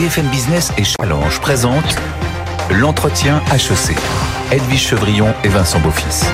BFM 0.00 0.28
Business 0.28 0.72
et 0.78 0.82
Challenge 0.82 1.40
présentent 1.40 1.94
l'entretien 2.70 3.42
HEC. 3.52 3.94
Edwige 4.50 4.88
Chevrillon 4.88 5.34
et 5.44 5.48
Vincent 5.48 5.78
Beaufils. 5.80 6.24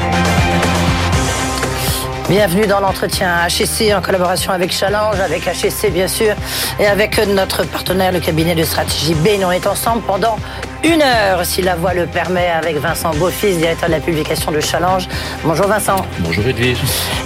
Bienvenue 2.28 2.68
dans 2.68 2.78
l'entretien 2.78 3.44
HEC 3.48 3.92
en 3.92 4.00
collaboration 4.00 4.52
avec 4.52 4.72
Challenge, 4.72 5.18
avec 5.18 5.48
HEC 5.48 5.92
bien 5.92 6.06
sûr, 6.06 6.36
et 6.78 6.86
avec 6.86 7.18
notre 7.26 7.64
partenaire, 7.64 8.12
le 8.12 8.20
cabinet 8.20 8.54
de 8.54 8.62
stratégie 8.62 9.14
B. 9.14 9.30
On 9.44 9.50
est 9.50 9.66
ensemble 9.66 10.02
pendant 10.02 10.38
une 10.84 11.02
heure, 11.02 11.44
si 11.44 11.62
la 11.62 11.74
voix 11.74 11.94
le 11.94 12.06
permet, 12.06 12.48
avec 12.48 12.76
Vincent 12.76 13.10
Beaufils, 13.14 13.56
directeur 13.56 13.88
de 13.88 13.94
la 13.94 14.00
publication 14.00 14.50
de 14.50 14.60
Challenge. 14.60 15.08
Bonjour 15.44 15.66
Vincent. 15.66 15.96
Bonjour 16.20 16.46
Edwige. 16.46 16.78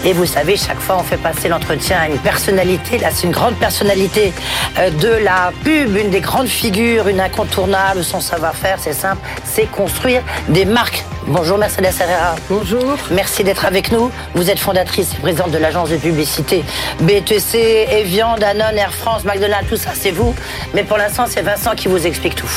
Et 0.05 0.13
vous 0.13 0.27
savez, 0.27 0.57
chaque 0.57 0.79
fois 0.79 0.97
on 0.99 1.03
fait 1.03 1.17
passer 1.17 1.49
l'entretien 1.49 1.99
à 2.01 2.09
une 2.09 2.19
personnalité. 2.19 2.99
Là, 2.99 3.09
c'est 3.13 3.27
une 3.27 3.33
grande 3.33 3.55
personnalité 3.57 4.33
euh, 4.79 4.91
de 4.91 5.25
la 5.25 5.53
pub, 5.65 5.97
une 5.97 6.11
des 6.11 6.21
grandes 6.21 6.49
figures, 6.49 7.09
une 7.09 7.21
incontournable. 7.21 8.03
Son 8.05 8.21
savoir-faire, 8.21 8.79
c'est 8.81 8.93
simple, 8.93 9.21
c'est 9.45 9.71
construire 9.71 10.23
des 10.49 10.65
marques. 10.65 11.05
Bonjour 11.33 11.59
Mercedes 11.59 11.93
Herrera. 12.01 12.35
Bonjour. 12.49 12.97
Merci 13.13 13.45
d'être 13.45 13.65
avec 13.65 13.93
nous. 13.93 14.11
Vous 14.35 14.51
êtes 14.51 14.59
fondatrice 14.59 15.15
et 15.15 15.19
présidente 15.19 15.53
de 15.53 15.59
l'agence 15.59 15.89
de 15.89 15.97
publicité 15.97 16.65
BTC, 17.03 17.87
Evian, 17.89 18.37
Danone, 18.37 18.77
Air 18.77 18.93
France, 18.93 19.25
McDonald's, 19.25 19.69
tout 19.69 19.77
ça, 19.77 19.91
c'est 19.95 20.11
vous. 20.11 20.35
Mais 20.75 20.83
pour 20.83 20.97
l'instant, 20.97 21.27
c'est 21.29 21.43
Vincent 21.43 21.77
qui 21.77 21.87
vous 21.87 22.05
explique 22.05 22.35
tout. 22.35 22.49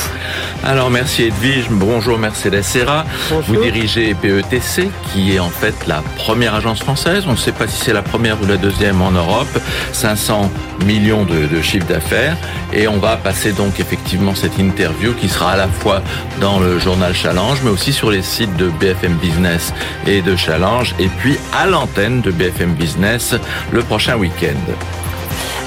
Alors 0.64 0.90
merci 0.90 1.22
Edwige, 1.22 1.66
bonjour 1.70 2.18
Mercedes 2.18 2.62
Serra. 2.62 3.04
Vous 3.46 3.62
dirigez 3.62 4.12
PETC, 4.14 4.90
qui 5.12 5.36
est 5.36 5.38
en 5.38 5.50
fait 5.50 5.74
la 5.86 6.02
première 6.16 6.56
agence 6.56 6.80
française. 6.80 7.26
On 7.28 7.32
ne 7.32 7.36
sait 7.36 7.52
pas 7.52 7.68
si 7.68 7.80
c'est 7.80 7.92
la 7.92 8.02
première 8.02 8.42
ou 8.42 8.46
la 8.46 8.56
deuxième 8.56 9.00
en 9.02 9.12
Europe. 9.12 9.56
500 9.92 10.50
millions 10.84 11.24
de, 11.24 11.46
de 11.46 11.62
chiffre 11.62 11.86
d'affaires. 11.86 12.36
Et 12.72 12.88
on 12.88 12.98
va 12.98 13.16
passer 13.16 13.52
donc 13.52 13.78
effectivement 13.78 14.34
cette 14.34 14.58
interview 14.58 15.12
qui 15.12 15.28
sera 15.28 15.52
à 15.52 15.56
la 15.56 15.68
fois 15.68 16.02
dans 16.40 16.58
le 16.58 16.80
journal 16.80 17.14
Challenge, 17.14 17.60
mais 17.62 17.70
aussi 17.70 17.92
sur 17.92 18.10
les 18.10 18.22
sites 18.22 18.56
de 18.56 18.63
BFM 18.70 19.14
Business 19.14 19.72
et 20.06 20.22
de 20.22 20.36
Challenge, 20.36 20.94
et 20.98 21.08
puis 21.08 21.38
à 21.52 21.66
l'antenne 21.66 22.20
de 22.20 22.30
BFM 22.30 22.74
Business 22.74 23.34
le 23.72 23.82
prochain 23.82 24.16
week-end. 24.16 24.72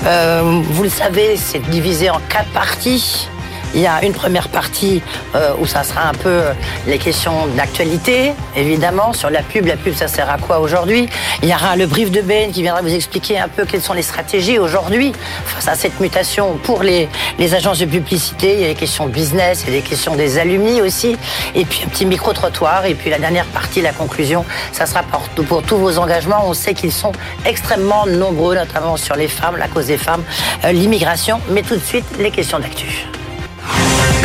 Euh, 0.06 0.62
vous 0.64 0.84
le 0.84 0.90
savez, 0.90 1.38
c'est 1.38 1.60
divisé 1.70 2.10
en 2.10 2.20
quatre 2.30 2.50
parties. 2.52 3.28
Il 3.74 3.82
y 3.82 3.88
a 3.88 4.04
une 4.04 4.14
première 4.14 4.48
partie 4.50 5.02
euh, 5.36 5.52
où 5.60 5.66
ça 5.66 5.84
sera 5.84 6.08
un 6.10 6.14
peu 6.14 6.30
euh, 6.30 6.54
les 6.88 6.98
questions 6.98 7.48
d'actualité, 7.56 8.34
évidemment, 8.56 9.14
sur 9.14 9.30
la 9.30 9.42
pub. 9.42 9.66
La 9.66 9.76
pub, 9.76 9.94
ça 9.94 10.08
sert 10.08 10.30
à 10.30 10.38
quoi 10.38 10.60
aujourd'hui? 10.60 11.10
Il 11.44 11.50
y 11.50 11.54
aura 11.54 11.76
le 11.76 11.86
brief 11.86 12.12
de 12.12 12.22
Ben 12.22 12.52
qui 12.52 12.62
viendra 12.62 12.82
vous 12.82 12.94
expliquer 12.94 13.38
un 13.40 13.48
peu 13.48 13.66
quelles 13.66 13.82
sont 13.82 13.94
les 13.94 14.02
stratégies 14.02 14.58
aujourd'hui 14.58 15.12
face 15.46 15.68
à 15.68 15.76
cette 15.76 16.00
mutation 16.00 16.58
pour 16.64 16.84
les, 16.84 17.10
les 17.38 17.54
agences 17.54 17.80
de 17.80 17.86
publicité. 17.86 18.54
Il 18.54 18.62
y 18.62 18.66
a 18.66 18.68
les 18.68 18.76
questions 18.76 19.08
business, 19.08 19.64
il 19.64 19.74
y 19.74 19.78
a 19.78 19.80
les 19.80 19.88
questions 19.88 20.16
des 20.16 20.38
alumni 20.40 20.82
aussi. 20.82 21.18
Et 21.56 21.66
puis 21.66 21.82
un 21.86 21.90
petit 21.90 22.06
micro-trottoir. 22.06 22.86
Et 22.86 22.96
puis 22.96 23.10
la 23.10 23.20
dernière 23.20 23.46
partie, 23.46 23.82
la 23.82 23.94
conclusion, 23.94 24.46
ça 24.72 24.86
sera 24.86 25.04
pour, 25.04 25.62
tous 25.64 25.78
vos 25.78 25.98
engagements. 25.98 26.44
On 26.46 26.54
sait 26.54 26.74
qu'ils 26.74 26.94
sont 26.94 27.12
extrêmement 27.46 28.06
nombreux, 28.06 28.56
notamment 28.56 28.98
sur 28.98 29.16
les 29.16 29.28
femmes, 29.28 29.58
la 29.58 29.68
cause 29.68 29.88
des 29.88 29.98
femmes, 29.98 30.24
euh, 30.64 30.72
l'immigration. 30.72 31.40
Mais 31.50 31.62
tout 31.62 31.76
de 31.76 31.84
suite, 31.84 32.06
les 32.20 32.32
questions 32.32 32.60
d'actu. 32.60 33.08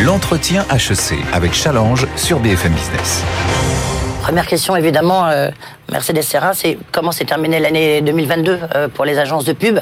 L'entretien 0.04 0.64
HEC 0.70 1.18
avec 1.32 1.52
Challenge 1.52 2.08
sur 2.16 2.40
BFM 2.40 2.72
Business. 2.72 3.22
Première 4.22 4.46
question, 4.46 4.74
évidemment, 4.74 5.28
euh, 5.28 5.50
Mercedes 5.92 6.22
Serra, 6.22 6.54
c'est 6.54 6.76
comment 6.90 7.12
s'est 7.12 7.24
terminée 7.24 7.60
l'année 7.60 8.00
2022 8.00 8.58
euh, 8.74 8.88
pour 8.88 9.04
les 9.04 9.18
agences 9.18 9.44
de 9.44 9.52
pub, 9.52 9.78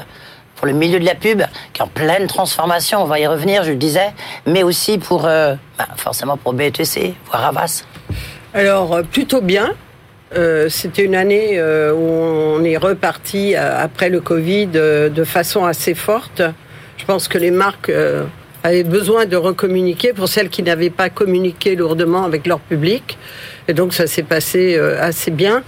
pour 0.57 0.67
le 0.67 0.73
milieu 0.73 0.99
de 0.99 1.05
la 1.05 1.15
pub, 1.15 1.41
qui 1.73 1.81
est 1.81 1.83
en 1.83 1.87
pleine 1.87 2.27
transformation, 2.27 3.01
on 3.01 3.05
va 3.05 3.19
y 3.19 3.25
revenir, 3.25 3.63
je 3.63 3.71
le 3.71 3.77
disais, 3.77 4.13
mais 4.45 4.61
aussi 4.61 4.99
pour, 4.99 5.25
euh, 5.25 5.55
bah, 5.79 5.87
forcément 5.95 6.37
pour 6.37 6.53
BETC, 6.53 7.15
voire 7.27 7.45
Avas. 7.45 7.83
Alors, 8.53 9.01
plutôt 9.03 9.41
bien. 9.41 9.71
Euh, 10.35 10.69
C'était 10.69 11.03
une 11.03 11.15
année 11.15 11.57
euh, 11.57 11.93
où 11.93 12.59
on 12.59 12.63
est 12.63 12.77
reparti 12.77 13.55
euh, 13.55 13.83
après 13.83 14.09
le 14.09 14.21
Covid 14.21 14.69
euh, 14.75 15.09
de 15.09 15.23
façon 15.23 15.65
assez 15.65 15.95
forte. 15.95 16.43
Je 16.97 17.05
pense 17.05 17.27
que 17.27 17.39
les 17.39 17.51
marques 17.51 17.91
avaient 18.63 18.83
besoin 18.83 19.25
de 19.25 19.35
recommuniquer 19.35 20.13
pour 20.13 20.27
celles 20.27 20.49
qui 20.49 20.63
n'avaient 20.63 20.89
pas 20.89 21.09
communiqué 21.09 21.75
lourdement 21.75 22.23
avec 22.23 22.47
leur 22.47 22.59
public. 22.59 23.17
Et 23.67 23.73
donc 23.73 23.93
ça 23.93 24.07
s'est 24.07 24.23
passé 24.23 24.75
euh, 24.75 25.01
assez 25.01 25.31
bien. 25.31 25.63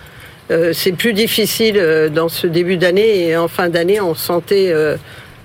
Euh, 0.52 0.74
C'est 0.74 0.92
plus 0.92 1.14
difficile 1.14 1.78
euh, 1.78 2.10
dans 2.10 2.30
ce 2.30 2.48
début 2.48 2.78
d'année 2.78 3.28
et 3.28 3.38
en 3.38 3.48
fin 3.48 3.70
d'année, 3.70 4.02
on 4.02 4.16
sentait 4.16 4.74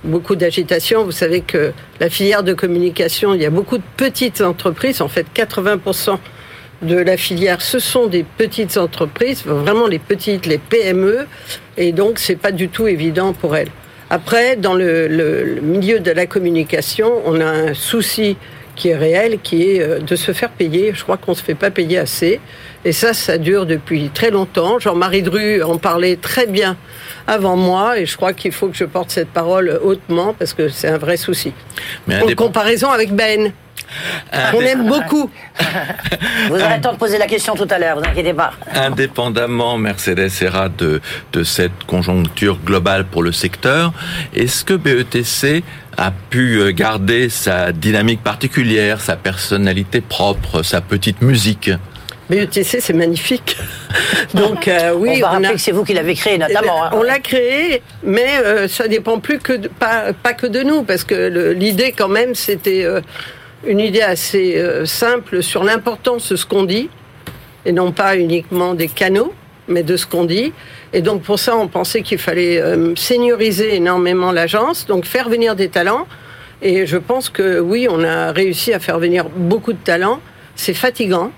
beaucoup 0.04 0.37
d'agitation. 0.37 1.04
Vous 1.04 1.12
savez 1.12 1.41
que 1.41 1.72
la 2.00 2.10
filière 2.10 2.42
de 2.42 2.53
communication, 2.53 3.34
il 3.34 3.42
y 3.42 3.47
a 3.47 3.50
beaucoup 3.50 3.78
de 3.78 3.88
petites 3.97 4.41
entreprises. 4.41 5.00
En 5.00 5.08
fait, 5.08 5.26
80% 5.34 6.19
de 6.82 6.97
la 6.97 7.16
filière, 7.16 7.60
ce 7.60 7.78
sont 7.78 8.06
des 8.06 8.25
petites 8.25 8.76
entreprises, 8.76 9.42
vraiment 9.44 9.88
les 9.88 9.98
petites, 9.98 10.47
les 10.47 10.58
PME, 10.58 11.26
et 11.76 11.91
donc 11.91 12.20
c'est 12.20 12.37
pas 12.37 12.53
du 12.53 12.69
tout 12.69 12.87
évident 12.87 13.32
pour 13.32 13.56
elles. 13.56 13.70
Après, 14.10 14.56
dans 14.56 14.74
le, 14.74 15.06
le- 15.08 15.44
le 15.44 15.60
milieu 15.60 16.00
de 16.00 16.10
la 16.10 16.26
communication, 16.26 17.12
on 17.26 17.41
a 17.41 17.44
un 17.46 17.74
souci 17.74 18.36
qui 18.74 18.88
est 18.91 18.96
réel, 18.96 19.38
qui 19.42 19.70
est 19.70 19.80
euh, 19.82 19.98
de 19.98 20.16
se 20.16 20.32
faire 20.32 20.50
payer. 20.50 20.92
Je 20.94 21.02
crois 21.02 21.16
qu'on 21.16 21.34
se 21.34 21.42
fait 21.42 21.56
pas 21.56 21.70
payer 21.70 21.98
assez, 21.98 22.41
et 22.84 22.92
ça, 22.92 23.12
ça 23.12 23.36
dure 23.36 23.66
depuis 23.66 24.08
très 24.14 24.30
longtemps. 24.30 24.78
Jean-Marie 24.78 25.22
Dru 25.22 25.62
en 25.62 25.78
parlait 25.78 26.16
très 26.16 26.46
bien 26.46 26.76
avant 27.26 27.56
moi, 27.56 27.98
et 27.98 28.06
je 28.06 28.16
crois 28.16 28.32
qu'il 28.32 28.52
faut 28.52 28.69
que 28.69 28.76
je 28.76 28.84
porte 28.84 29.10
cette 29.10 29.28
parole 29.28 29.78
hautement 29.82 30.32
parce 30.38 30.54
que 30.54 30.69
c'est 30.69 30.88
un 30.88 30.96
vrai 30.98 31.16
souci. 31.16 31.52
Mais 32.06 32.22
En 32.22 32.26
comparaison 32.36 32.88
avec 32.90 33.12
Ben, 33.12 33.52
on 34.54 34.60
aime 34.60 34.87
beaucoup. 34.87 35.31
Vous 36.49 36.54
aurez 36.54 36.76
le 36.76 36.81
temps 36.81 36.93
de 36.93 36.99
poser 36.99 37.19
la 37.19 37.26
question 37.26 37.54
tout 37.54 37.66
à 37.71 37.78
l'heure, 37.78 37.99
vous 37.99 38.04
inquiétez 38.09 38.32
pas. 38.34 38.53
Indépendamment, 38.75 39.76
Mercedes 39.78 40.28
Serra, 40.28 40.69
de, 40.69 41.00
de 41.32 41.43
cette 41.44 41.84
conjoncture 41.87 42.59
globale 42.65 43.04
pour 43.04 43.22
le 43.22 43.32
secteur, 43.32 43.93
est-ce 44.34 44.65
que 44.65 44.75
BETC 44.75 45.62
a 45.97 46.10
pu 46.31 46.56
euh, 46.60 46.71
garder 46.72 47.28
sa 47.28 47.72
dynamique 47.72 48.22
particulière, 48.22 49.00
sa 49.00 49.16
personnalité 49.16 50.00
propre, 50.00 50.62
sa 50.62 50.81
petite 50.81 51.22
musique? 51.22 51.70
BETC, 52.31 52.78
c'est 52.81 52.93
magnifique. 52.93 53.56
Donc 54.34 54.69
euh, 54.69 54.93
oui, 54.94 55.10
on 55.16 55.20
va 55.20 55.26
on 55.28 55.31
rappeler 55.32 55.47
a, 55.49 55.53
que 55.53 55.59
c'est 55.59 55.72
vous 55.72 55.84
qui 55.84 55.94
l'avez 55.94 56.15
créé, 56.15 56.37
notamment. 56.38 56.84
hein. 56.84 56.91
on 56.93 57.03
l'a 57.03 57.19
créé, 57.20 57.82
mais 58.03 58.26
euh, 58.44 58.69
ça 58.69 58.87
dépend 58.87 59.19
plus 59.19 59.38
que 59.38 59.55
de- 59.55 59.69
pas, 59.69 60.12
pas 60.12 60.34
que 60.34 60.47
de 60.47 60.60
nous, 60.62 60.82
parce 60.82 61.05
que 61.05 61.53
l'idée 61.55 61.93
quand 61.97 62.09
même, 62.09 62.34
c'était 62.34 62.84
euh, 62.84 63.00
une 63.66 63.80
idée 63.80 64.00
assez 64.00 64.56
euh, 64.56 64.86
simple 64.86 65.42
sur 65.42 65.64
l'importance 65.64 66.30
de 66.30 66.36
ce 66.36 66.46
qu'on 66.46 66.64
dit, 66.64 66.88
et 67.64 67.72
non 67.72 67.92
pas 67.92 68.16
uniquement 68.16 68.74
des 68.74 68.88
canaux, 68.88 69.32
mais 69.66 69.82
de 69.82 69.96
ce 69.96 70.06
qu'on 70.06 70.24
dit. 70.24 70.52
Et 70.92 71.02
donc 71.02 71.22
pour 71.22 71.38
ça, 71.38 71.56
on 71.56 71.69
pensait 71.69 72.02
qu'il 72.02 72.19
fallait 72.19 72.60
euh, 72.60 72.94
senioriser 72.96 73.74
énormément 73.74 74.32
l'agence, 74.32 74.86
donc 74.86 75.04
faire 75.04 75.28
venir 75.28 75.56
des 75.56 75.69
talents. 75.69 76.06
Et 76.62 76.86
je 76.86 76.96
pense 76.96 77.28
que 77.28 77.60
oui, 77.60 77.86
on 77.91 78.02
a 78.02 78.32
réussi 78.32 78.72
à 78.72 78.80
faire 78.80 78.98
venir 78.98 79.26
beaucoup 79.28 79.72
de 79.72 79.78
talents. 79.78 80.20
C'est 80.56 80.75
fatigant, 80.75 81.30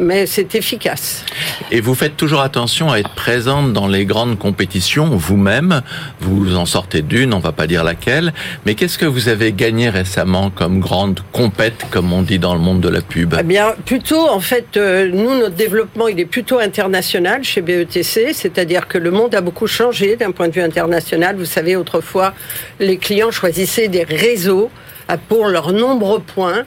mais 0.00 0.26
c'est 0.26 0.54
efficace. 0.54 1.24
Et 1.70 1.80
vous 1.80 1.94
faites 1.94 2.16
toujours 2.16 2.40
attention 2.40 2.90
à 2.90 2.98
être 2.98 3.14
présente 3.14 3.72
dans 3.72 3.86
les 3.86 4.04
grandes 4.04 4.38
compétitions 4.38 5.06
vous-même. 5.16 5.82
Vous 6.20 6.56
en 6.56 6.66
sortez 6.66 7.02
d'une, 7.02 7.34
on 7.34 7.38
va 7.38 7.52
pas 7.52 7.66
dire 7.66 7.84
laquelle. 7.84 8.32
Mais 8.66 8.74
qu'est-ce 8.74 8.98
que 8.98 9.06
vous 9.06 9.28
avez 9.28 9.52
gagné 9.52 9.88
récemment 9.88 10.50
comme 10.50 10.80
grande 10.80 11.20
compète, 11.32 11.86
comme 11.90 12.12
on 12.12 12.22
dit 12.22 12.38
dans 12.38 12.54
le 12.54 12.60
monde 12.60 12.80
de 12.80 12.88
la 12.88 13.00
pub? 13.02 13.34
Eh 13.38 13.42
bien, 13.42 13.74
plutôt, 13.84 14.28
en 14.28 14.40
fait, 14.40 14.76
euh, 14.76 15.08
nous, 15.12 15.38
notre 15.38 15.54
développement, 15.54 16.08
il 16.08 16.18
est 16.18 16.24
plutôt 16.24 16.58
international 16.58 17.44
chez 17.44 17.60
BETC, 17.60 18.32
c'est-à-dire 18.32 18.88
que 18.88 18.98
le 18.98 19.10
monde 19.10 19.34
a 19.34 19.40
beaucoup 19.40 19.66
changé 19.66 20.16
d'un 20.16 20.32
point 20.32 20.48
de 20.48 20.54
vue 20.54 20.62
international. 20.62 21.36
Vous 21.36 21.44
savez, 21.44 21.76
autrefois, 21.76 22.34
les 22.78 22.96
clients 22.96 23.30
choisissaient 23.30 23.88
des 23.88 24.04
réseaux 24.04 24.70
pour 25.16 25.46
leurs 25.46 25.72
nombreux 25.72 26.20
points 26.20 26.64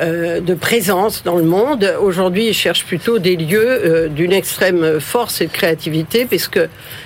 euh, 0.00 0.40
de 0.40 0.54
présence 0.54 1.22
dans 1.22 1.36
le 1.36 1.44
monde. 1.44 1.90
Aujourd'hui, 2.00 2.48
ils 2.48 2.54
cherchent 2.54 2.84
plutôt 2.84 3.18
des 3.18 3.36
lieux 3.36 3.66
euh, 3.66 4.08
d'une 4.08 4.32
extrême 4.32 5.00
force 5.00 5.40
et 5.40 5.46
de 5.46 5.52
créativité, 5.52 6.26
puisque 6.26 6.60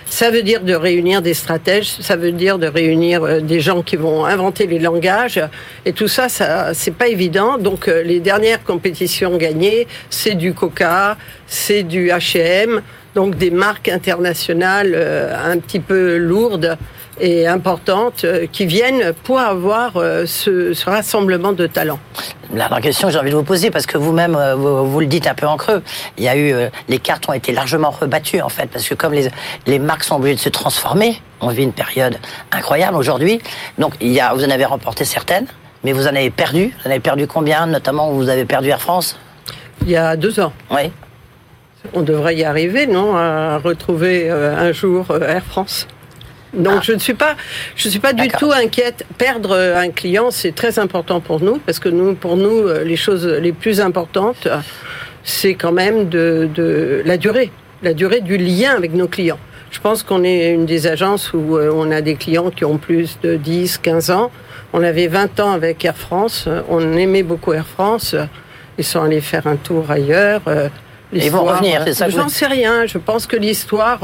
ça 0.07 0.31
veut 0.31 0.43
dire 0.43 0.63
de 0.63 0.75
réunir 0.75 1.23
des 1.23 1.35
stratèges, 1.35 1.87
ça 2.01 2.17
veut 2.17 2.33
dire 2.33 2.59
de 2.59 2.67
réunir 2.67 3.23
euh, 3.23 3.41
des 3.41 3.61
gens 3.61 3.83
qui 3.83 3.97
vont 3.97 4.25
inventer 4.25 4.67
les 4.67 4.79
langages, 4.79 5.41
et 5.85 5.93
tout 5.93 6.09
ça, 6.09 6.29
ça 6.29 6.75
c'est 6.75 6.95
pas 6.95 7.09
évident. 7.09 7.59
Donc, 7.59 7.87
les 7.87 8.21
dernières 8.21 8.63
compétitions 8.65 9.37
gagnées, 9.37 9.87
c'est 10.09 10.35
du 10.35 10.53
Coca, 10.53 11.17
c'est 11.47 11.83
du 11.83 12.09
H&M, 12.09 12.83
donc 13.15 13.37
des 13.37 13.51
marques 13.51 13.89
internationales 13.89 14.97
un 15.45 15.59
petit 15.59 15.81
peu 15.81 16.17
lourdes 16.17 16.77
et 17.19 17.47
importantes 17.47 18.25
euh, 18.25 18.47
qui 18.51 18.67
viennent 18.67 19.13
pour 19.25 19.39
avoir 19.39 19.97
euh, 19.97 20.27
ce, 20.27 20.73
ce 20.75 20.89
rassemblement 20.89 21.53
de 21.53 21.67
talents. 21.67 21.99
La 22.55 22.69
question 22.81 23.09
que 23.09 23.13
j'ai 23.13 23.19
envie 23.19 23.31
de 23.31 23.37
vous 23.37 23.43
poser, 23.45 23.71
parce 23.71 23.87
que 23.87 23.99
vous-même, 23.99 24.35
euh, 24.37 24.55
vous, 24.55 24.87
vous 24.91 25.01
le 25.01 25.07
dites 25.07 25.27
un 25.27 25.35
peu 25.35 25.47
en 25.47 25.57
creux, 25.57 25.83
il 26.19 26.25
y 26.25 26.29
a 26.29 26.37
eu, 26.37 26.55
les 26.89 26.99
cartes 26.99 27.29
ont 27.29 27.33
été 27.33 27.53
largement 27.53 27.91
rebattues, 27.91 28.41
en 28.41 28.49
fait, 28.49 28.67
parce 28.67 28.89
que 28.89 28.95
comme 28.95 29.13
les, 29.13 29.29
les 29.67 29.79
marques 29.79 30.05
sont 30.05 30.17
obligées 30.17 30.37
de 30.37 30.41
se 30.41 30.49
transformer, 30.49 31.21
on 31.41 31.49
vit 31.49 31.63
une 31.63 31.73
période 31.73 32.17
incroyable 32.53 32.97
aujourd'hui. 32.97 33.41
Donc, 33.79 33.95
il 34.01 34.13
y 34.13 34.21
a, 34.21 34.33
vous 34.35 34.45
en 34.45 34.51
avez 34.51 34.65
remporté 34.65 35.05
certaines, 35.05 35.47
mais 35.85 35.93
vous 35.93 36.07
en 36.07 36.15
avez 36.15 36.31
perdu. 36.31 36.75
Vous 36.81 36.89
en 36.89 36.91
avez 36.91 37.01
perdu 37.01 37.27
combien 37.27 37.67
Notamment, 37.67 38.11
vous 38.11 38.29
avez 38.29 38.45
perdu 38.45 38.69
Air 38.69 38.81
France? 38.81 39.17
Il 39.83 39.91
y 39.91 39.97
a 39.97 40.17
deux 40.17 40.41
ans. 40.41 40.53
Oui. 40.71 40.91
On 41.95 42.03
devrait 42.03 42.37
y 42.37 42.45
arriver, 42.45 42.87
non 42.87 43.17
À 43.17 43.57
retrouver 43.59 44.29
un 44.29 44.73
jour 44.73 45.07
Air 45.27 45.43
France. 45.45 45.87
Donc 46.55 46.75
Ah. 46.79 46.81
je 46.83 46.93
ne 46.93 46.99
suis 46.99 47.15
pas, 47.15 47.37
je 47.77 47.89
suis 47.89 47.99
pas 48.01 48.13
du 48.13 48.27
tout 48.29 48.51
inquiète. 48.53 49.05
Perdre 49.19 49.55
un 49.57 49.91
client, 49.91 50.31
c'est 50.31 50.55
très 50.55 50.79
important 50.79 51.21
pour 51.21 51.41
nous 51.41 51.59
parce 51.59 51.79
que 51.79 51.89
nous, 51.89 52.15
pour 52.15 52.37
nous, 52.37 52.67
euh, 52.67 52.83
les 52.85 52.97
choses 52.97 53.27
les 53.27 53.53
plus 53.53 53.81
importantes, 53.81 54.49
c'est 55.23 55.55
quand 55.55 55.73
même 55.73 56.09
de, 56.09 56.49
de 56.55 57.03
la 57.05 57.17
durée, 57.17 57.51
la 57.83 57.95
durée 57.95 58.21
du 58.21 58.37
lien 58.37 58.73
avec 58.77 58.93
nos 58.95 59.07
clients. 59.07 59.39
Je 59.71 59.79
pense 59.79 60.03
qu'on 60.03 60.25
est 60.25 60.51
une 60.51 60.67
des 60.67 60.89
agences 60.89 61.33
où 61.33 61.57
euh, 61.57 61.71
on 61.73 61.91
a 61.93 62.01
des 62.01 62.17
clients 62.17 62.51
qui 62.51 62.65
ont 62.65 62.79
plus 62.79 63.19
de 63.23 63.37
10, 63.37 63.79
15 63.79 64.11
ans. 64.11 64.31
On 64.73 64.83
avait 64.83 65.07
20 65.07 65.39
ans 65.41 65.53
avec 65.53 65.85
Air 65.85 65.97
France. 65.97 66.49
On 66.69 66.97
aimait 66.97 67.23
beaucoup 67.23 67.53
Air 67.53 67.67
France. 67.67 68.17
Ils 68.79 68.85
sont 68.85 69.03
allés 69.03 69.21
faire 69.21 69.47
un 69.47 69.57
tour 69.57 69.89
ailleurs. 69.91 70.41
euh, 70.49 70.69
Ils 71.13 71.31
vont 71.31 71.45
revenir, 71.45 71.83
c'est 71.85 71.95
ça 71.95 72.09
J'en 72.09 72.29
sais 72.29 72.47
rien. 72.47 72.87
Je 72.87 72.99
pense 72.99 73.27
que 73.29 73.37
l'histoire 73.37 74.01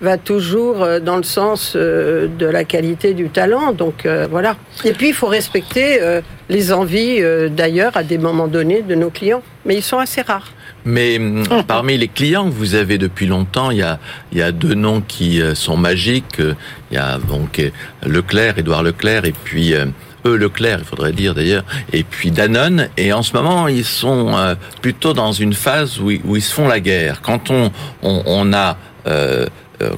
va 0.00 0.16
toujours 0.18 0.82
euh, 0.82 1.00
dans 1.00 1.16
le 1.16 1.22
sens 1.22 1.74
euh, 1.76 2.26
de 2.38 2.46
la 2.46 2.64
qualité 2.64 3.14
du 3.14 3.28
talent. 3.28 3.72
Donc 3.72 4.06
euh, 4.06 4.26
voilà. 4.30 4.56
Et 4.84 4.92
puis 4.92 5.08
il 5.08 5.14
faut 5.14 5.26
respecter 5.26 6.00
euh, 6.02 6.20
les 6.48 6.72
envies 6.72 7.16
euh, 7.20 7.48
d'ailleurs 7.48 7.96
à 7.96 8.02
des 8.02 8.18
moments 8.18 8.48
donnés 8.48 8.82
de 8.82 8.94
nos 8.94 9.10
clients. 9.10 9.42
Mais 9.64 9.76
ils 9.76 9.82
sont 9.82 9.98
assez 9.98 10.22
rares. 10.22 10.52
Mais 10.84 11.18
hum, 11.18 11.44
parmi 11.66 11.98
les 11.98 12.08
clients 12.08 12.46
que 12.46 12.54
vous 12.54 12.74
avez 12.74 12.96
depuis 12.98 13.26
longtemps, 13.26 13.70
il 13.70 13.78
y 13.78 13.82
a, 13.82 13.98
il 14.32 14.38
y 14.38 14.42
a 14.42 14.52
deux 14.52 14.74
noms 14.74 15.02
qui 15.06 15.40
euh, 15.42 15.54
sont 15.54 15.76
magiques. 15.76 16.40
Euh, 16.40 16.54
Il 16.90 16.94
y 16.94 16.98
a 16.98 17.18
donc 17.18 17.60
Leclerc, 18.06 18.58
Édouard 18.58 18.82
Leclerc, 18.82 19.24
et 19.26 19.32
puis 19.44 19.74
euh, 19.74 19.84
eux 20.26 20.36
Leclerc, 20.36 20.78
il 20.80 20.84
faudrait 20.84 21.12
dire 21.12 21.34
d'ailleurs, 21.34 21.64
et 21.92 22.02
puis 22.02 22.30
Danone. 22.30 22.88
Et 22.96 23.12
en 23.12 23.22
ce 23.22 23.34
moment, 23.34 23.68
ils 23.68 23.84
sont 23.84 24.34
euh, 24.36 24.54
plutôt 24.82 25.12
dans 25.12 25.32
une 25.32 25.52
phase 25.54 26.00
où, 26.00 26.10
ils- 26.10 26.20
où 26.24 26.36
ils 26.36 26.42
se 26.42 26.52
font 26.54 26.66
la 26.68 26.80
guerre. 26.80 27.20
Quand 27.22 27.50
on, 27.50 27.70
on, 28.02 28.22
on 28.26 28.52
a 28.54 28.76
euh, 29.06 29.46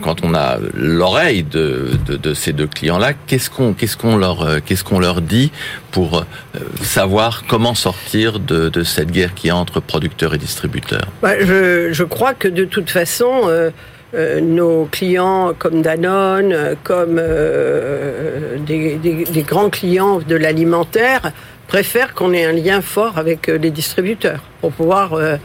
quand 0.02 0.24
on 0.24 0.34
a 0.34 0.58
l'oreille 0.74 1.42
de, 1.42 1.90
de, 2.06 2.16
de 2.16 2.34
ces 2.34 2.52
deux 2.52 2.66
clients-là, 2.66 3.12
qu'est-ce 3.26 3.50
qu'on 3.50 3.72
qu'est-ce 3.72 3.96
leur 4.16 4.42
euh, 4.42 4.58
qu'est-ce 4.64 4.84
leur 5.00 5.20
dit 5.20 5.50
pour 5.90 6.18
euh, 6.18 6.58
savoir 6.82 7.42
comment 7.48 7.74
sortir 7.74 8.38
de, 8.38 8.68
de 8.68 8.82
cette 8.84 9.10
guerre 9.10 9.34
qui 9.34 9.48
est 9.48 9.52
entre 9.52 9.80
producteurs 9.80 10.34
et 10.34 10.38
distributeurs? 10.38 11.06
Bah, 11.22 11.34
je, 11.40 11.92
je 11.92 12.04
crois 12.04 12.34
que 12.34 12.48
de 12.48 12.64
toute 12.64 12.90
façon, 12.90 13.30
euh, 13.46 13.70
euh, 14.14 14.40
nos 14.40 14.84
clients 14.86 15.52
comme 15.58 15.82
Danone, 15.82 16.52
euh, 16.52 16.74
comme 16.84 17.16
euh, 17.18 18.58
des, 18.58 18.96
des- 18.96 19.24
des 19.24 19.42
grands 19.42 19.70
clients 19.70 20.20
de 20.20 20.36
l'alimentaire, 20.36 21.32
préfèrent 21.68 22.12
qu'on 22.14 22.32
ait 22.32 22.44
un 22.44 22.52
lien 22.52 22.82
fort 22.82 23.16
avec 23.18 23.48
euh, 23.48 23.56
les 23.58 23.70
distributeurs 23.70 24.42
pour 24.60 24.72
pouvoir 24.72 25.14
euh, 25.14 25.36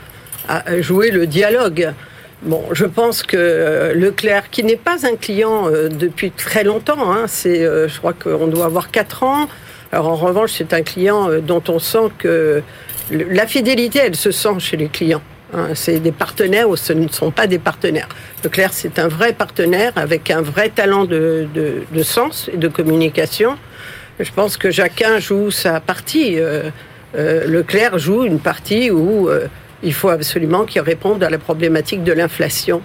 jouer 0.82 1.12
le 1.12 1.26
dialogue. 1.28 1.94
Bon, 2.44 2.64
je 2.72 2.86
pense 2.86 3.24
que 3.24 3.36
euh, 3.38 3.94
Leclerc, 3.96 4.50
qui 4.52 4.64
n'est 4.64 4.76
pas 4.78 5.08
un 5.08 5.16
client 5.16 5.68
euh, 5.70 5.90
depuis 5.90 6.30
très 6.32 6.64
longtemps, 6.64 7.12
hein, 7.12 7.26
c'est, 7.28 7.64
euh, 7.66 7.88
je 7.88 7.98
crois 7.98 8.14
qu'on 8.14 8.48
doit 8.48 8.66
avoir 8.66 8.92
4 8.92 9.24
ans. 9.24 9.48
Alors 9.92 10.08
en 10.10 10.16
revanche, 10.16 10.52
c'est 10.56 10.74
un 10.74 10.84
client 10.84 11.30
dont 11.42 11.64
on 11.70 11.80
sent 11.80 12.10
que 12.20 12.62
la 13.10 13.48
fidélité, 13.48 14.00
elle 14.04 14.16
se 14.16 14.32
sent 14.32 14.60
chez 14.60 14.78
les 14.78 14.90
clients. 14.90 15.22
hein. 15.54 15.70
c'est 15.74 16.00
des 16.00 16.12
partenaires 16.12 16.70
ou 16.70 16.76
ce 16.76 16.92
ne 16.94 17.08
sont 17.08 17.32
pas 17.32 17.48
des 17.48 17.58
partenaires. 17.58 18.10
Leclerc, 18.44 18.72
c'est 18.74 19.00
un 19.00 19.08
vrai 19.08 19.32
partenaire 19.34 19.94
avec 19.96 20.30
un 20.30 20.42
vrai 20.42 20.70
talent 20.70 21.06
de, 21.06 21.48
de- 21.56 21.84
de 21.92 22.04
sens 22.04 22.50
et 22.54 22.58
de 22.58 22.68
communication. 22.68 23.56
Je 24.20 24.30
pense 24.32 24.58
que 24.58 24.70
chacun 24.72 25.20
joue 25.20 25.50
sa 25.52 25.80
partie. 25.80 26.38
Euh, 26.38 26.64
euh, 27.16 27.46
Leclerc 27.48 27.98
joue 27.98 28.26
une 28.26 28.40
partie 28.40 28.92
où 28.92 29.30
euh, 29.30 29.48
il 29.84 29.94
faut 29.94 30.10
absolument 30.10 30.66
qu'il 30.66 30.82
réponde 30.82 31.24
à 31.24 31.30
la 31.30 31.38
problématique 31.38 32.04
de 32.04 32.12
l'inflation, 32.14 32.82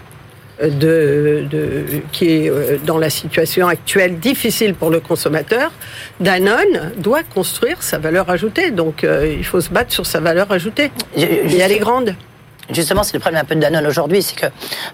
euh, 0.63 0.69
de, 0.69 1.47
de- 1.49 1.85
qui 2.13 2.29
est 2.31 2.51
euh, 2.51 2.77
dans 2.85 2.99
la 2.99 3.11
situation 3.11 3.67
actuelle 3.69 4.19
difficile 4.19 4.75
pour 4.75 4.91
le 4.91 5.01
consommateur. 5.01 5.71
Danone 6.21 6.93
doit 6.99 7.23
construire 7.23 7.83
sa 7.83 7.99
valeur 7.99 8.29
ajoutée, 8.31 8.71
donc 8.71 9.05
euh, 9.05 9.35
il 9.37 9.45
faut 9.45 9.61
se 9.61 9.71
battre 9.71 9.93
sur 9.93 10.07
sa 10.07 10.21
valeur 10.21 10.51
ajoutée. 10.53 10.91
Je- 11.17 11.25
Et 11.25 11.59
elle 11.59 11.73
est 11.73 11.79
grande. 11.79 12.15
Justement, 12.71 13.03
c'est 13.03 13.15
le 13.15 13.19
problème 13.21 13.43
un 13.43 13.45
peu 13.45 13.57
de 13.57 13.61
Danone 13.61 13.87
aujourd'hui, 13.87 14.23
c'est 14.23 14.37
que 14.37 14.47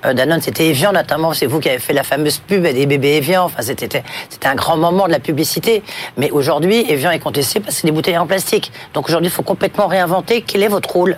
euh, 0.06 0.15
Danone, 0.15 0.41
c'était 0.41 0.67
Evian 0.69 0.91
notamment, 0.93 1.35
c'est 1.35 1.47
vous 1.47 1.61
qui 1.61 1.69
avez 1.69 1.79
fait 1.79 1.93
la 1.93 2.03
fameuse 2.03 2.39
pub 2.39 2.62
des 2.67 2.87
bébés 2.87 3.17
Evian, 3.19 3.45
enfin 3.45 3.61
c'était 3.62 4.03
c'était 4.31 4.47
un 4.49 4.55
grand 4.55 4.77
moment 4.79 5.06
de 5.06 5.12
la 5.12 5.21
publicité. 5.21 5.83
Mais 6.17 6.31
aujourd'hui, 6.31 6.91
Evian 6.91 7.11
est 7.11 7.19
contesté 7.19 7.61
parce 7.61 7.75
que 7.75 7.81
c'est 7.83 7.87
des 7.87 7.93
bouteilles 7.93 8.17
en 8.19 8.27
plastique. 8.27 8.73
Donc 8.95 9.09
aujourd'hui, 9.09 9.29
il 9.29 9.33
faut 9.33 9.43
complètement 9.43 9.87
réinventer. 9.87 10.43
Quel 10.43 10.62
est 10.62 10.69
votre 10.69 10.91
rôle? 10.91 11.17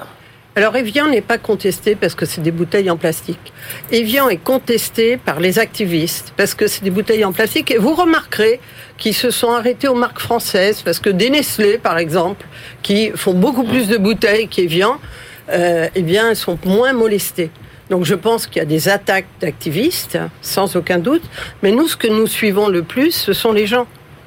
Alors 0.61 0.77
Evian 0.77 1.09
n'est 1.09 1.23
pas 1.23 1.39
contesté 1.39 1.95
parce 1.95 2.15
que 2.15 2.27
c'est 2.27 2.43
des 2.43 2.51
bouteilles 2.51 2.91
en 2.91 2.99
plastique. 2.99 3.55
Evian 3.93 4.29
est 4.29 4.37
contesté 4.37 5.17
par 5.17 5.41
les 5.41 5.59
activistes 5.59 6.35
parce 6.37 6.53
que 6.53 6.67
c'est 6.67 6.85
des 6.85 6.91
bouteilles 6.91 7.25
en 7.25 7.33
plastique. 7.33 7.71
Et 7.71 7.79
vous 7.79 7.95
remarquerez 7.95 8.61
qu'ils 8.99 9.15
se 9.15 9.31
sont 9.31 9.53
arrêtés 9.53 9.89
aux 9.89 9.95
marques 9.95 10.19
françaises 10.19 10.83
parce 10.83 10.99
que 10.99 11.09
des 11.09 11.31
Nestlé, 11.31 11.79
par 11.79 11.97
exemple, 11.97 12.45
qui 12.83 13.11
font 13.15 13.33
beaucoup 13.33 13.65
plus 13.65 13.89
de 13.89 13.97
bouteilles 13.97 14.49
qu'Evian, 14.49 15.01
euh, 15.49 15.89
eh 15.95 16.03
bien, 16.03 16.35
sont 16.35 16.59
moins 16.67 16.93
molestés. 16.93 17.51
Donc 17.89 18.05
je 18.05 18.15
pense 18.15 18.47
qu'il 18.47 18.59
y 18.59 18.63
a 18.63 18.67
des 18.67 18.91
attaques 18.91 19.29
d'activistes, 19.41 20.19
sans 20.43 20.77
aucun 20.77 20.99
doute. 20.99 21.23
Mais 21.63 21.71
nous, 21.71 21.89
ce 21.89 21.97
que 21.97 22.07
nous 22.07 22.27
suivons 22.27 22.69
le 22.69 22.83
plus, 22.83 23.13
ce 23.13 23.33
sont 23.33 23.53
les 23.53 23.67
gens, 23.67 23.87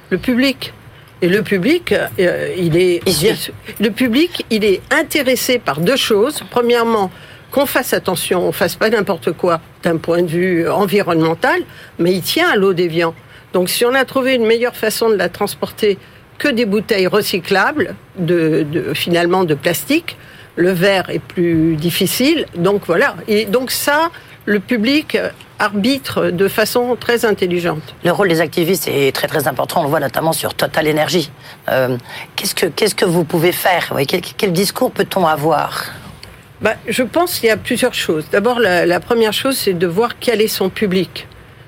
le 0.10 0.18
public. 0.18 0.74
Et 1.22 1.30
le 1.30 1.42
public, 1.42 1.94
euh, 2.20 2.54
il 2.58 2.76
est 2.76 3.02
le 3.80 3.90
public, 3.92 4.46
il 4.50 4.66
est 4.66 4.82
intéressé 4.92 5.58
par 5.60 5.80
deux 5.80 5.96
choses. 5.96 6.44
Premièrement, 6.52 7.12
qu'on 7.52 7.66
fasse 7.66 7.94
attention, 7.94 8.46
on 8.48 8.52
fasse 8.52 8.76
pas 8.76 8.90
n'importe 8.90 9.32
quoi 9.32 9.62
d'un 9.84 9.98
point 9.98 10.22
de 10.24 10.28
vue 10.28 10.68
environnemental, 10.68 11.62
mais 12.00 12.12
il 12.14 12.22
tient 12.22 12.50
à 12.50 12.56
l'eau 12.56 12.74
d'Evian. 12.74 13.14
Donc 13.54 13.70
si 13.70 13.86
on 13.86 13.94
a 13.94 14.04
trouvé 14.06 14.34
une 14.36 14.46
meilleure 14.46 14.76
façon 14.76 15.10
de 15.10 15.16
la 15.16 15.30
transporter 15.30 15.98
que 16.40 16.48
des 16.50 16.66
bouteilles 16.66 17.08
recyclables, 17.08 17.96
de, 18.18 18.64
de- 18.64 18.94
finalement 18.94 19.44
de 19.46 19.54
plastique, 19.54 20.18
le 20.56 20.72
verre 20.72 21.10
est 21.10 21.20
plus 21.20 21.76
difficile. 21.76 22.48
Donc 22.56 22.82
voilà. 22.88 23.16
Et 23.28 23.46
donc 23.46 23.72
ça, 23.72 24.10
le 24.46 24.60
public 24.60 25.18
arbitre 25.60 26.30
de 26.30 26.48
façon 26.48 26.96
très 27.00 27.26
intelligente. 27.26 27.96
Le 28.04 28.12
rôle 28.12 28.28
des 28.28 28.42
activistes 28.42 28.88
est 28.88 29.16
très 29.16 29.28
très 29.28 29.48
important. 29.48 29.82
On 29.82 29.84
le 29.84 29.90
voit 29.90 30.00
notamment 30.00 30.34
sur 30.34 30.54
Total 30.54 30.90
Energy. 30.90 31.32
Euh, 31.70 31.98
qu'est-ce 32.36 32.56
que 32.56 32.66
qu'est-ce 32.66 32.96
que 32.96 33.06
vous 33.06 33.24
pouvez 33.24 33.52
faire? 33.52 33.94
Quel, 34.08 34.22
quel 34.22 34.52
discours 34.52 34.92
peut-on 34.92 35.26
avoir? 35.26 35.86
Bah, 36.62 36.76
je 36.88 37.04
pense 37.04 37.40
qu'il 37.40 37.48
y 37.48 37.52
a 37.52 37.58
plusieurs 37.58 37.94
choses. 37.94 38.26
D'abord, 38.32 38.60
la, 38.60 38.86
la 38.86 39.00
première 39.00 39.34
chose, 39.34 39.58
c'est 39.58 39.74
de 39.74 39.88
voir 39.88 40.20
quel 40.20 40.42
est 40.42 40.48
son 40.48 40.70
public. 40.70 41.28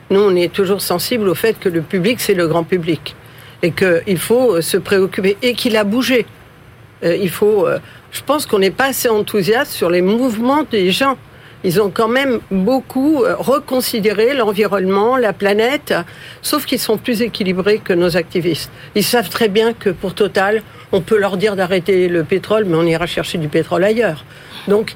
Nous, 0.09 0.21
on 0.21 0.35
est 0.35 0.51
toujours 0.53 0.81
sensible 0.81 1.27
au 1.27 1.35
fait 1.35 1.59
que 1.59 1.69
le 1.69 1.81
public, 1.81 2.19
c'est 2.19 2.33
le 2.33 2.47
grand 2.47 2.63
public. 2.63 3.15
Et 3.61 3.71
qu'il 3.71 4.19
faut 4.19 4.55
euh, 4.55 4.61
se 4.61 4.77
préoccuper. 4.77 5.37
Et 5.41 5.53
qu'il 5.53 5.77
a 5.77 5.83
bougé. 5.83 6.25
Euh, 7.03 7.15
il 7.15 7.29
faut. 7.29 7.67
euh, 7.67 7.79
je 8.11 8.21
pense 8.21 8.45
qu'on 8.45 8.59
n'est 8.59 8.71
pas 8.71 8.87
assez 8.87 9.09
enthousiaste 9.09 9.71
sur 9.71 9.89
les 9.89 10.01
mouvements 10.01 10.63
des 10.63 10.91
gens. 10.91 11.17
Ils 11.65 11.81
ont 11.81 11.89
quand 11.89 12.07
même 12.07 12.41
beaucoup 12.51 13.23
euh, 13.23 13.35
reconsidéré 13.37 14.35
l'environnement, 14.35 15.17
la 15.17 15.33
planète, 15.33 15.95
sauf 16.43 16.67
qu'ils 16.67 16.79
sont 16.79 16.97
plus 16.97 17.23
équilibrés 17.23 17.79
que 17.79 17.91
nos 17.91 18.17
activistes. 18.17 18.69
Ils 18.93 19.03
savent 19.03 19.29
très 19.29 19.49
bien 19.49 19.73
que 19.73 19.89
pour 19.89 20.13
Total, 20.13 20.61
on 20.91 21.01
peut 21.01 21.17
leur 21.17 21.37
dire 21.37 21.55
d'arrêter 21.55 22.07
le 22.07 22.23
pétrole, 22.23 22.65
mais 22.65 22.77
on 22.77 22.83
ira 22.83 23.07
chercher 23.07 23.39
du 23.39 23.47
pétrole 23.47 23.83
ailleurs. 23.83 24.25
Donc, 24.67 24.95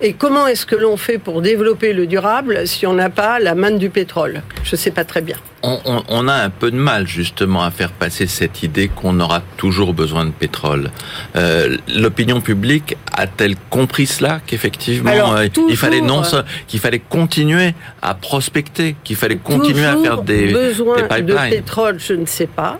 et 0.00 0.12
comment 0.12 0.46
est-ce 0.46 0.64
que 0.64 0.76
l'on 0.76 0.96
fait 0.96 1.18
pour 1.18 1.42
développer 1.42 1.92
le 1.92 2.06
durable 2.06 2.66
si 2.68 2.86
on 2.86 2.92
n'a 2.94 3.10
pas 3.10 3.38
la 3.40 3.54
manne 3.54 3.78
du 3.78 3.90
pétrole? 3.90 4.42
Je 4.62 4.72
ne 4.72 4.76
sais 4.76 4.90
pas 4.92 5.04
très 5.04 5.20
bien. 5.22 5.36
on, 5.64 5.80
on- 5.84 6.04
on 6.08 6.28
a 6.28 6.34
un 6.34 6.50
peu 6.50 6.70
de 6.70 6.76
mal 6.76 7.06
justement 7.08 7.62
à 7.64 7.70
faire 7.72 7.90
passer 7.90 8.26
cette 8.28 8.62
idée 8.62 8.88
qu'on 8.88 9.18
aura 9.18 9.42
toujours 9.56 9.94
besoin 9.94 10.24
de 10.24 10.30
pétrole. 10.30 10.90
Euh, 11.36 11.76
L'opinion 11.94 12.40
publique 12.40 12.96
a-t-elle 13.12 13.56
compris 13.70 14.06
cela 14.06 14.40
qu'effectivement 14.46 15.34
euh, 15.34 15.48
il 15.68 15.76
fallait 15.76 16.00
non 16.00 16.22
euh, 16.32 16.42
qu'il 16.68 16.78
fallait 16.80 17.00
continuer 17.00 17.74
à 18.02 18.14
prospecter, 18.14 18.94
qu'il 19.02 19.16
fallait 19.16 19.36
continuer 19.36 19.84
à 19.84 19.96
faire 19.96 20.22
des, 20.22 20.52
besoin 20.52 20.96
des 20.96 21.02
de 21.02 21.08
pipelines. 21.08 21.50
pétrole, 21.50 21.98
je 21.98 22.12
ne 22.12 22.26
sais 22.26 22.46
pas, 22.46 22.78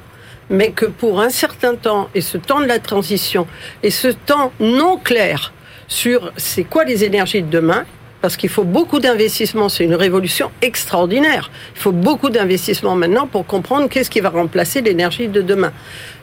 mais 0.50 0.70
que 0.70 0.86
pour 0.86 1.20
un 1.20 1.30
certain 1.30 1.74
temps 1.74 2.08
et 2.14 2.20
ce 2.20 2.38
temps 2.38 2.60
de 2.60 2.66
la 2.66 2.78
transition 2.78 3.46
et 3.82 3.90
ce 3.90 4.08
temps 4.08 4.52
non 4.60 4.98
clair 4.98 5.52
sur 5.88 6.32
c'est 6.36 6.64
quoi 6.64 6.84
les 6.84 7.02
énergies 7.04 7.42
de 7.42 7.50
demain, 7.50 7.84
parce 8.20 8.36
qu'il 8.36 8.48
faut 8.48 8.64
beaucoup 8.64 9.00
d'investissements. 9.00 9.68
C'est 9.68 9.84
une 9.84 9.94
révolution 9.94 10.50
extraordinaire. 10.62 11.50
Il 11.76 11.80
faut 11.80 11.92
beaucoup 11.92 12.30
d'investissements 12.30 12.96
maintenant 12.96 13.26
pour 13.26 13.46
comprendre 13.46 13.88
qu'est-ce 13.88 14.10
qui 14.10 14.20
va 14.20 14.30
remplacer 14.30 14.80
l'énergie 14.80 15.28
de 15.28 15.42
demain. 15.42 15.72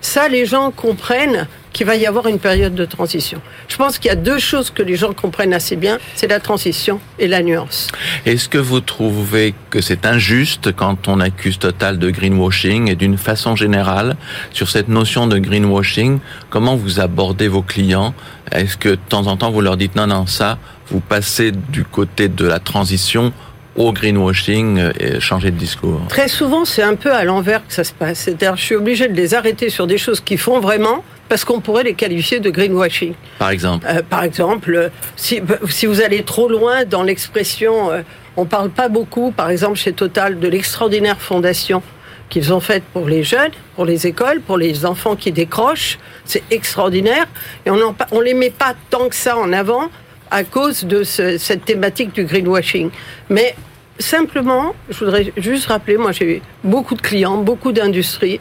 Ça, 0.01 0.27
les 0.27 0.45
gens 0.45 0.71
comprennent 0.71 1.47
qu'il 1.75 1.85
va 1.85 1.97
y 1.97 2.05
avoir 2.05 2.27
une 2.27 2.39
période 2.39 2.73
de 2.73 2.85
transition. 2.85 3.41
Je 3.67 3.75
pense 3.75 3.97
qu'il 3.97 4.07
y 4.07 4.11
a 4.11 4.15
deux 4.15 4.39
choses 4.39 4.69
que 4.69 4.81
les 4.81 4.95
gens 4.95 5.11
comprennent 5.11 5.53
assez 5.53 5.75
bien, 5.75 5.97
c'est 6.15 6.27
la 6.27 6.39
transition 6.39 7.01
et 7.19 7.27
la 7.27 7.43
nuance. 7.43 7.89
Est-ce 8.25 8.47
que 8.47 8.57
vous 8.57 8.79
trouvez 8.79 9.53
que 9.71 9.81
c'est 9.81 10.05
injuste 10.05 10.73
quand 10.73 11.09
on 11.09 11.19
accuse 11.19 11.59
Total 11.59 11.99
de 11.99 12.09
greenwashing 12.11 12.89
et 12.89 12.95
d'une 12.95 13.17
façon 13.17 13.57
générale 13.57 14.15
sur 14.53 14.69
cette 14.69 14.87
notion 14.87 15.27
de 15.27 15.37
greenwashing, 15.37 16.19
comment 16.49 16.77
vous 16.77 17.01
abordez 17.01 17.49
vos 17.49 17.61
clients? 17.61 18.13
Est-ce 18.53 18.77
que 18.77 18.89
de 18.89 18.99
temps 19.09 19.27
en 19.27 19.35
temps 19.35 19.51
vous 19.51 19.61
leur 19.61 19.75
dites 19.75 19.95
non 19.97 20.07
non 20.07 20.27
ça, 20.27 20.57
vous 20.89 20.99
passez 20.99 21.51
du 21.51 21.83
côté 21.83 22.27
de 22.27 22.45
la 22.45 22.59
transition 22.59 23.33
au 23.75 23.91
greenwashing 23.91 24.91
et 24.99 25.19
changer 25.19 25.51
de 25.51 25.57
discours 25.57 26.01
Très 26.07 26.27
souvent, 26.27 26.65
c'est 26.65 26.83
un 26.83 26.95
peu 26.95 27.11
à 27.11 27.23
l'envers 27.23 27.65
que 27.65 27.73
ça 27.73 27.83
se 27.83 27.93
passe. 27.93 28.19
C'est-à-dire, 28.19 28.55
je 28.55 28.63
suis 28.63 28.75
obligé 28.75 29.07
de 29.07 29.13
les 29.13 29.33
arrêter 29.33 29.69
sur 29.69 29.87
des 29.87 29.97
choses 29.97 30.21
qui 30.21 30.37
font 30.37 30.59
vraiment, 30.59 31.03
parce 31.27 31.43
qu'on 31.43 31.59
pourrait 31.59 31.83
les 31.83 31.93
qualifier 31.93 32.39
de 32.39 32.49
greenwashing. 32.49 33.13
Par 33.39 33.49
exemple 33.49 33.85
euh, 33.89 34.01
Par 34.09 34.23
exemple, 34.23 34.91
si, 35.15 35.41
si, 35.69 35.85
vous 35.85 36.01
allez 36.01 36.23
trop 36.23 36.47
loin 36.47 36.85
dans 36.85 37.03
l'expression, 37.03 37.91
euh, 37.91 38.01
on 38.37 38.45
parle 38.45 38.69
pas 38.69 38.87
beaucoup, 38.87 39.31
par 39.31 39.49
exemple 39.49 39.75
chez 39.75 39.93
Total, 39.93 40.39
de 40.39 40.47
l'extraordinaire 40.47 41.19
fondation 41.19 41.81
qu'ils 42.29 42.53
ont 42.53 42.59
faite 42.59 42.83
pour 42.91 43.07
les 43.07 43.23
jeunes, 43.23 43.51
pour 43.75 43.85
les 43.85 44.07
écoles, 44.07 44.41
pour 44.41 44.57
les 44.57 44.85
enfants 44.85 45.15
qui 45.15 45.31
décrochent. 45.31 45.99
C'est 46.23 46.43
extraordinaire. 46.49 47.27
Et 47.65 47.69
on 47.69 47.75
ne 47.75 48.23
les 48.23 48.33
met 48.33 48.49
pas 48.49 48.73
tant 48.89 49.09
que 49.09 49.15
ça 49.15 49.37
en 49.37 49.53
avant 49.53 49.89
à 50.31 50.43
cause 50.43 50.85
de 50.85 51.03
ce, 51.03 51.37
cette 51.37 51.65
thématique 51.65 52.13
du 52.13 52.25
greenwashing. 52.25 52.89
Mais 53.29 53.55
simplement, 53.99 54.75
je 54.89 54.99
voudrais 54.99 55.31
juste 55.37 55.67
rappeler, 55.67 55.97
moi 55.97 56.11
j'ai 56.11 56.41
beaucoup 56.63 56.95
de 56.95 57.01
clients, 57.01 57.37
beaucoup 57.37 57.71
d'industries. 57.71 58.39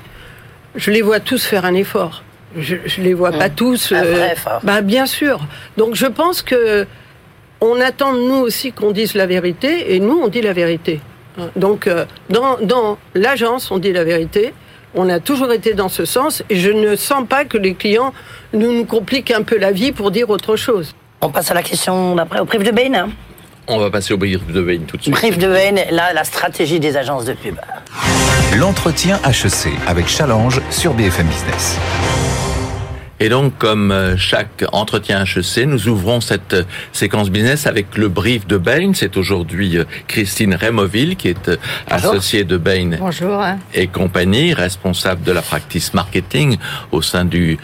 Je 0.75 0.91
les 0.91 1.03
vois 1.03 1.21
tous 1.21 1.45
faire 1.45 1.64
un 1.64 1.75
effort. 1.75 2.23
Je, 2.57 2.76
je 2.87 3.00
les 3.00 3.14
vois 3.14 3.33
pas 3.33 3.49
mmh. 3.49 3.55
tous. 3.55 3.93
Euh, 3.93 4.29
bah 4.62 4.81
bien 4.81 5.07
sûr. 5.07 5.41
Donc 5.76 5.95
je 5.95 6.07
pense 6.07 6.43
que 6.43 6.87
on 7.61 7.81
attend 7.81 8.12
de 8.12 8.21
nous 8.21 8.37
aussi 8.37 8.73
qu'on 8.73 8.93
dise 8.93 9.14
la 9.14 9.26
vérité 9.26 9.95
et 9.95 10.00
nous 10.00 10.21
on 10.23 10.29
dit 10.29 10.43
la 10.43 10.53
vérité. 10.53 11.00
Donc 11.57 11.87
euh, 11.87 12.05
dans, 12.31 12.59
dans 12.59 12.99
l'agence 13.14 13.71
on 13.71 13.79
dit 13.79 13.93
la 13.93 14.05
vérité. 14.05 14.53
On 14.97 15.09
a 15.09 15.19
toujours 15.19 15.53
été 15.53 15.75
dans 15.75 15.88
ce 15.88 16.05
sens 16.05 16.45
et 16.49 16.57
je 16.57 16.71
ne 16.71 16.95
sens 16.95 17.26
pas 17.26 17.45
que 17.45 17.59
les 17.59 17.75
clients 17.75 18.14
nous, 18.53 18.73
nous 18.73 18.85
compliquent 18.85 19.33
un 19.33 19.43
peu 19.43 19.59
la 19.59 19.73
vie 19.73 19.91
pour 19.91 20.12
dire 20.12 20.31
autre 20.31 20.55
chose. 20.55 20.95
On 21.25 21.31
passe 21.31 21.50
à 21.50 21.54
la 21.54 21.62
question 21.62 22.14
d'après, 22.14 22.40
au 22.40 22.45
brief 22.45 22.62
de 22.62 22.71
Bain. 22.71 22.93
Hein. 22.93 23.09
On 23.66 23.78
va 23.78 23.90
passer 23.90 24.12
au 24.12 24.19
brief 24.19 24.47
de 24.47 24.61
Bain 24.61 24.81
tout 24.87 24.99
de 24.99 25.02
suite. 25.02 25.14
Brief 25.14 25.38
de 25.38 25.49
Bain, 25.49 25.83
là, 25.90 26.12
la 26.12 26.23
stratégie 26.23 26.78
des 26.78 26.99
agences 26.99 27.25
de 27.25 27.33
pub. 27.33 27.57
L'entretien 28.59 29.19
HEC 29.25 29.73
avec 29.87 30.07
Challenge 30.07 30.61
sur 30.69 30.93
BFM 30.93 31.26
Business. 31.26 31.78
Et 33.25 33.31
donc, 33.31 33.57
comme 33.57 33.90
euh, 33.90 34.19
chaque 34.19 34.66
entretien 34.73 35.25
HEC, 35.25 35.64
nous 35.64 35.88
ouvrons 35.88 36.21
cette 36.21 36.52
euh, 36.52 36.64
séquence 36.93 37.31
business 37.31 37.66
avec 37.66 37.97
le 37.97 38.11
brief 38.11 38.47
de 38.47 38.59
Bain. 38.59 38.93
C'est 38.93 39.16
aujourd'hui 39.16 39.78
euh, 39.78 39.85
Christine 40.09 40.54
Removille, 40.54 41.16
qui 41.16 41.28
est 41.28 41.50
associée 41.88 42.45
de 42.45 42.59
Bain 42.59 42.90
et 43.73 43.87
compagnie, 43.87 44.52
responsable 44.52 45.23
de 45.23 45.33
la 45.33 45.40
practice 45.40 45.95
marketing 45.95 46.59
au 46.93 47.00
sein 47.00 47.25
du 47.25 47.57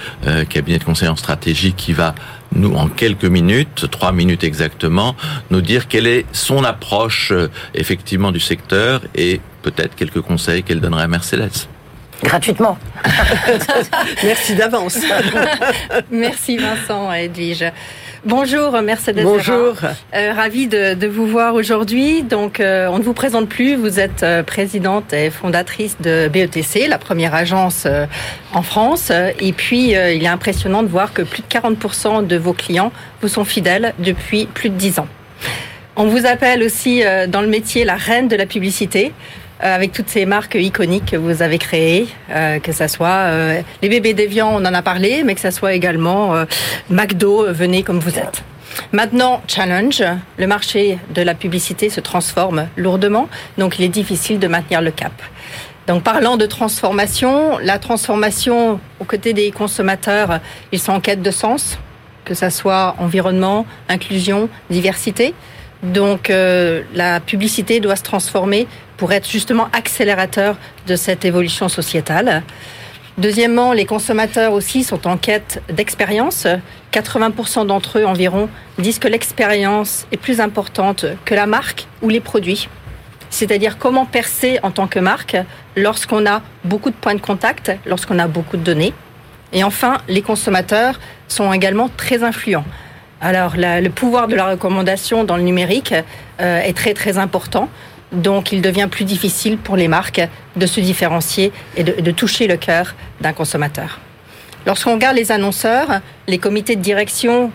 cabinet 0.48 0.78
de 0.78 0.84
conseil 0.84 1.08
en 1.08 1.16
stratégie 1.16 1.74
qui 1.74 1.92
va 1.92 2.14
nous, 2.54 2.74
en 2.74 2.88
quelques 2.88 3.26
minutes, 3.26 3.86
trois 3.90 4.12
minutes 4.12 4.44
exactement, 4.44 5.14
nous 5.50 5.60
dire 5.60 5.88
quelle 5.88 6.06
est 6.06 6.24
son 6.32 6.64
approche 6.64 7.34
effectivement 7.74 8.32
du 8.32 8.40
secteur 8.40 9.02
et 9.14 9.42
peut-être 9.60 9.94
quelques 9.94 10.22
conseils 10.22 10.62
qu'elle 10.62 10.80
donnerait 10.80 11.02
à 11.02 11.08
Mercedes 11.08 11.68
gratuitement. 12.22 12.78
Merci 14.24 14.54
d'avance. 14.54 14.98
Merci 16.10 16.56
Vincent 16.56 17.12
Edwige. 17.12 17.64
Bonjour 18.26 18.72
Mercedes. 18.82 19.22
Bonjour. 19.22 19.76
Euh, 20.14 20.32
ravi 20.34 20.66
de, 20.66 20.92
de, 20.92 21.06
vous 21.06 21.26
voir 21.26 21.54
aujourd'hui. 21.54 22.22
Donc, 22.22 22.60
euh, 22.60 22.86
on 22.90 22.98
ne 22.98 23.02
vous 23.02 23.14
présente 23.14 23.48
plus. 23.48 23.76
Vous 23.76 23.98
êtes 23.98 24.22
euh, 24.22 24.42
présidente 24.42 25.14
et 25.14 25.30
fondatrice 25.30 25.96
de 26.00 26.28
BETC, 26.28 26.86
la 26.86 26.98
première 26.98 27.34
agence 27.34 27.84
euh, 27.86 28.04
en 28.52 28.60
France. 28.60 29.10
Et 29.40 29.52
puis, 29.54 29.92
il 29.92 30.22
est 30.22 30.26
impressionnant 30.26 30.82
de 30.82 30.88
voir 30.88 31.14
que 31.14 31.22
plus 31.22 31.42
de 31.42 31.48
40% 31.48 32.26
de 32.26 32.36
vos 32.36 32.52
clients 32.52 32.92
vous 33.22 33.28
sont 33.28 33.44
fidèles 33.44 33.94
depuis 33.98 34.44
plus 34.44 34.68
de 34.68 34.74
10 34.74 34.98
ans. 34.98 35.08
On 35.96 36.06
vous 36.06 36.26
appelle 36.26 36.62
aussi 36.62 37.02
dans 37.28 37.40
le 37.40 37.48
métier 37.48 37.84
la 37.84 37.96
reine 37.96 38.28
de 38.28 38.36
la 38.36 38.46
publicité. 38.46 39.12
Euh, 39.62 39.74
avec 39.74 39.92
toutes 39.92 40.08
ces 40.08 40.24
marques 40.24 40.54
iconiques 40.54 41.10
que 41.10 41.16
vous 41.16 41.42
avez 41.42 41.58
créées, 41.58 42.08
euh, 42.30 42.58
que 42.60 42.72
ça 42.72 42.88
soit 42.88 43.08
euh, 43.08 43.60
les 43.82 43.90
bébés 43.90 44.14
déviants, 44.14 44.52
on 44.54 44.64
en 44.64 44.72
a 44.72 44.80
parlé, 44.80 45.22
mais 45.22 45.34
que 45.34 45.40
ça 45.40 45.50
soit 45.50 45.74
également 45.74 46.32
McDo, 46.88 47.52
venez 47.52 47.82
comme 47.82 47.98
vous 47.98 48.18
êtes. 48.18 48.42
Maintenant, 48.92 49.42
challenge, 49.48 50.02
le 50.38 50.46
marché 50.46 50.98
de 51.14 51.20
la 51.20 51.34
publicité 51.34 51.90
se 51.90 52.00
transforme 52.00 52.68
lourdement, 52.76 53.28
donc 53.58 53.78
il 53.78 53.84
est 53.84 53.90
difficile 53.90 54.38
de 54.38 54.46
maintenir 54.46 54.80
le 54.80 54.92
cap. 54.92 55.12
Donc 55.86 56.04
parlant 56.04 56.38
de 56.38 56.46
transformation, 56.46 57.58
la 57.58 57.78
transformation 57.78 58.80
aux 58.98 59.04
côtés 59.04 59.34
des 59.34 59.50
consommateurs, 59.50 60.40
ils 60.72 60.78
sont 60.78 60.92
en 60.92 61.00
quête 61.00 61.20
de 61.20 61.30
sens, 61.30 61.78
que 62.24 62.32
ça 62.32 62.48
soit 62.48 62.94
environnement, 62.98 63.66
inclusion, 63.88 64.48
diversité. 64.70 65.34
Donc 65.82 66.30
la 66.94 67.20
publicité 67.20 67.80
doit 67.80 67.96
se 67.96 68.02
transformer 68.02 68.68
pour 69.00 69.14
être 69.14 69.30
justement 69.30 69.68
accélérateur 69.72 70.58
de 70.86 70.94
cette 70.94 71.24
évolution 71.24 71.70
sociétale. 71.70 72.42
Deuxièmement, 73.16 73.72
les 73.72 73.86
consommateurs 73.86 74.52
aussi 74.52 74.84
sont 74.84 75.08
en 75.08 75.16
quête 75.16 75.62
d'expérience. 75.72 76.46
80% 76.92 77.66
d'entre 77.66 77.98
eux 77.98 78.04
environ 78.04 78.50
disent 78.78 78.98
que 78.98 79.08
l'expérience 79.08 80.06
est 80.12 80.18
plus 80.18 80.38
importante 80.38 81.06
que 81.24 81.34
la 81.34 81.46
marque 81.46 81.86
ou 82.02 82.10
les 82.10 82.20
produits. 82.20 82.68
C'est-à-dire 83.30 83.78
comment 83.78 84.04
percer 84.04 84.58
en 84.62 84.70
tant 84.70 84.86
que 84.86 84.98
marque 84.98 85.38
lorsqu'on 85.76 86.26
a 86.26 86.42
beaucoup 86.64 86.90
de 86.90 86.94
points 86.94 87.14
de 87.14 87.22
contact, 87.22 87.72
lorsqu'on 87.86 88.18
a 88.18 88.28
beaucoup 88.28 88.58
de 88.58 88.62
données. 88.62 88.92
Et 89.54 89.64
enfin, 89.64 89.96
les 90.08 90.20
consommateurs 90.20 91.00
sont 91.26 91.50
également 91.54 91.88
très 91.88 92.22
influents. 92.22 92.66
Alors, 93.22 93.54
le 93.56 93.88
pouvoir 93.88 94.28
de 94.28 94.34
la 94.34 94.46
recommandation 94.50 95.24
dans 95.24 95.36
le 95.36 95.42
numérique 95.42 95.94
euh, 96.40 96.60
est 96.60 96.76
très 96.76 96.94
très 96.94 97.18
important. 97.18 97.68
Donc, 98.12 98.52
il 98.52 98.60
devient 98.60 98.88
plus 98.90 99.04
difficile 99.04 99.56
pour 99.56 99.76
les 99.76 99.88
marques 99.88 100.20
de 100.56 100.66
se 100.66 100.80
différencier 100.80 101.52
et 101.76 101.84
de, 101.84 102.10
toucher 102.10 102.46
le 102.46 102.56
cœur 102.56 102.94
d'un 103.20 103.32
consommateur. 103.32 104.00
Lorsqu'on 104.66 104.94
regarde 104.94 105.16
les 105.16 105.32
annonceurs, 105.32 106.00
les 106.26 106.38
comités 106.38 106.76
de 106.76 106.82
direction 106.82 107.50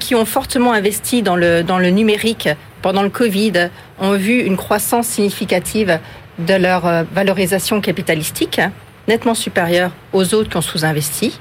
qui 0.00 0.14
ont 0.14 0.24
fortement 0.24 0.72
investi 0.72 1.22
dans 1.22 1.36
le, 1.36 1.62
dans 1.62 1.78
le 1.78 1.90
numérique 1.90 2.48
pendant 2.80 3.02
le 3.02 3.10
Covid 3.10 3.70
ont 3.98 4.12
vu 4.12 4.40
une 4.40 4.56
croissance 4.56 5.08
significative 5.08 5.98
de 6.38 6.54
leur 6.54 6.86
euh, 6.86 7.04
valorisation 7.12 7.80
capitalistique, 7.80 8.60
nettement 9.08 9.34
supérieure 9.34 9.90
aux 10.12 10.34
autres 10.34 10.50
qui 10.50 10.56
ont 10.56 10.62
sous-investi. 10.62 11.38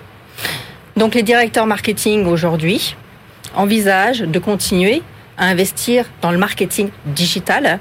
Donc 0.98 1.16
les 1.16 1.24
directeurs 1.24 1.68
marketing 1.68 2.26
aujourd'hui 2.26 2.96
envisagent 3.56 4.22
de 4.22 4.40
continuer 4.40 5.02
à 5.38 5.48
investir 5.48 6.06
dans 6.22 6.32
le 6.32 6.38
marketing 6.38 6.90
digital 7.06 7.80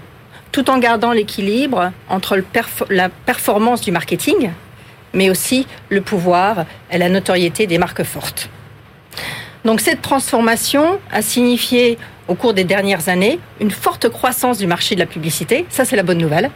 tout 0.55 0.71
en 0.71 0.79
gardant 0.79 1.11
l'équilibre 1.11 1.91
entre 2.09 2.41
la 2.89 3.09
performance 3.09 3.81
du 3.81 3.91
marketing, 3.91 4.53
mais 5.13 5.29
aussi 5.29 5.67
le 5.89 6.01
pouvoir 6.01 6.65
et 6.93 6.99
la 6.99 7.09
notoriété 7.09 7.67
des 7.67 7.77
marques 7.77 8.05
fortes. 8.05 8.49
Donc 9.65 9.81
cette 9.81 10.01
transformation 10.01 11.01
a 11.11 11.23
signifié 11.23 11.99
au 12.29 12.37
cours 12.37 12.55
des 12.55 12.63
dernières 12.63 13.09
années 13.09 13.41
une 13.61 13.73
forte 13.73 14.09
croissance 14.09 14.59
du 14.59 14.69
marché 14.69 14.95
de 14.95 15.01
la 15.01 15.07
publicité. 15.07 15.67
Ça, 15.71 15.85
c'est 15.85 15.97
la 15.97 16.05
bonne 16.05 16.19
nouvelle. 16.19 16.53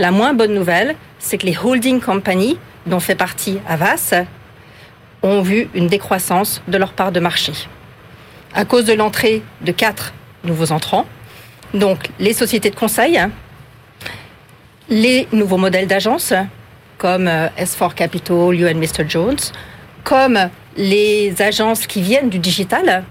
La 0.00 0.10
moins 0.10 0.34
bonne 0.34 0.52
nouvelle, 0.52 0.96
c'est 1.20 1.38
que 1.38 1.46
les 1.46 1.56
holding 1.56 2.00
companies, 2.00 2.58
dont 2.86 2.98
fait 2.98 3.14
partie 3.14 3.60
Avas, 3.68 4.14
ont 5.22 5.42
vu 5.42 5.68
une 5.74 5.86
décroissance 5.86 6.60
de 6.66 6.76
leur 6.76 6.92
part 6.92 7.12
de 7.12 7.20
marché. 7.20 7.52
À 8.52 8.64
cause 8.64 8.84
de 8.84 8.94
l'entrée 8.94 9.42
de 9.60 9.70
quatre 9.70 10.12
nouveaux 10.42 10.72
entrants, 10.72 11.06
donc, 11.74 12.08
les 12.18 12.32
sociétés 12.32 12.70
de 12.70 12.76
conseil, 12.76 13.20
les 14.88 15.28
nouveaux 15.32 15.58
modèles 15.58 15.86
d'agence, 15.86 16.32
comme 16.96 17.28
euh, 17.28 17.48
S4 17.58 17.94
Capital, 17.94 18.54
You 18.54 18.68
and 18.68 18.76
Mr. 18.76 19.08
Jones, 19.08 19.38
comme 20.04 20.38
les 20.76 21.34
agences 21.40 21.86
qui 21.86 22.00
viennent 22.00 22.30
du 22.30 22.38
digital, 22.38 23.04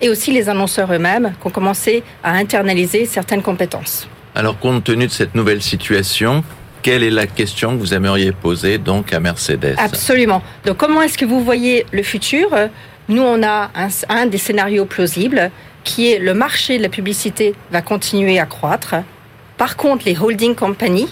et 0.00 0.08
aussi 0.08 0.32
les 0.32 0.48
annonceurs 0.48 0.92
eux-mêmes 0.92 1.34
qui 1.40 1.46
ont 1.46 1.50
commencé 1.50 2.02
à 2.24 2.32
internaliser 2.32 3.06
certaines 3.06 3.42
compétences. 3.42 4.08
Alors, 4.34 4.58
compte 4.58 4.84
tenu 4.84 5.06
de 5.06 5.12
cette 5.12 5.34
nouvelle 5.34 5.62
situation, 5.62 6.42
quelle 6.82 7.02
est 7.02 7.10
la 7.10 7.26
question 7.26 7.74
que 7.74 7.80
vous 7.80 7.94
aimeriez 7.94 8.32
poser 8.32 8.78
donc 8.78 9.12
à 9.12 9.20
Mercedes? 9.20 9.74
Absolument. 9.76 10.42
Donc, 10.64 10.78
comment 10.78 11.02
est-ce 11.02 11.18
que 11.18 11.26
vous 11.26 11.44
voyez 11.44 11.84
le 11.92 12.02
futur? 12.02 12.48
Nous, 13.08 13.22
on 13.22 13.42
a 13.42 13.70
un, 13.74 13.88
un 14.08 14.26
des 14.26 14.38
scénarios 14.38 14.86
plausibles 14.86 15.50
qui 15.84 16.12
est 16.12 16.18
le 16.18 16.34
marché 16.34 16.78
de 16.78 16.82
la 16.82 16.88
publicité 16.88 17.54
va 17.70 17.82
continuer 17.82 18.38
à 18.38 18.46
croître. 18.46 18.96
Par 19.56 19.76
contre, 19.76 20.04
les 20.06 20.18
holding 20.18 20.54
companies 20.54 21.08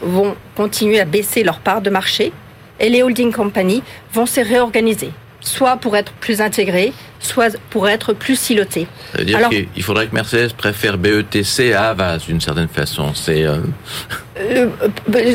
vont 0.00 0.36
continuer 0.54 1.00
à 1.00 1.04
baisser 1.04 1.42
leur 1.42 1.60
part 1.60 1.80
de 1.80 1.90
marché 1.90 2.32
et 2.80 2.88
les 2.88 3.02
holding 3.02 3.32
companies 3.32 3.82
vont 4.12 4.26
se 4.26 4.40
réorganiser, 4.40 5.10
soit 5.40 5.76
pour 5.76 5.96
être 5.96 6.12
plus 6.12 6.40
intégrées, 6.40 6.92
soit 7.20 7.56
pour 7.70 7.88
être 7.88 8.12
plus 8.12 8.38
silotées. 8.38 8.86
Ça 9.12 9.18
veut 9.18 9.24
dire 9.24 9.48
qu'il 9.48 9.82
faudrait 9.82 10.06
que 10.08 10.14
Mercedes 10.14 10.52
préfère 10.54 10.98
BETC 10.98 11.72
à 11.72 11.90
Avas 11.90 12.18
d'une 12.18 12.40
certaine 12.40 12.68
façon. 12.68 13.14
C'est 13.14 13.44
euh, 13.44 13.58
euh, 14.38 14.68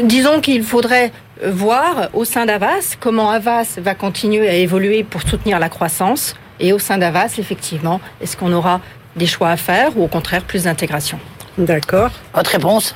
disons 0.03 0.41
qu'il 0.41 0.63
faudrait 0.63 1.11
voir 1.45 2.09
au 2.13 2.25
sein 2.25 2.45
d'Avas 2.45 2.97
comment 2.99 3.29
Avas 3.31 3.77
va 3.81 3.95
continuer 3.95 4.49
à 4.49 4.55
évoluer 4.55 5.03
pour 5.03 5.21
soutenir 5.21 5.59
la 5.59 5.69
croissance 5.69 6.35
et 6.59 6.73
au 6.73 6.79
sein 6.79 6.97
d'Avas, 6.97 7.35
effectivement, 7.37 8.01
est-ce 8.21 8.37
qu'on 8.37 8.53
aura 8.53 8.81
des 9.15 9.27
choix 9.27 9.49
à 9.49 9.57
faire 9.57 9.97
ou 9.97 10.03
au 10.03 10.07
contraire 10.07 10.43
plus 10.43 10.63
d'intégration 10.63 11.19
D'accord. 11.57 12.11
Votre 12.33 12.51
réponse 12.51 12.95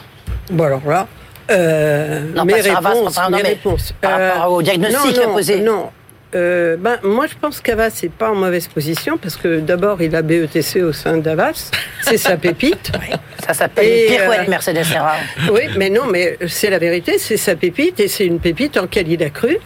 Bon 0.49 0.65
alors 0.65 0.87
là, 0.87 1.07
euh, 1.51 2.21
non, 2.35 2.45
mes, 2.45 2.61
réponses, 2.61 3.19
mes 3.29 3.41
réponses. 3.41 3.93
Par 3.99 4.19
rapport 4.19 4.51
au 4.53 4.61
diagnostic 4.61 5.17
non, 5.17 5.27
non, 5.27 5.33
posé. 5.33 5.59
Non, 5.59 5.89
euh, 6.35 6.77
ben, 6.77 6.97
moi, 7.03 7.27
je 7.27 7.35
pense 7.39 7.61
qu'Avas 7.61 7.99
n'est 8.01 8.09
pas 8.09 8.31
en 8.31 8.35
mauvaise 8.35 8.67
position 8.67 9.17
parce 9.17 9.35
que 9.35 9.59
d'abord, 9.59 10.01
il 10.01 10.15
a 10.15 10.21
BETC 10.21 10.81
au 10.81 10.93
sein 10.93 11.17
d'Avas. 11.17 11.71
C'est 12.01 12.17
sa 12.17 12.37
pépite. 12.37 12.91
Ça 13.45 13.53
s'appelle 13.53 13.85
une 13.85 14.15
pirouette 14.15 14.39
euh, 14.47 14.49
Mercedes 14.49 14.83
Serra. 14.83 15.15
Oui, 15.51 15.61
mais 15.77 15.89
non, 15.89 16.05
mais 16.09 16.37
c'est 16.47 16.69
la 16.69 16.79
vérité, 16.79 17.17
c'est 17.17 17.37
sa 17.37 17.55
pépite 17.55 17.99
et 17.99 18.07
c'est 18.07 18.25
une 18.25 18.39
pépite 18.39 18.77
en 18.77 18.83
laquelle 18.83 19.11
il 19.11 19.21
a 19.21 19.29
cru. 19.29 19.57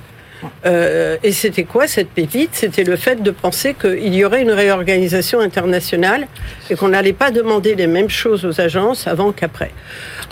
Euh, 0.66 1.18
et 1.24 1.32
c'était 1.32 1.64
quoi 1.64 1.88
cette 1.88 2.10
pépite? 2.10 2.52
C'était 2.54 2.84
le 2.84 2.96
fait 2.96 3.22
de 3.22 3.32
penser 3.32 3.74
qu'il 3.74 4.14
y 4.14 4.24
aurait 4.24 4.42
une 4.42 4.52
réorganisation 4.52 5.40
internationale 5.40 6.28
et 6.70 6.76
qu'on 6.76 6.90
n'allait 6.90 7.14
pas 7.14 7.32
demander 7.32 7.76
les 7.76 7.88
mêmes 7.88 8.10
choses 8.10 8.46
aux 8.46 8.62
agences 8.62 9.08
avant 9.08 9.32
qu'après. 9.32 9.72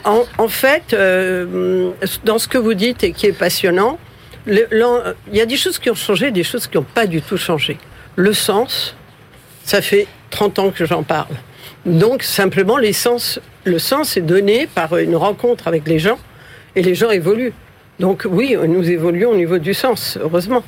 En, 0.04 0.48
fait, 0.48 0.94
euh, 0.94 1.90
dans 2.24 2.38
ce 2.38 2.48
que 2.48 2.60
vous 2.60 2.76
dites 2.76 3.04
et 3.04 3.12
qui 3.12 3.26
est 3.26 3.38
passionnant, 3.38 3.98
il 4.48 4.68
y 5.34 5.42
a 5.42 5.46
des 5.48 5.58
choses 5.58 5.80
qui 5.80 5.90
ont 5.90 5.96
changé, 5.96 6.30
des 6.30 6.44
choses 6.44 6.68
qui 6.68 6.78
n'ont 6.78 6.84
pas 6.84 7.08
du 7.08 7.22
tout 7.24 7.38
changé. 7.38 7.80
Le 8.16 8.32
sens, 8.34 8.96
ça 9.64 9.82
fait 9.82 10.06
30 10.30 10.60
ans 10.60 10.70
que 10.70 10.86
j'en 10.86 11.02
parle. 11.02 11.36
Donc 11.88 12.22
simplement, 12.22 12.78
le 12.78 12.94
sens 13.80 14.18
est 14.18 14.22
donné 14.22 14.68
par 14.68 14.96
une 14.98 15.16
rencontre 15.16 15.68
avec 15.68 15.88
les 15.88 15.98
gens 15.98 16.20
et 16.76 16.84
les 16.84 16.94
gens 16.94 17.10
évoluent. 17.10 17.54
Donc 18.00 18.28
oui, 18.30 18.58
nous 18.68 18.90
évoluons 18.90 19.32
au 19.32 19.36
niveau 19.36 19.58
du 19.58 19.74
sens, 19.74 20.18
heureusement. 20.22 20.64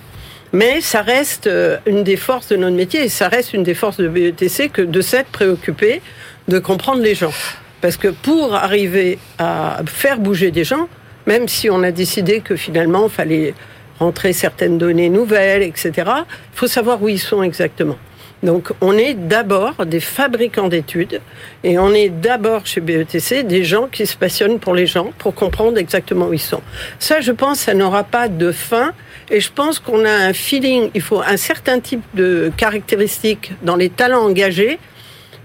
Mais 0.53 0.79
ça 0.79 1.01
reste 1.01 1.47
euh, 1.47 1.77
une 1.85 2.03
des 2.03 2.15
forces 2.15 2.47
de 2.47 2.55
notre 2.55 2.75
métier 2.75 3.03
et 3.03 3.09
ça 3.09 3.27
reste 3.27 3.53
une 3.53 3.63
des 3.63 3.73
forces 3.73 3.97
de 3.97 4.07
BETC 4.07 4.69
que 4.71 4.81
de 4.81 5.01
s'être 5.01 5.27
préoccupé 5.27 6.01
de 6.47 6.59
comprendre 6.59 7.01
les 7.01 7.15
gens. 7.15 7.33
Parce 7.81 7.97
que 7.97 8.07
pour 8.07 8.55
arriver 8.55 9.19
à 9.37 9.81
faire 9.85 10.19
bouger 10.19 10.51
des 10.51 10.63
gens, 10.63 10.87
même 11.25 11.47
si 11.49 11.69
on 11.69 11.83
a 11.83 11.91
décidé 11.91 12.39
que 12.39 12.55
finalement 12.55 13.07
il 13.07 13.11
fallait 13.11 13.53
rentrer 13.99 14.31
certaines 14.31 14.77
données 14.77 15.09
nouvelles, 15.09 15.63
etc., 15.63 15.91
il 15.97 16.23
faut 16.53 16.67
savoir 16.67 17.01
où 17.03 17.09
ils 17.09 17.19
sont 17.19 17.43
exactement. 17.43 17.97
Donc 18.43 18.71
on 18.81 18.93
est 18.97 19.15
d'abord 19.15 19.85
des 19.85 19.99
fabricants 19.99 20.67
d'études 20.67 21.21
et 21.63 21.79
on 21.79 21.93
est 21.93 22.09
d'abord 22.09 22.65
chez 22.65 22.81
BETC 22.81 23.43
des 23.43 23.63
gens 23.63 23.87
qui 23.87 24.05
se 24.05 24.15
passionnent 24.15 24.59
pour 24.59 24.75
les 24.75 24.85
gens, 24.85 25.11
pour 25.17 25.33
comprendre 25.33 25.77
exactement 25.77 26.27
où 26.27 26.33
ils 26.33 26.39
sont. 26.39 26.61
Ça, 26.99 27.19
je 27.19 27.31
pense, 27.31 27.59
ça 27.61 27.73
n'aura 27.73 28.03
pas 28.03 28.27
de 28.27 28.51
fin 28.51 28.93
et 29.29 29.39
je 29.39 29.51
pense 29.51 29.79
qu'on 29.79 30.05
a 30.05 30.11
un 30.11 30.33
feeling, 30.33 30.89
il 30.93 31.01
faut 31.01 31.21
un 31.21 31.37
certain 31.37 31.79
type 31.79 32.03
de 32.13 32.51
caractéristiques 32.55 33.53
dans 33.63 33.75
les 33.75 33.89
talents 33.89 34.23
engagés, 34.23 34.77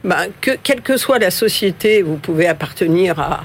bah, 0.05 0.27
que 0.41 0.53
quelle 0.63 0.83
que 0.83 0.97
soit 0.97 1.19
la 1.19 1.31
société, 1.31 2.03
vous 2.03 2.17
pouvez 2.17 2.47
appartenir 2.47 3.19
à, 3.19 3.45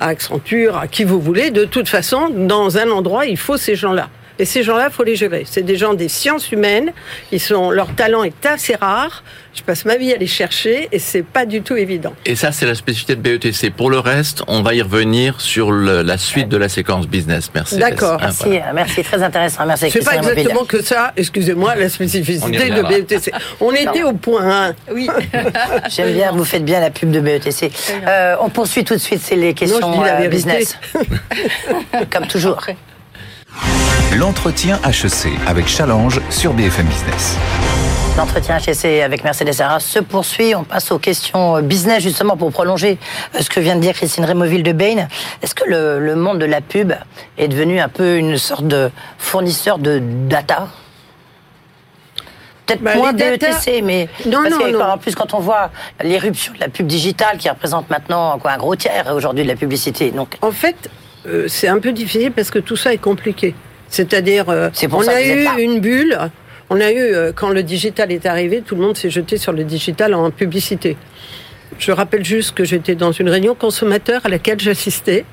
à 0.00 0.08
Accenture, 0.08 0.78
à 0.78 0.88
qui 0.88 1.04
vous 1.04 1.20
voulez, 1.20 1.50
de 1.50 1.64
toute 1.64 1.88
façon, 1.88 2.30
dans 2.30 2.78
un 2.78 2.90
endroit, 2.90 3.26
il 3.26 3.36
faut 3.36 3.56
ces 3.56 3.76
gens-là. 3.76 4.08
Et 4.38 4.44
ces 4.44 4.62
gens-là, 4.62 4.88
il 4.90 4.92
faut 4.92 5.04
les 5.04 5.16
gérer. 5.16 5.44
C'est 5.46 5.62
des 5.62 5.76
gens 5.76 5.94
des 5.94 6.08
sciences 6.08 6.52
humaines. 6.52 6.92
Ils 7.32 7.40
sont, 7.40 7.70
leur 7.70 7.94
talent 7.94 8.22
est 8.24 8.46
assez 8.46 8.74
rare. 8.74 9.22
Je 9.54 9.62
passe 9.62 9.86
ma 9.86 9.96
vie 9.96 10.12
à 10.12 10.16
les 10.16 10.26
chercher 10.26 10.88
et 10.92 10.98
c'est 10.98 11.22
pas 11.22 11.46
du 11.46 11.62
tout 11.62 11.76
évident. 11.76 12.12
Et 12.26 12.36
ça, 12.36 12.52
c'est 12.52 12.66
la 12.66 12.74
spécificité 12.74 13.16
de 13.16 13.22
BETC. 13.22 13.70
Pour 13.74 13.88
le 13.88 13.98
reste, 13.98 14.42
on 14.48 14.60
va 14.60 14.74
y 14.74 14.82
revenir 14.82 15.40
sur 15.40 15.72
le, 15.72 16.02
la 16.02 16.18
suite 16.18 16.50
de 16.50 16.58
la 16.58 16.68
séquence 16.68 17.06
business. 17.06 17.50
Merci. 17.54 17.78
D'accord. 17.78 18.18
Merci, 18.20 18.42
voilà. 18.44 18.68
Euh, 18.68 18.72
merci. 18.74 19.02
Très 19.02 19.22
intéressant. 19.22 19.64
Merci. 19.64 19.90
C'est 19.90 20.04
pas 20.04 20.16
exactement 20.16 20.64
que 20.64 20.82
ça. 20.82 21.12
Excusez-moi, 21.16 21.74
la 21.74 21.88
spécificité 21.88 22.70
de 22.70 22.82
BETC. 22.82 23.32
On 23.60 23.72
était 23.72 24.02
au 24.02 24.12
point 24.12 24.66
1. 24.68 24.74
Oui. 24.92 25.08
J'aime 25.88 26.12
bien. 26.12 26.32
Vous 26.32 26.44
faites 26.44 26.64
bien 26.64 26.80
la 26.80 26.90
pub 26.90 27.10
de 27.10 27.20
BETC. 27.20 27.72
Euh, 28.06 28.36
on 28.40 28.50
poursuit 28.50 28.84
tout 28.84 28.94
de 28.94 29.00
suite. 29.00 29.22
C'est 29.22 29.36
les 29.36 29.54
questions 29.54 29.80
non, 29.80 30.04
euh, 30.04 30.28
business. 30.28 30.78
Comme 32.10 32.26
toujours. 32.26 32.58
Après. 32.58 32.76
L'entretien 34.18 34.78
HEC 34.84 35.32
avec 35.46 35.68
Challenge 35.68 36.20
sur 36.30 36.54
BFM 36.54 36.86
Business. 36.86 37.36
L'entretien 38.16 38.56
HEC 38.56 39.02
avec 39.02 39.24
Mercedes 39.24 39.52
Sarah 39.52 39.80
se 39.80 39.98
poursuit. 39.98 40.54
On 40.54 40.64
passe 40.64 40.90
aux 40.90 40.98
questions 40.98 41.60
business 41.60 42.02
justement 42.02 42.36
pour 42.36 42.50
prolonger 42.50 42.98
euh, 43.34 43.40
ce 43.40 43.50
que 43.50 43.60
vient 43.60 43.76
de 43.76 43.80
dire 43.80 43.92
Christine 43.92 44.24
Rémoville 44.24 44.62
de 44.62 44.72
Bain. 44.72 45.08
Est-ce 45.42 45.54
que 45.54 45.68
le, 45.68 46.00
le, 46.00 46.16
monde 46.16 46.38
de 46.38 46.46
la 46.46 46.60
pub 46.60 46.94
est 47.36 47.48
devenu 47.48 47.78
un 47.78 47.88
peu 47.88 48.16
une 48.16 48.38
sorte 48.38 48.66
de 48.66 48.90
fournisseur 49.18 49.78
de 49.78 50.00
data? 50.00 50.68
Peut-être 52.64 52.82
bah, 52.82 52.96
moins 52.96 53.12
DETC, 53.12 53.82
mais 53.84 54.08
non, 54.24 54.42
parce 54.42 54.54
non, 54.54 54.78
non. 54.78 54.84
en 54.84 54.98
plus 54.98 55.14
quand 55.14 55.34
on 55.34 55.40
voit 55.40 55.70
l'éruption 56.02 56.52
de 56.54 56.58
la 56.58 56.68
pub 56.68 56.86
digitale 56.86 57.38
qui 57.38 57.48
représente 57.48 57.90
maintenant 57.90 58.38
quoi, 58.38 58.52
un 58.52 58.58
gros 58.58 58.76
tiers 58.76 59.12
aujourd'hui 59.14 59.44
de 59.44 59.48
la 59.48 59.56
publicité. 59.56 60.10
Donc 60.10 60.36
en 60.42 60.50
fait, 60.50 60.90
euh, 61.26 61.44
c'est 61.48 61.68
un 61.68 61.78
peu 61.78 61.92
difficile 61.92 62.32
parce 62.32 62.50
que 62.50 62.58
tout 62.58 62.76
ça 62.76 62.92
est 62.92 62.98
compliqué. 62.98 63.54
C'est-à-dire, 63.88 64.48
euh, 64.48 64.70
on 64.90 65.06
a 65.06 65.22
eu 65.22 65.46
une 65.58 65.80
bulle. 65.80 66.18
On 66.68 66.80
a 66.80 66.90
eu, 66.90 66.98
euh, 66.98 67.32
quand 67.34 67.50
le 67.50 67.62
digital 67.62 68.10
est 68.10 68.26
arrivé, 68.26 68.62
tout 68.66 68.74
le 68.74 68.82
monde 68.82 68.96
s'est 68.96 69.10
jeté 69.10 69.36
sur 69.36 69.52
le 69.52 69.62
digital 69.62 70.14
en 70.14 70.30
publicité. 70.30 70.96
Je 71.78 71.92
rappelle 71.92 72.24
juste 72.24 72.54
que 72.54 72.64
j'étais 72.64 72.94
dans 72.94 73.12
une 73.12 73.28
réunion 73.28 73.54
consommateur 73.54 74.22
à 74.24 74.28
laquelle 74.28 74.58
j'assistais. 74.58 75.24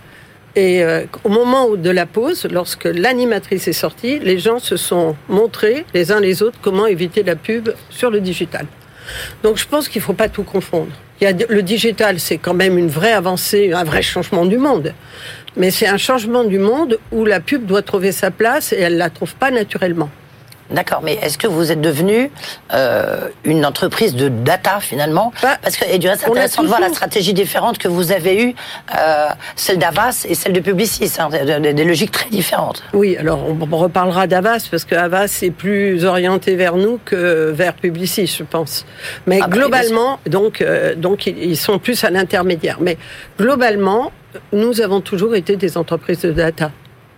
Et 0.56 0.84
euh, 0.84 1.06
au 1.23 1.29
moment 1.29 1.69
de 1.71 1.89
la 1.89 2.06
pause, 2.06 2.47
lorsque 2.51 2.86
l'animatrice 2.86 3.67
est 3.67 3.73
sortie, 3.73 4.19
les 4.19 4.38
gens 4.38 4.60
se 4.60 4.77
sont 4.77 5.15
montrés 5.27 5.86
les 5.95 6.12
uns 6.12 6.19
les 6.19 6.43
autres 6.43 6.60
comment 6.62 6.86
éviter 6.86 7.23
la 7.23 7.36
pub 7.36 7.69
sur 7.89 8.12
le 8.12 8.21
digital. 8.21 8.67
Donc 9.41 9.58
je 9.58 9.67
pense 9.67 9.89
qu'il 9.89 9.99
ne 9.99 10.06
faut 10.06 10.13
pas 10.13 10.29
tout 10.29 10.43
confondre. 10.43 10.91
Il 11.19 11.23
y 11.23 11.27
a, 11.27 11.34
le 11.49 11.62
digital, 11.63 12.19
c'est 12.19 12.38
quand 12.38 12.53
même 12.53 12.77
une 12.77 12.88
vraie 12.89 13.13
avancée, 13.13 13.73
un 13.73 13.84
vrai 13.84 14.03
changement 14.03 14.45
du 14.45 14.58
monde. 14.58 14.93
Mais 15.55 15.71
c'est 15.71 15.87
un 15.87 15.97
changement 15.97 16.43
du 16.43 16.57
monde 16.57 16.97
où 17.11 17.25
la 17.25 17.39
pub 17.39 17.65
doit 17.65 17.83
trouver 17.83 18.11
sa 18.11 18.31
place 18.31 18.73
et 18.73 18.79
elle 18.79 18.93
ne 18.93 18.97
la 18.97 19.09
trouve 19.09 19.35
pas 19.35 19.51
naturellement. 19.51 20.09
D'accord, 20.73 21.01
mais 21.03 21.13
est-ce 21.21 21.38
que 21.38 21.45
vous 21.45 21.71
êtes 21.71 21.81
devenu 21.81 22.31
euh, 22.73 23.29
une 23.43 23.63
entreprise 23.63 24.15
de 24.15 24.27
data 24.27 24.79
finalement 24.79 25.31
bah, 25.43 25.57
Parce 25.62 25.77
que 25.77 25.86
et 25.86 25.99
du 25.99 26.07
reste, 26.07 26.21
c'est 26.21 26.31
intéressant 26.31 26.63
toujours... 26.63 26.63
de 26.63 26.79
voir 26.79 26.89
la 26.89 26.89
stratégie 26.93 27.33
différente 27.33 27.77
que 27.77 27.88
vous 27.88 28.12
avez 28.12 28.43
eue, 28.43 28.55
euh, 28.97 29.27
celle 29.55 29.77
d'Avas 29.77 30.25
et 30.27 30.33
celle 30.33 30.51
de 30.53 30.59
Publicis, 30.59 31.12
hein, 31.19 31.29
des, 31.29 31.73
des 31.73 31.86
logiques 31.86 32.12
très 32.12 32.29
différentes. 32.29 32.83
Oui, 32.93 33.15
alors 33.17 33.39
on 33.47 33.77
reparlera 33.77 34.25
d'Avas 34.25 34.67
parce 34.69 34.83
que 34.83 34.95
Avas 34.95 35.39
est 35.43 35.51
plus 35.51 36.05
orienté 36.05 36.55
vers 36.55 36.75
nous 36.75 36.99
que 37.05 37.51
vers 37.51 37.75
Publicis, 37.75 38.25
je 38.25 38.43
pense. 38.43 38.86
Mais 39.27 39.39
ah 39.43 39.47
globalement, 39.47 40.19
bah, 40.25 40.31
donc 40.31 40.62
euh, 40.62 40.95
donc 40.95 41.27
ils 41.27 41.57
sont 41.57 41.77
plus 41.77 42.03
à 42.03 42.09
l'intermédiaire. 42.09 42.77
Mais 42.81 42.97
globalement, 43.38 44.12
nous 44.51 44.81
avons 44.81 45.01
toujours 45.01 45.36
été 45.36 45.55
des 45.55 45.77
entreprises 45.77 46.21
de 46.21 46.31
data. 46.31 46.71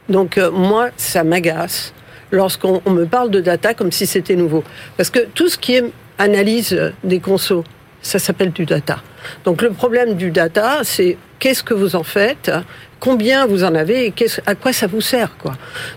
Donc 0.09 0.37
moi, 0.51 0.89
ça 0.97 1.23
m'agace 1.23 1.93
lorsqu'on 2.35 2.81
me 2.89 3.05
parle 3.05 3.31
de 3.31 3.39
data 3.39 3.73
comme 3.73 3.91
si 3.91 4.05
c'était 4.05 4.35
nouveau. 4.35 4.63
Parce 4.97 5.09
que 5.09 5.19
tout 5.33 5.49
ce 5.49 5.57
qui 5.57 5.75
est 5.75 5.85
analyse 6.17 6.79
des 7.03 7.19
consos, 7.19 7.63
ça 8.01 8.19
s'appelle 8.19 8.51
du 8.51 8.65
data. 8.65 8.97
Donc 9.43 9.61
le 9.61 9.71
problème 9.71 10.15
du 10.15 10.29
data, 10.29 10.81
c'est 10.83 11.17
qu'est-ce 11.39 11.63
que 11.63 11.73
vous 11.73 11.95
en 11.95 12.03
faites, 12.03 12.51
combien 12.99 13.47
vous 13.47 13.63
en 13.63 13.73
avez 13.73 14.07
et 14.07 14.13
à 14.45 14.55
quoi 14.55 14.73
ça 14.73 14.87
vous 14.87 15.01
sert. 15.01 15.35
Quoi. 15.37 15.53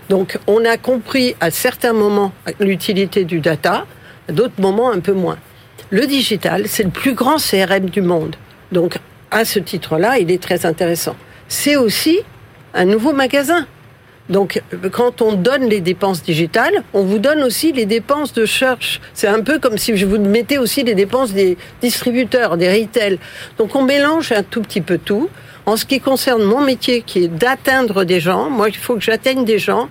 Donc 0.09 0.37
on 0.47 0.65
a 0.65 0.77
compris 0.77 1.35
à 1.39 1.51
certains 1.51 1.93
moments 1.93 2.33
l'utilité 2.59 3.25
du 3.25 3.39
data, 3.39 3.85
à 4.27 4.31
d'autres 4.31 4.59
moments 4.59 4.91
un 4.91 4.99
peu 4.99 5.13
moins. 5.13 5.37
Le 5.91 6.05
digital, 6.05 6.67
c'est 6.67 6.83
le 6.83 6.89
plus 6.89 7.13
grand 7.13 7.37
CRM 7.37 7.89
du 7.89 8.01
monde. 8.01 8.35
Donc 8.71 8.97
à 9.31 9.45
ce 9.45 9.59
titre-là, 9.59 10.17
il 10.17 10.31
est 10.31 10.41
très 10.41 10.65
intéressant. 10.65 11.15
C'est 11.47 11.75
aussi 11.75 12.19
un 12.73 12.85
nouveau 12.85 13.13
magasin. 13.13 13.65
Donc, 14.29 14.61
quand 14.91 15.21
on 15.21 15.33
donne 15.33 15.67
les 15.67 15.81
dépenses 15.81 16.23
digitales, 16.23 16.83
on 16.93 17.03
vous 17.03 17.19
donne 17.19 17.41
aussi 17.41 17.71
les 17.71 17.85
dépenses 17.85 18.33
de 18.33 18.45
search. 18.45 19.01
C'est 19.13 19.27
un 19.27 19.41
peu 19.41 19.59
comme 19.59 19.77
si 19.77 19.97
je 19.97 20.05
vous 20.05 20.19
mettais 20.19 20.57
aussi 20.57 20.83
les 20.83 20.95
dépenses 20.95 21.33
des 21.33 21.57
distributeurs, 21.81 22.55
des 22.57 22.69
retail. 22.69 23.19
Donc, 23.57 23.75
on 23.75 23.83
mélange 23.83 24.31
un 24.31 24.43
tout 24.43 24.61
petit 24.61 24.81
peu 24.81 24.97
tout. 24.97 25.29
En 25.65 25.77
ce 25.77 25.85
qui 25.85 25.99
concerne 25.99 26.43
mon 26.43 26.61
métier, 26.61 27.01
qui 27.01 27.25
est 27.25 27.27
d'atteindre 27.27 28.03
des 28.03 28.19
gens, 28.19 28.49
moi, 28.49 28.69
il 28.69 28.77
faut 28.77 28.95
que 28.95 29.01
j'atteigne 29.01 29.45
des 29.45 29.59
gens 29.59 29.89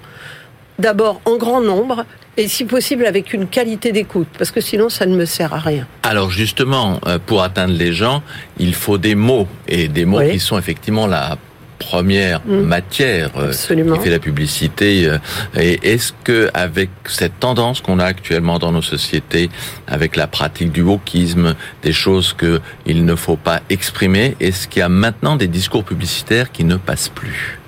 d'abord 0.79 1.20
en 1.24 1.37
grand 1.37 1.61
nombre 1.61 2.05
et 2.37 2.46
si 2.46 2.64
possible 2.64 3.05
avec 3.05 3.33
une 3.33 3.48
qualité 3.48 3.90
d'écoute, 3.90 4.29
parce 4.38 4.53
que 4.53 4.61
sinon 4.61 4.88
ça 4.88 5.07
ne 5.07 5.16
me 5.16 5.24
sert 5.24 5.53
à 5.53 5.59
rien. 5.59 5.87
Alors 6.05 6.31
justement, 6.31 7.01
euh, 7.07 7.18
pour 7.24 7.42
atteindre 7.42 7.74
les 7.74 7.92
gens, 7.92 8.22
il 8.59 8.74
faut 8.74 8.96
des 8.96 9.16
mots, 9.16 9.48
et 9.66 9.88
des 9.88 10.05
mots 10.05 10.20
qui 10.20 10.38
sont 10.38 10.57
effectivement 10.57 11.09
la 11.09 11.37
première 11.78 12.40
mm. 12.46 12.60
matière 12.60 13.30
euh, 13.36 13.52
qui 13.52 14.00
fait 14.00 14.10
la 14.10 14.18
publicité. 14.18 15.06
Euh, 15.06 15.18
et 15.56 15.92
est-ce 15.92 16.12
que 16.24 16.50
avec 16.54 16.90
cette 17.06 17.38
tendance 17.40 17.80
qu'on 17.80 17.98
a 17.98 18.04
actuellement 18.04 18.58
dans 18.58 18.72
nos 18.72 18.82
sociétés, 18.82 19.48
avec 19.86 20.16
la 20.16 20.26
pratique 20.26 20.72
du 20.72 20.82
wokisme, 20.82 21.54
des 21.82 21.92
choses 21.92 22.32
que 22.32 22.60
il 22.86 23.04
ne 23.04 23.14
faut 23.14 23.36
pas 23.36 23.60
exprimer, 23.70 24.36
est-ce 24.40 24.68
qu'il 24.68 24.80
y 24.80 24.82
a 24.82 24.88
maintenant 24.88 25.36
des 25.36 25.48
discours 25.48 25.84
publicitaires 25.84 26.52
qui 26.52 26.64
ne 26.64 26.76
passent 26.76 27.08
plus? 27.08 27.58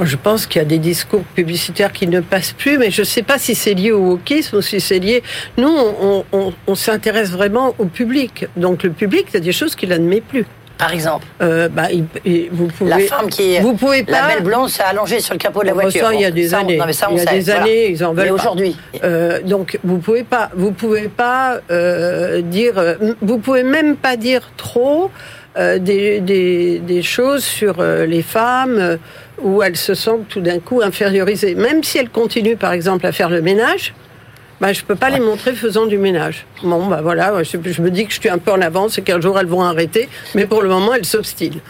Je 0.00 0.16
pense 0.16 0.46
qu'il 0.46 0.60
y 0.60 0.64
a 0.64 0.66
des 0.66 0.78
discours 0.78 1.22
publicitaires 1.22 1.92
qui 1.92 2.08
ne 2.08 2.20
passent 2.20 2.52
plus, 2.52 2.78
mais 2.78 2.90
je 2.90 3.02
ne 3.02 3.06
sais 3.06 3.22
pas 3.22 3.38
si 3.38 3.54
c'est 3.54 3.74
lié 3.74 3.92
au 3.92 4.00
wokisme 4.00 4.56
ou 4.56 4.62
si 4.62 4.80
c'est 4.80 4.98
lié. 4.98 5.22
Nous, 5.56 5.72
on, 6.32 6.74
s'intéresse 6.74 7.30
vraiment 7.30 7.74
au 7.78 7.84
public. 7.84 8.46
Donc 8.56 8.82
le 8.82 8.90
public, 8.90 9.26
il 9.28 9.34
y 9.34 9.36
a 9.36 9.40
des 9.40 9.52
choses 9.52 9.76
qu'il 9.76 9.90
n'admet 9.90 10.20
plus. 10.20 10.46
Par 10.78 10.92
exemple 10.92 11.26
euh, 11.40 11.68
bah, 11.68 11.88
vous 12.50 12.66
pouvez, 12.66 12.90
La 12.90 12.98
femme 13.00 13.28
qui 13.28 13.58
vous 13.60 13.74
pouvez 13.74 14.02
pas, 14.02 14.12
la 14.12 14.34
belle 14.34 14.42
blonde 14.42 14.68
s'est 14.68 14.82
allongée 14.82 15.20
sur 15.20 15.34
le 15.34 15.38
capot 15.38 15.62
de 15.62 15.68
la 15.68 15.72
voiture. 15.72 16.06
Ça, 16.06 16.14
il 16.14 16.20
y 16.20 16.24
a 16.24 16.30
des 16.30 16.52
années. 16.52 16.80
il 17.10 17.16
y 17.16 17.20
a 17.20 17.32
des 17.32 17.50
années, 17.50 17.90
ils 17.90 18.04
en 18.04 18.12
veulent. 18.12 18.24
Mais 18.24 18.30
aujourd'hui. 18.30 18.76
Euh, 19.04 19.40
donc, 19.42 19.78
vous 19.84 19.98
pouvez 19.98 20.24
pas, 20.24 20.50
vous 20.54 20.72
pouvez 20.72 21.08
pas 21.08 21.60
euh, 21.70 22.42
dire, 22.42 22.74
vous 23.22 23.38
pouvez 23.38 23.62
même 23.62 23.96
pas 23.96 24.16
dire 24.16 24.50
trop 24.56 25.10
des, 25.56 26.18
des, 26.18 26.80
des, 26.80 27.02
choses 27.02 27.44
sur 27.44 27.80
les 27.80 28.22
femmes 28.22 28.98
où 29.40 29.62
elles 29.62 29.76
se 29.76 29.94
sentent 29.94 30.26
tout 30.28 30.40
d'un 30.40 30.58
coup 30.58 30.82
infériorisées. 30.82 31.54
Même 31.54 31.84
si 31.84 31.98
elles 31.98 32.10
continuent, 32.10 32.56
par 32.56 32.72
exemple, 32.72 33.06
à 33.06 33.12
faire 33.12 33.30
le 33.30 33.40
ménage, 33.40 33.94
bah, 34.60 34.72
je 34.72 34.82
peux 34.82 34.94
pas 34.94 35.10
les 35.10 35.20
montrer 35.20 35.52
faisant 35.52 35.86
du 35.86 35.98
ménage. 35.98 36.46
Bon, 36.62 36.86
bah 36.86 37.00
voilà, 37.02 37.42
je, 37.42 37.56
me 37.56 37.90
dis 37.90 38.06
que 38.06 38.12
je 38.12 38.20
suis 38.20 38.28
un 38.28 38.38
peu 38.38 38.52
en 38.52 38.60
avance 38.60 38.98
et 38.98 39.02
qu'un 39.02 39.20
jour 39.20 39.38
elles 39.38 39.46
vont 39.46 39.62
arrêter, 39.62 40.08
mais 40.34 40.46
pour 40.46 40.62
le 40.62 40.68
moment 40.68 40.94
elles 40.94 41.04
s'obstinent. 41.04 41.60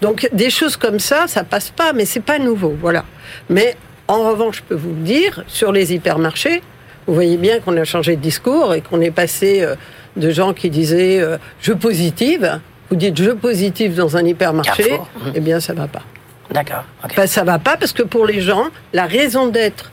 Donc 0.00 0.28
des 0.32 0.50
choses 0.50 0.76
comme 0.76 0.98
ça, 0.98 1.26
ça 1.28 1.44
passe 1.44 1.70
pas, 1.70 1.92
mais 1.92 2.04
c'est 2.04 2.20
pas 2.20 2.38
nouveau, 2.38 2.76
voilà. 2.80 3.04
Mais 3.48 3.76
en 4.08 4.28
revanche, 4.28 4.58
je 4.58 4.62
peux 4.62 4.74
vous 4.74 4.92
dire, 4.92 5.44
sur 5.46 5.72
les 5.72 5.94
hypermarchés, 5.94 6.62
vous 7.06 7.14
voyez 7.14 7.36
bien 7.36 7.60
qu'on 7.60 7.76
a 7.76 7.84
changé 7.84 8.16
de 8.16 8.20
discours 8.20 8.74
et 8.74 8.80
qu'on 8.80 9.00
est 9.00 9.10
passé 9.10 9.62
euh, 9.62 9.74
de 10.16 10.30
gens 10.30 10.52
qui 10.52 10.70
disaient 10.70 11.20
euh, 11.20 11.36
je 11.60 11.72
positive, 11.72 12.60
vous 12.90 12.96
dites 12.96 13.20
je 13.20 13.30
positive 13.30 13.94
dans 13.94 14.16
un 14.16 14.24
hypermarché, 14.24 14.98
eh 15.34 15.40
bien 15.40 15.60
ça 15.60 15.72
va 15.72 15.88
pas. 15.88 16.02
D'accord. 16.50 16.84
Okay. 17.04 17.26
ça 17.26 17.44
va 17.44 17.58
pas 17.58 17.76
parce 17.76 17.92
que 17.92 18.02
pour 18.02 18.26
les 18.26 18.40
gens, 18.40 18.66
la 18.92 19.06
raison 19.06 19.48
d'être 19.48 19.90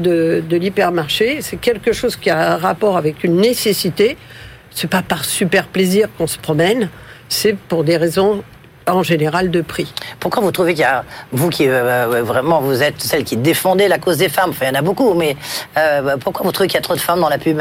de, 0.00 0.42
l'hypermarché, 0.50 1.42
c'est 1.42 1.56
quelque 1.56 1.92
chose 1.92 2.16
qui 2.16 2.30
a 2.30 2.54
un 2.54 2.56
rapport 2.56 2.96
avec 2.96 3.24
une 3.24 3.36
nécessité. 3.36 4.16
C'est 4.70 4.90
pas 4.90 5.02
par 5.02 5.24
super 5.24 5.66
plaisir 5.66 6.08
qu'on 6.16 6.26
se 6.26 6.38
promène, 6.38 6.88
c'est 7.28 7.56
pour 7.56 7.84
des 7.84 7.96
raisons 7.96 8.42
en 8.86 9.02
général 9.02 9.50
de 9.50 9.60
prix. 9.60 9.92
Pourquoi 10.18 10.42
vous 10.42 10.52
trouvez 10.52 10.74
qu'il 10.74 10.82
y 10.82 10.84
a, 10.84 11.04
vous 11.32 11.50
qui 11.50 11.68
euh, 11.68 12.06
euh, 12.12 12.22
vraiment 12.22 12.60
vous 12.60 12.82
êtes 12.82 13.00
celle 13.00 13.24
qui 13.24 13.36
défendait 13.36 13.88
la 13.88 13.98
cause 13.98 14.16
des 14.16 14.28
femmes, 14.28 14.50
enfin 14.50 14.66
il 14.66 14.74
y 14.74 14.76
en 14.76 14.78
a 14.78 14.82
beaucoup, 14.82 15.14
mais 15.14 15.36
euh, 15.76 16.16
pourquoi 16.18 16.44
vous 16.44 16.52
trouvez 16.52 16.68
qu'il 16.68 16.76
y 16.76 16.78
a 16.78 16.82
trop 16.82 16.94
de 16.94 17.00
femmes 17.00 17.20
dans 17.20 17.28
la 17.28 17.38
pub? 17.38 17.60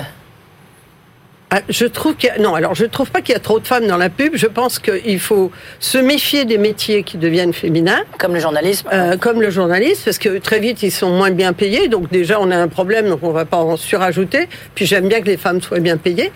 Ah, 1.51 1.61
je 1.67 1.85
trouve 1.85 2.15
qu'il 2.15 2.31
non, 2.39 2.53
alors 2.53 2.75
je 2.75 2.85
trouve 2.85 3.09
pas 3.09 3.21
qu'il 3.21 3.33
y 3.33 3.35
a 3.35 3.39
trop 3.39 3.59
de 3.59 3.65
femmes 3.65 3.87
dans 3.87 3.97
la 3.97 4.09
pub. 4.09 4.33
Je 4.35 4.45
pense 4.45 4.77
qu'il 4.77 5.19
faut 5.19 5.51
se 5.79 5.97
méfier 5.97 6.45
des 6.45 6.59
métiers 6.59 7.01
qui 7.01 7.17
deviennent 7.17 7.53
féminins, 7.53 8.03
comme 8.19 8.35
le 8.35 8.39
journalisme, 8.39 8.87
euh, 8.93 9.17
comme 9.17 9.41
le 9.41 9.49
journalisme, 9.49 10.03
parce 10.05 10.19
que 10.19 10.37
très 10.37 10.59
vite 10.59 10.83
ils 10.83 10.91
sont 10.91 11.09
moins 11.09 11.31
bien 11.31 11.53
payés. 11.53 11.87
Donc 11.87 12.11
déjà 12.11 12.39
on 12.39 12.51
a 12.51 12.57
un 12.57 12.67
problème, 12.67 13.09
donc 13.09 13.21
on 13.23 13.31
va 13.31 13.45
pas 13.45 13.57
en 13.57 13.77
surajouter. 13.77 14.47
Puis 14.75 14.85
j'aime 14.85 15.07
bien 15.07 15.21
que 15.21 15.27
les 15.27 15.37
femmes 15.37 15.59
soient 15.59 15.79
bien 15.79 15.97
payées. 15.97 16.31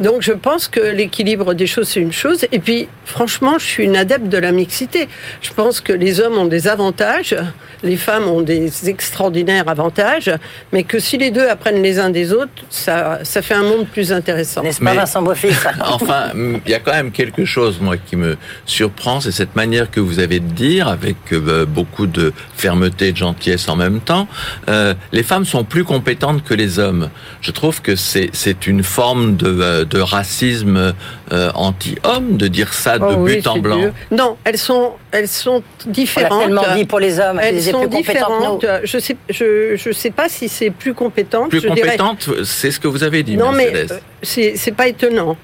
Donc 0.00 0.22
je 0.22 0.32
pense 0.32 0.66
que 0.66 0.80
l'équilibre 0.80 1.54
des 1.54 1.66
choses, 1.66 1.88
c'est 1.88 2.00
une 2.00 2.12
chose. 2.12 2.46
Et 2.50 2.58
puis, 2.58 2.88
franchement, 3.04 3.58
je 3.58 3.64
suis 3.64 3.84
une 3.84 3.96
adepte 3.96 4.28
de 4.28 4.38
la 4.38 4.50
mixité. 4.50 5.08
Je 5.40 5.52
pense 5.52 5.80
que 5.80 5.92
les 5.92 6.20
hommes 6.20 6.36
ont 6.36 6.46
des 6.46 6.66
avantages, 6.66 7.36
les 7.82 7.96
femmes 7.96 8.26
ont 8.26 8.40
des 8.40 8.88
extraordinaires 8.88 9.68
avantages, 9.68 10.32
mais 10.72 10.82
que 10.82 10.98
si 10.98 11.16
les 11.16 11.30
deux 11.30 11.46
apprennent 11.46 11.82
les 11.82 11.98
uns 12.00 12.10
des 12.10 12.32
autres, 12.32 12.50
ça, 12.70 13.20
ça 13.22 13.40
fait 13.40 13.54
un 13.54 13.62
monde 13.62 13.86
plus 13.86 14.12
intéressant. 14.12 14.33
N'est-ce 14.34 14.80
pas, 14.80 14.94
Vincent 14.94 15.22
Beaufils 15.22 15.54
Enfin, 15.80 16.30
il 16.34 16.70
y 16.70 16.74
a 16.74 16.80
quand 16.80 16.92
même 16.92 17.10
quelque 17.10 17.44
chose, 17.44 17.78
moi, 17.80 17.96
qui 17.96 18.16
me 18.16 18.36
surprend, 18.66 19.20
c'est 19.20 19.32
cette 19.32 19.56
manière 19.56 19.90
que 19.90 20.00
vous 20.00 20.18
avez 20.18 20.40
de 20.40 20.52
dire, 20.52 20.88
avec 20.88 21.16
euh, 21.32 21.66
beaucoup 21.66 22.06
de 22.06 22.32
fermeté 22.56 23.08
et 23.08 23.12
de 23.12 23.16
gentillesse 23.16 23.68
en 23.68 23.76
même 23.76 24.00
temps. 24.00 24.28
Euh, 24.68 24.94
les 25.12 25.22
femmes 25.22 25.44
sont 25.44 25.64
plus 25.64 25.84
compétentes 25.84 26.44
que 26.44 26.54
les 26.54 26.78
hommes. 26.78 27.10
Je 27.40 27.50
trouve 27.50 27.80
que 27.80 27.96
c'est 27.96 28.66
une 28.66 28.82
forme 28.82 29.36
de... 29.36 29.46
Euh, 29.46 29.84
de 29.84 30.00
racisme 30.00 30.92
euh, 31.32 31.50
anti-homme 31.54 32.36
de 32.36 32.48
dire 32.48 32.74
ça 32.74 32.98
de 32.98 33.04
oh 33.04 33.24
but 33.24 33.46
en 33.46 33.58
blanc 33.58 33.92
Non, 34.10 34.36
elles 34.44 34.58
sont, 34.58 34.92
elles 35.14 35.28
sont 35.28 35.62
différentes. 35.86 36.32
On 36.32 36.40
tellement 36.40 36.74
dit 36.74 36.84
pour 36.84 36.98
les 36.98 37.20
hommes, 37.20 37.38
elles, 37.40 37.62
sont 37.62 37.86
différentes. 37.86 38.66
Je 38.82 38.98
sais, 38.98 39.16
je, 39.30 39.76
je 39.76 39.92
sais 39.92 40.10
pas 40.10 40.28
si 40.28 40.48
c'est 40.48 40.70
plus 40.70 40.92
compétente. 40.92 41.50
Plus 41.50 41.66
compétente, 41.66 42.28
c'est 42.44 42.70
ce 42.70 42.80
que 42.80 42.88
vous 42.88 43.04
avez 43.04 43.22
dit. 43.22 43.36
Non, 43.36 43.52
mais 43.52 43.72
euh, 43.74 43.86
c'est 44.22 44.74
pas 44.76 44.88
étonnant. 44.88 45.36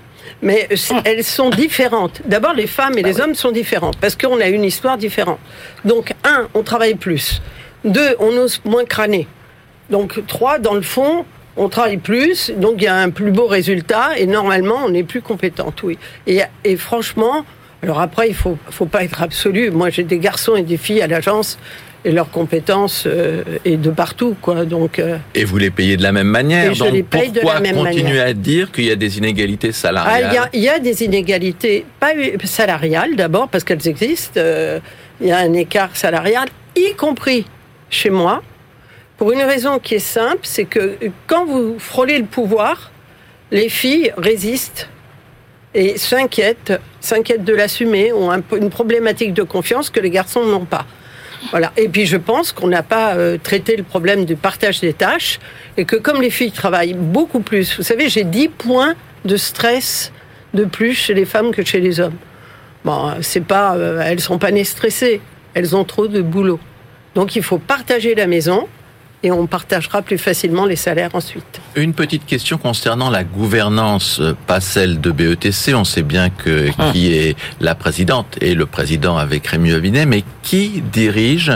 Mais 0.43 0.69
hum. 0.91 1.01
elles 1.05 1.25
sont 1.25 1.51
différentes. 1.51 2.23
D'abord, 2.25 2.55
les 2.55 2.67
femmes 2.67 2.99
et 2.99 3.03
bah 3.03 3.09
les 3.09 3.21
hommes 3.21 3.35
sont 3.35 3.53
différentes 3.53 3.97
parce 3.99 4.17
qu'on 4.17 4.41
a 4.41 4.49
une 4.49 4.65
histoire 4.65 4.97
différente. 4.97 5.39
Donc, 5.85 6.15
un, 6.25 6.49
on 6.55 6.63
travaille 6.63 6.95
plus. 6.95 7.43
Deux, 7.85 8.17
on 8.19 8.37
ose 8.37 8.61
moins 8.65 8.85
crâner. 8.85 9.27
Donc, 9.91 10.21
trois, 10.27 10.59
dans 10.59 10.75
le 10.75 10.83
fond, 10.83 11.25
on 11.57 11.69
travaille 11.69 11.99
plus, 11.99 12.53
donc 12.57 12.75
il 12.79 12.85
y 12.85 12.87
a 12.87 12.97
un 12.97 13.11
plus 13.11 13.33
beau 13.33 13.47
résultat 13.47 14.17
et 14.17 14.27
normalement 14.27 14.77
on 14.85 14.95
est 14.95 15.03
plus 15.03 15.21
compétente, 15.21 15.83
oui. 15.83 15.99
Et, 16.27 16.77
franchement, 16.77 17.45
alors 17.83 18.01
après 18.01 18.29
il 18.29 18.35
faut 18.35 18.59
faut 18.71 18.87
pas 18.87 19.05
être 19.05 19.23
absolu. 19.23 19.71
Moi 19.71 19.91
j'ai 19.91 20.05
des 20.05 20.19
garçons 20.19 20.57
et 20.57 20.63
des 20.63 20.77
filles 20.77 21.03
à 21.03 21.07
l'agence 21.07 21.59
et 22.05 22.13
leurs 22.13 22.31
compétences 22.31 23.05
euh, 23.07 23.43
est 23.65 23.77
de 23.77 23.91
partout, 23.91 24.37
quoi. 24.41 24.65
Donc. 24.65 24.99
Euh, 24.99 25.19
et 25.35 25.45
vous 25.45 25.59
les 25.59 25.71
payez 25.71 25.97
de 25.97 26.03
la 26.03 26.13
même 26.13 26.29
manière. 26.29 26.75
donc 26.75 27.05
pourquoi 27.05 27.61
continuer 27.61 28.21
à 28.21 28.33
dire 28.33 28.73
qu'il 28.73 28.85
y 28.85 28.91
a 28.91 28.97
des 28.97 29.19
inégalités 29.19 29.73
salariales 29.73 30.39
ah, 30.45 30.49
il, 30.53 30.61
y 30.61 30.69
a, 30.69 30.79
des 30.79 31.05
inégalités 31.05 31.85
pas 31.99 32.13
salariales 32.45 33.17
d'abord 33.17 33.49
parce 33.49 33.65
qu'elles 33.65 33.87
existent. 33.87 34.41
Euh, 34.41 34.81
il 35.21 35.29
y 35.29 35.33
a 35.33 35.39
un 35.39 35.53
écart 35.53 35.95
salarial, 35.95 36.49
y 36.75 36.95
compris 36.95 37.45
chez 37.91 38.09
moi. 38.09 38.43
Pour 39.19 39.33
une 39.33 39.43
raison 39.43 39.79
qui 39.79 39.97
est 39.97 39.99
simple, 39.99 40.41
c'est 40.45 40.65
que 40.65 40.97
quand 41.27 41.45
vous 41.45 41.79
frôlez 41.79 42.19
le 42.19 42.25
pouvoir, 42.25 42.91
les 43.51 43.69
filles 43.69 44.13
résistent 44.17 44.89
et 45.75 45.99
s'inquiètent, 45.99 46.81
s'inquiètent 47.01 47.45
de 47.45 47.55
l'assumer, 47.55 48.13
ont 48.13 48.31
une 48.57 48.71
problématique 48.71 49.35
de 49.35 49.43
confiance 49.43 49.91
que 49.91 50.01
les 50.01 50.11
garçons 50.11 50.45
n'ont 50.45 50.65
pas. 50.65 50.87
Voilà. 51.51 51.73
Et 51.77 51.89
puis 51.89 52.07
je 52.07 52.17
pense 52.17 52.53
qu'on 52.53 52.69
n'a 52.69 52.83
pas 52.83 53.15
euh, 53.15 53.39
traité 53.43 53.77
le 53.77 53.83
problème 53.83 54.25
du 54.25 54.37
partage 54.37 54.81
des 54.81 54.93
tâches 54.93 55.39
et 55.77 55.85
que 55.85 55.97
comme 55.97 56.21
les 56.21 56.31
filles 56.31 56.53
travaillent 56.53 56.95
beaucoup 56.95 57.41
plus, 57.41 57.77
vous 57.77 57.83
savez, 57.83 58.09
j'ai 58.09 58.25
10 58.25 58.49
points 58.49 58.95
de 59.25 59.37
stress 59.37 60.13
de 60.53 60.65
plus 60.65 60.95
chez 60.95 61.15
les 61.15 61.25
femmes 61.25 61.53
que 61.53 61.65
chez 61.65 61.81
les 61.81 62.01
hommes. 62.01 62.17
Bon, 62.85 63.15
c'est 63.23 63.45
pas, 63.45 63.77
euh, 63.77 64.03
elles 64.05 64.21
sont 64.21 64.39
pas 64.39 64.51
nées 64.51 64.65
stressées, 64.65 65.21
elles 65.55 65.77
ont 65.77 65.85
trop 65.85 66.09
de 66.09 66.21
boulot. 66.21 66.61
Donc 67.15 67.37
il 67.37 67.43
faut 67.43 67.59
partager 67.59 68.15
la 68.15 68.27
maison 68.27 68.69
et 69.23 69.31
on 69.31 69.47
partagera 69.47 70.03
plus 70.03 70.19
facilement 70.19 70.65
les 70.65 70.77
salaires 70.77 71.11
ensuite. 71.15 71.61
Une 71.77 71.93
petite 71.93 72.25
question 72.25 72.59
concernant 72.59 73.11
la 73.11 73.25
gouvernance, 73.25 74.19
euh, 74.21 74.35
pas 74.47 74.61
celle 74.61 75.01
de 75.01 75.11
BETC. 75.11 75.75
On 75.75 75.85
sait 75.85 76.03
bien 76.03 76.31
que 76.31 76.69
ah. 76.79 76.91
qui 76.93 77.13
est 77.13 77.37
la 77.61 77.75
présidente 77.75 78.37
et 78.41 78.55
le 78.55 78.67
président 78.67 79.19
avec 79.19 79.47
Rémi 79.47 79.73
Avinet, 79.73 80.07
mais 80.07 80.25
qui 80.43 80.83
dirige 80.93 81.53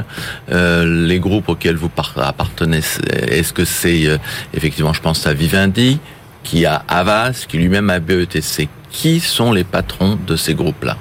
euh, 0.53 1.07
les 1.07 1.19
groupes 1.19 1.49
auxquels 1.49 1.77
vous 1.77 1.91
appartenez 2.17 2.81
Est-ce 3.29 3.53
que 3.53 3.65
c'est 3.65 4.07
euh, 4.07 4.19
effectivement, 4.53 4.93
je 4.93 5.01
pense 5.01 5.27
à 5.27 5.33
Vivendi, 5.33 5.99
qui 6.43 6.67
a 6.67 6.83
Avas, 6.89 7.47
qui 7.49 7.57
lui-même 7.57 7.89
a 7.89 7.99
BETC 7.99 8.69
Qui 8.91 9.21
sont 9.21 9.53
les 9.53 9.65
patrons 9.65 10.19
de 10.27 10.37
ces 10.37 10.55
groupes-là? 10.55 10.99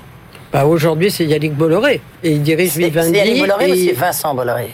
Bah 0.54 0.66
Aujourd'hui, 0.66 1.10
c'est 1.10 1.26
Yannick 1.26 1.56
Bolloré 1.56 2.00
et 2.24 2.32
il 2.32 2.44
dirige 2.44 2.78
Vivendi. 2.78 3.10
C'est 3.12 3.26
Yannick 3.26 3.42
Bolloré 3.42 3.72
ou 3.72 3.76
c'est 3.76 3.94
Vincent 3.94 4.36
Bolloré? 4.36 4.70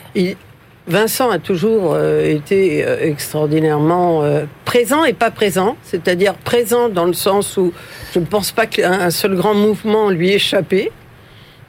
Vincent 0.89 1.29
a 1.29 1.37
toujours 1.37 1.93
euh, 1.93 2.25
été 2.25 2.83
euh, 2.83 2.97
extraordinairement 2.99 4.23
euh, 4.23 4.45
présent 4.65 5.05
et 5.05 5.13
pas 5.13 5.29
présent, 5.29 5.77
c'est-à-dire 5.83 6.33
présent 6.33 6.89
dans 6.89 7.05
le 7.05 7.13
sens 7.13 7.57
où 7.57 7.71
je 8.11 8.19
ne 8.19 8.25
pense 8.25 8.51
pas 8.51 8.65
qu'un 8.65 9.11
seul 9.11 9.35
grand 9.35 9.53
mouvement 9.53 10.09
lui 10.09 10.31
échappé. 10.31 10.91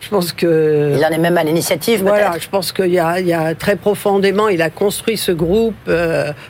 Je 0.00 0.09
pense 0.09 0.33
que 0.33 0.94
il 0.96 1.04
en 1.04 1.11
est 1.11 1.18
même 1.18 1.37
à 1.37 1.44
l'initiative. 1.44 2.00
Voilà, 2.00 2.33
je 2.40 2.48
pense 2.48 2.72
qu'il 2.72 2.87
y, 2.87 2.94
y 2.94 2.98
a, 2.98 3.54
très 3.54 3.76
profondément, 3.76 4.48
il 4.48 4.62
a 4.62 4.70
construit 4.70 5.18
ce 5.18 5.30
groupe. 5.33 5.74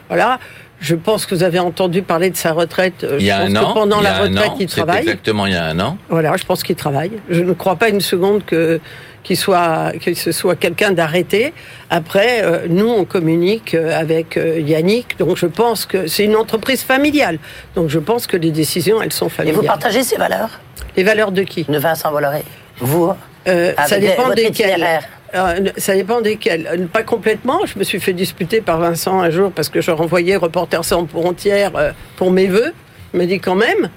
voilà, 0.09 0.39
Je 0.81 0.95
pense 0.95 1.27
que 1.27 1.35
vous 1.35 1.43
avez 1.43 1.59
entendu 1.59 2.03
parler 2.03 2.31
de 2.31 2.37
sa 2.37 2.53
retraite. 2.53 3.05
Il 3.19 3.27
y 3.27 3.33
a 3.33 3.41
un 3.41 3.57
an. 3.57 3.75
pendant 3.75 4.01
la 4.01 4.21
retraite, 4.21 4.53
il 4.61 4.69
travaille. 4.69 5.01
Exactement, 5.01 5.47
il 5.47 5.55
y 5.55 5.57
a 5.57 5.65
un 5.65 5.81
an. 5.81 5.99
Voilà, 6.09 6.37
je 6.37 6.45
pense 6.45 6.63
qu'il 6.63 6.77
travaille. 6.77 7.11
Je 7.29 7.43
ne 7.43 7.53
crois 7.53 7.75
pas 7.75 7.89
une 7.89 8.01
seconde 8.01 8.45
que 8.45 8.79
qu'il 9.23 9.37
soit 9.37 9.93
que 10.03 10.15
ce 10.15 10.33
soit 10.33 10.57
quelqu'un 10.57 10.93
d'arrêté. 10.93 11.53
Après, 11.91 12.43
euh, 12.43 12.67
nous 12.69 12.89
on 12.89 13.05
communique 13.05 13.75
euh, 13.75 13.99
avec 13.99 14.37
euh, 14.37 14.61
Yannick, 14.61 15.19
donc 15.19 15.37
je 15.37 15.47
pense 15.47 15.87
que 15.87 16.07
c'est 16.07 16.25
une 16.25 16.37
entreprise 16.37 16.83
familiale. 16.83 17.39
Donc 17.75 17.89
je 17.89 17.99
pense 17.99 18.27
que 18.27 18.37
les 18.37 18.51
décisions 18.51 19.03
elles 19.03 19.13
sont 19.13 19.29
familiales. 19.29 19.59
Et 19.59 19.61
vous 19.61 19.67
partagez 19.67 20.03
ces 20.03 20.17
valeurs? 20.17 20.61
Les 20.97 21.03
valeurs 21.03 21.33
de 21.33 21.43
qui? 21.43 21.65
De 21.65 21.79
Vincent 21.79 22.11
Bolloré. 22.11 22.43
Vous 22.79 23.13
euh, 23.47 23.73
Ça 23.87 23.99
dépend 23.99 24.31
desquelles. 24.31 25.01
ça 25.77 25.95
dépend 25.95 26.21
desquels. 26.21 26.89
Pas 26.93 27.03
complètement. 27.03 27.61
Je 27.67 27.79
me 27.79 27.85
suis 27.85 28.01
fait 28.01 28.13
disputer 28.13 28.61
par 28.61 28.79
Vincent 28.79 29.21
un 29.21 29.31
jour 29.31 29.53
parce 29.53 29.69
que 29.69 29.81
je 29.81 29.91
renvoyais 29.91 30.37
Reporters 30.37 30.85
sans 30.85 31.07
frontières 31.07 31.95
pour 32.17 32.31
mes 32.31 32.47
vœux. 32.47 32.73
Il 33.13 33.21
me 33.21 33.27
dit 33.27 33.41
quand 33.41 33.55
même. 33.55 33.91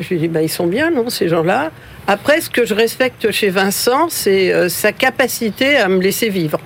Je 0.00 0.08
lui 0.08 0.18
dis, 0.18 0.28
bah, 0.28 0.42
ils 0.42 0.48
sont 0.48 0.66
bien, 0.66 0.90
non, 0.90 1.10
ces 1.10 1.28
gens-là 1.28 1.70
Après, 2.06 2.40
ce 2.40 2.50
que 2.50 2.64
je 2.64 2.74
respecte 2.74 3.30
chez 3.30 3.50
Vincent, 3.50 4.08
c'est 4.08 4.52
euh, 4.52 4.68
sa 4.68 4.92
capacité 4.92 5.76
à 5.76 5.88
me 5.88 6.00
laisser 6.00 6.28
vivre. 6.28 6.58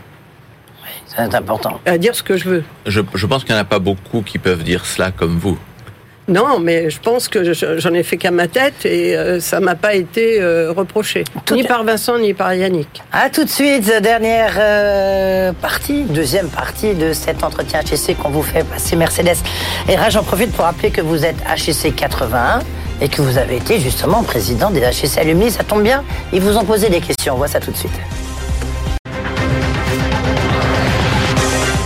Oui, 0.82 0.90
c'est 1.06 1.34
important. 1.34 1.80
À 1.84 1.98
dire 1.98 2.14
ce 2.14 2.22
que 2.22 2.36
je 2.36 2.48
veux. 2.48 2.64
Je, 2.86 3.00
je 3.14 3.26
pense 3.26 3.44
qu'il 3.44 3.54
n'y 3.54 3.58
en 3.58 3.62
a 3.62 3.66
pas 3.66 3.78
beaucoup 3.78 4.22
qui 4.22 4.38
peuvent 4.38 4.62
dire 4.62 4.86
cela 4.86 5.10
comme 5.10 5.38
vous. 5.38 5.58
Non, 6.26 6.58
mais 6.58 6.88
je 6.88 6.98
pense 7.00 7.28
que 7.28 7.52
j'en 7.52 7.92
ai 7.92 8.02
fait 8.02 8.16
qu'à 8.16 8.30
ma 8.30 8.48
tête 8.48 8.86
et 8.86 9.14
euh, 9.14 9.40
ça 9.40 9.60
m'a 9.60 9.74
pas 9.74 9.94
été 9.94 10.40
euh, 10.40 10.72
reproché. 10.72 11.24
ni 11.52 11.64
par 11.64 11.84
Vincent, 11.84 12.18
ni 12.18 12.32
par 12.32 12.54
Yannick. 12.54 13.02
À 13.12 13.28
tout 13.28 13.44
de 13.44 13.50
suite, 13.50 13.92
dernière 14.00 14.54
euh, 14.58 15.52
partie, 15.52 16.04
deuxième 16.04 16.48
partie 16.48 16.94
de 16.94 17.12
cet 17.12 17.44
entretien 17.44 17.80
HEC 17.80 18.16
qu'on 18.16 18.30
vous 18.30 18.42
fait 18.42 18.64
passer 18.64 18.96
Mercedes. 18.96 19.36
Et 19.86 19.96
là, 19.96 20.08
j'en 20.08 20.22
profite 20.22 20.50
pour 20.52 20.64
rappeler 20.64 20.90
que 20.90 21.02
vous 21.02 21.26
êtes 21.26 21.36
HEC 21.46 21.94
81 21.94 22.60
et 23.00 23.08
que 23.08 23.22
vous 23.22 23.38
avez 23.38 23.56
été 23.56 23.80
justement 23.80 24.22
président 24.22 24.70
des 24.70 24.80
HEC 24.80 25.18
Alumni. 25.18 25.50
Ça 25.50 25.64
tombe 25.64 25.82
bien, 25.82 26.04
ils 26.32 26.40
vous 26.40 26.56
ont 26.56 26.64
posé 26.64 26.88
des 26.88 27.00
questions. 27.00 27.34
On 27.34 27.38
voit 27.38 27.48
ça 27.48 27.60
tout 27.60 27.70
de 27.70 27.76
suite. 27.76 27.92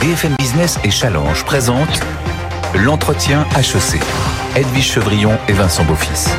BFM 0.01 0.37
Business 0.39 0.79
et 0.85 0.91
Challenge 0.91 1.45
présente 1.45 2.01
l'entretien 2.75 3.45
HEC. 3.57 4.01
Edwige 4.57 4.93
Chevrillon 4.93 5.37
et 5.49 5.53
Vincent 5.53 5.85
Beaufils. 5.85 6.31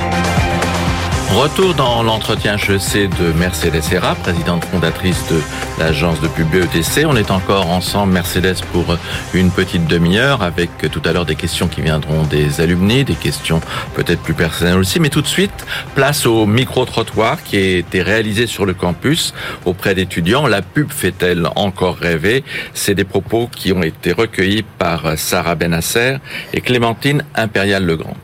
Retour 1.36 1.76
dans 1.76 2.02
l'entretien 2.02 2.58
HEC 2.58 3.08
de 3.20 3.32
Mercedes 3.34 3.82
Serra, 3.82 4.16
présidente 4.16 4.66
fondatrice 4.66 5.24
de 5.30 5.40
l'agence 5.78 6.20
de 6.22 6.28
pub 6.28 6.50
BETC. 6.50 7.06
On 7.06 7.16
est 7.16 7.30
encore 7.30 7.70
ensemble, 7.70 8.14
Mercedes, 8.14 8.62
pour 8.74 8.98
une 9.34 9.52
petite 9.52 9.86
demi-heure 9.86 10.42
avec 10.42 10.72
tout 10.92 11.02
à 11.06 11.14
l'heure 11.14 11.28
des 11.28 11.36
questions 11.36 11.68
qui 11.68 11.82
viendront 11.82 12.24
des 12.24 12.62
alumni, 12.62 13.04
des 13.04 13.14
questions 13.14 13.62
peut-être 13.94 14.22
plus 14.22 14.34
personnelles 14.34 14.80
aussi. 14.80 15.00
Mais 15.00 15.10
tout 15.10 15.22
de 15.22 15.28
suite, 15.28 15.66
place 15.94 16.26
au 16.26 16.48
micro-trottoir 16.48 17.44
qui 17.44 17.58
a 17.58 17.78
été 17.78 18.02
réalisé 18.02 18.48
sur 18.48 18.66
le 18.66 18.74
campus 18.74 19.34
auprès 19.66 19.94
d'étudiants. 19.94 20.48
La 20.48 20.64
pub 20.64 20.92
fait-elle 20.92 21.48
encore 21.56 21.98
rêver? 21.98 22.44
C'est 22.74 22.96
des 22.96 23.06
propos 23.06 23.48
qui 23.56 23.72
ont 23.72 23.84
été 23.84 24.14
recueillis 24.14 24.64
par 24.64 25.18
Sarah 25.18 25.56
Benasser 25.56 26.18
et 26.54 26.62
Clémentine 26.62 27.24
Impérial-Legrand. 27.36 28.18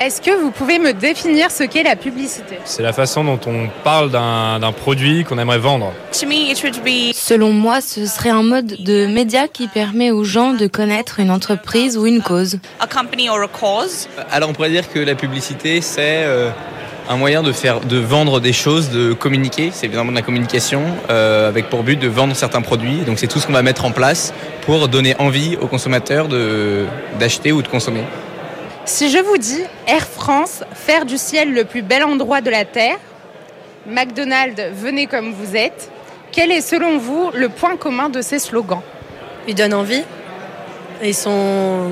Est-ce 0.00 0.22
que 0.22 0.30
vous 0.30 0.52
pouvez 0.52 0.78
me 0.78 0.92
définir 0.92 1.50
ce 1.50 1.64
qu'est 1.64 1.82
la 1.82 1.96
publicité 1.96 2.58
C'est 2.64 2.84
la 2.84 2.92
façon 2.92 3.24
dont 3.24 3.40
on 3.48 3.68
parle 3.82 4.12
d'un 4.12 4.72
produit 4.72 5.24
qu'on 5.24 5.38
aimerait 5.38 5.58
vendre. 5.58 5.92
Selon 6.12 7.52
moi, 7.52 7.80
ce 7.80 8.06
serait 8.06 8.30
un 8.30 8.44
mode 8.44 8.76
de 8.78 9.06
média 9.06 9.48
qui 9.48 9.66
permet 9.66 10.12
aux 10.12 10.22
gens 10.22 10.52
de 10.52 10.68
connaître 10.68 11.18
une 11.18 11.32
entreprise 11.32 11.98
ou 11.98 12.06
une 12.06 12.22
cause. 12.22 12.60
Alors 14.30 14.50
on 14.50 14.52
pourrait 14.52 14.70
dire 14.70 14.88
que 14.88 15.00
la 15.00 15.16
publicité, 15.16 15.80
c'est 15.80 16.22
euh, 16.22 16.50
un 17.08 17.16
moyen 17.16 17.42
de, 17.42 17.50
faire, 17.50 17.80
de 17.80 17.98
vendre 17.98 18.38
des 18.38 18.52
choses, 18.52 18.90
de 18.90 19.14
communiquer. 19.14 19.70
C'est 19.72 19.86
évidemment 19.86 20.12
de 20.12 20.16
la 20.16 20.22
communication 20.22 20.82
euh, 21.10 21.48
avec 21.48 21.70
pour 21.70 21.82
but 21.82 21.96
de 21.96 22.06
vendre 22.06 22.36
certains 22.36 22.62
produits. 22.62 22.98
Donc 22.98 23.18
c'est 23.18 23.26
tout 23.26 23.40
ce 23.40 23.48
qu'on 23.48 23.52
va 23.52 23.62
mettre 23.62 23.84
en 23.84 23.90
place 23.90 24.32
pour 24.60 24.86
donner 24.86 25.16
envie 25.18 25.56
aux 25.60 25.66
consommateurs 25.66 26.28
d'acheter 27.18 27.50
ou 27.50 27.62
de 27.62 27.68
consommer. 27.68 28.04
Si 28.88 29.10
je 29.10 29.18
vous 29.18 29.36
dis 29.36 29.62
Air 29.86 30.08
France, 30.08 30.64
faire 30.72 31.04
du 31.04 31.18
ciel 31.18 31.52
le 31.52 31.66
plus 31.66 31.82
bel 31.82 32.02
endroit 32.02 32.40
de 32.40 32.48
la 32.48 32.64
Terre, 32.64 32.96
McDonald's, 33.86 34.62
venez 34.72 35.06
comme 35.06 35.34
vous 35.34 35.56
êtes, 35.56 35.90
quel 36.32 36.50
est 36.50 36.62
selon 36.62 36.96
vous 36.96 37.30
le 37.34 37.50
point 37.50 37.76
commun 37.76 38.08
de 38.08 38.22
ces 38.22 38.38
slogans 38.38 38.80
Ils 39.46 39.54
donnent 39.54 39.74
envie. 39.74 40.04
Ils 41.04 41.14
sont 41.14 41.90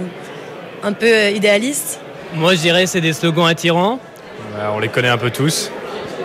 un 0.83 0.93
peu 0.95 1.07
euh, 1.07 1.31
idéalistes. 1.33 2.01
Moi 2.35 2.55
je 2.55 2.61
dirais 2.61 2.87
c'est 2.87 3.03
des 3.03 3.13
slogans 3.13 3.47
attirants. 3.47 4.01
on 4.73 4.79
les 4.79 4.89
connaît 4.89 5.11
un 5.11 5.19
peu 5.19 5.31
tous. 5.31 5.71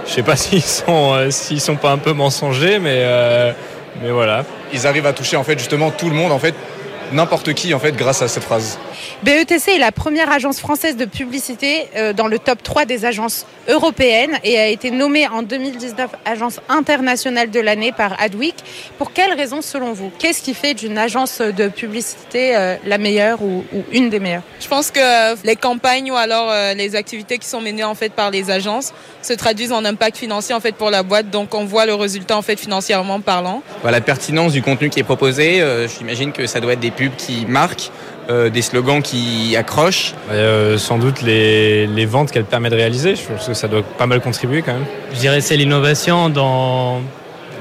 Je 0.08 0.12
sais 0.14 0.24
pas 0.24 0.36
s'ils 0.38 0.64
sont, 0.64 1.14
euh, 1.16 1.32
s'ils 1.32 1.60
sont 1.60 1.76
pas 1.76 1.92
un 1.92 1.98
peu 1.98 2.14
mensongers, 2.14 2.80
mais, 2.80 3.02
euh, 3.04 3.52
mais 4.02 4.12
voilà. 4.12 4.46
Ils 4.72 4.88
arrivent 4.88 5.06
à 5.06 5.12
toucher 5.12 5.36
en 5.36 5.44
fait 5.44 5.60
justement 5.60 5.92
tout 5.92 6.10
le 6.10 6.16
monde 6.16 6.32
en 6.32 6.40
fait 6.40 6.56
n'importe 7.12 7.54
qui 7.56 7.74
en 7.74 7.80
fait 7.80 7.92
grâce 7.92 8.22
à 8.22 8.30
cette 8.30 8.44
phrase. 8.44 8.80
BETC 9.24 9.70
est 9.76 9.78
la 9.78 9.92
première 9.92 10.32
agence 10.32 10.60
française 10.60 10.98
de 10.98 11.06
publicité 11.06 11.88
euh, 11.96 12.14
dans 12.14 12.28
le 12.28 12.40
top 12.40 12.64
3 12.64 12.86
des 12.86 13.06
agences 13.06 13.46
européennes 13.68 14.38
et 14.44 14.58
a 14.58 14.68
été 14.68 14.92
nommée 14.92 15.28
en 15.28 15.44
2019 15.44 16.10
agence 16.26 16.60
internationale 16.70 17.52
de 17.52 17.60
l'année 17.60 17.92
par 17.92 18.20
Adweek. 18.20 18.56
Pour 18.98 19.14
quelles 19.14 19.34
raisons 19.34 19.62
selon 19.62 19.94
vous 19.94 20.12
Qu'est-ce 20.18 20.42
qui 20.42 20.54
fait 20.54 20.74
d'une 20.74 20.98
agence 20.98 21.42
de 21.42 21.68
publicité 21.68 22.56
euh, 22.56 22.76
la 22.86 22.98
meilleure 22.98 23.42
ou, 23.42 23.64
une 23.92 24.10
des 24.10 24.20
meilleures? 24.20 24.42
Je 24.60 24.68
pense 24.68 24.92
que 24.92 25.46
les 25.46 25.56
campagnes 25.56 26.12
ou 26.12 26.16
alors 26.16 26.50
euh, 26.50 26.74
les 26.74 26.96
activités 26.96 27.38
qui 27.38 27.48
sont 27.48 27.62
menées 27.62 27.84
en 27.84 27.96
fait 27.96 28.14
par 28.14 28.32
les 28.32 28.50
agences 28.50 28.94
se 29.22 29.34
traduisent 29.34 29.72
en 29.72 29.86
impact 29.86 30.18
financier 30.18 30.56
en 30.56 30.60
fait 30.60 30.76
pour 30.76 30.90
la 30.90 31.04
boîte 31.04 31.30
donc 31.30 31.54
on 31.54 31.66
voit 31.66 31.86
le 31.86 31.94
résultat 31.94 32.38
en 32.38 32.42
fait 32.42 32.60
financièrement 32.60 33.20
parlant. 33.22 33.62
la 33.84 34.02
pertinence 34.02 34.54
du 34.54 34.62
contenu 34.62 34.90
qui 34.90 35.00
est 35.00 35.04
proposé, 35.04 35.64
j'imagine 35.98 36.32
que 36.32 36.48
ça 36.48 36.60
doit 36.60 36.74
être 36.74 36.80
des 36.80 36.92
pubs 36.92 37.16
qui 37.16 37.46
marquent 37.46 37.92
euh, 38.32 38.50
des 38.50 38.62
slogans 38.62 39.02
qui 39.02 39.56
accrochent 39.58 40.13
euh, 40.32 40.78
Sans 40.78 40.98
doute 40.98 41.22
les, 41.22 41.86
les 41.86 42.06
ventes 42.06 42.32
qu'elle 42.32 42.46
permet 42.46 42.70
de 42.70 42.76
réaliser. 42.76 43.15
Je 43.15 43.24
pense 43.28 43.48
que 43.48 43.54
ça 43.54 43.67
doit 43.67 43.84
pas 43.84 44.08
mal 44.08 44.22
contribuer 44.22 44.62
quand 44.62 44.74
même. 44.74 44.86
Je 45.13 45.20
dirais 45.20 45.41
c'est 45.41 45.58
l'innovation 45.58 46.30
dans 46.30 47.02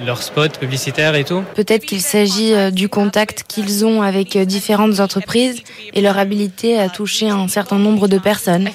leurs 0.04 0.22
spots 0.22 0.58
publicitaires 0.58 1.14
et 1.14 1.24
tout 1.24 1.42
Peut-être 1.54 1.84
qu'il 1.84 2.00
s'agit 2.00 2.54
euh, 2.54 2.70
du 2.70 2.88
contact 2.88 3.44
qu'ils 3.46 3.84
ont 3.84 4.02
avec 4.02 4.36
euh, 4.36 4.44
différentes 4.44 5.00
entreprises 5.00 5.62
et 5.94 6.00
leur 6.00 6.18
habilité 6.18 6.78
à 6.78 6.88
toucher 6.88 7.28
un 7.28 7.48
certain 7.48 7.78
nombre 7.78 8.08
de 8.08 8.18
personnes. 8.18 8.68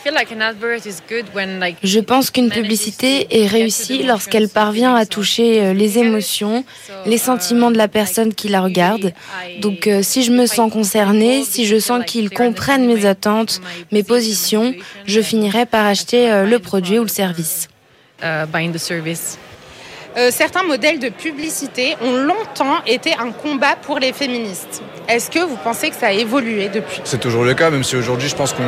Je 1.83 1.99
pense 1.99 2.31
qu'une 2.31 2.49
publicité 2.49 3.41
est 3.41 3.47
réussie 3.47 4.03
lorsqu'elle 4.03 4.49
parvient 4.49 4.95
à 4.95 5.05
toucher 5.05 5.63
euh, 5.63 5.73
les 5.73 5.97
émotions, 5.97 6.63
les 7.05 7.17
sentiments 7.17 7.71
de 7.71 7.77
la 7.77 7.87
personne 7.87 8.33
qui 8.33 8.47
la 8.47 8.61
regarde. 8.61 9.13
Donc 9.61 9.89
si 10.01 10.23
je 10.23 10.31
me 10.31 10.45
sens 10.45 10.71
concernée, 10.71 11.43
si 11.43 11.65
je 11.65 11.79
sens 11.79 12.03
qu'ils 12.05 12.29
comprennent 12.29 12.85
mes 12.85 13.05
attentes, 13.05 13.61
mes 13.91 14.03
positions, 14.03 14.73
je 15.05 15.21
finirai 15.21 15.65
par 15.65 15.85
acheter 15.85 16.45
le 16.45 16.59
produit 16.59 16.99
ou 16.99 17.03
le 17.03 17.07
service. 17.07 17.67
Euh, 20.17 20.31
certains 20.31 20.63
modèles 20.63 20.99
de 20.99 21.09
publicité 21.09 21.95
ont 22.01 22.15
longtemps 22.15 22.77
été 22.87 23.13
un 23.13 23.31
combat 23.31 23.75
pour 23.81 23.99
les 23.99 24.13
féministes. 24.13 24.81
Est-ce 25.09 25.29
que 25.29 25.39
vous 25.39 25.57
pensez 25.61 25.89
que 25.89 25.95
ça 25.95 26.07
a 26.07 26.11
évolué 26.11 26.69
depuis? 26.69 27.01
C'est 27.03 27.19
toujours 27.19 27.43
le 27.43 27.53
cas, 27.53 27.69
même 27.69 27.83
si 27.83 27.97
aujourd'hui 27.97 28.29
je 28.29 28.35
pense 28.35 28.53
qu'on 28.53 28.63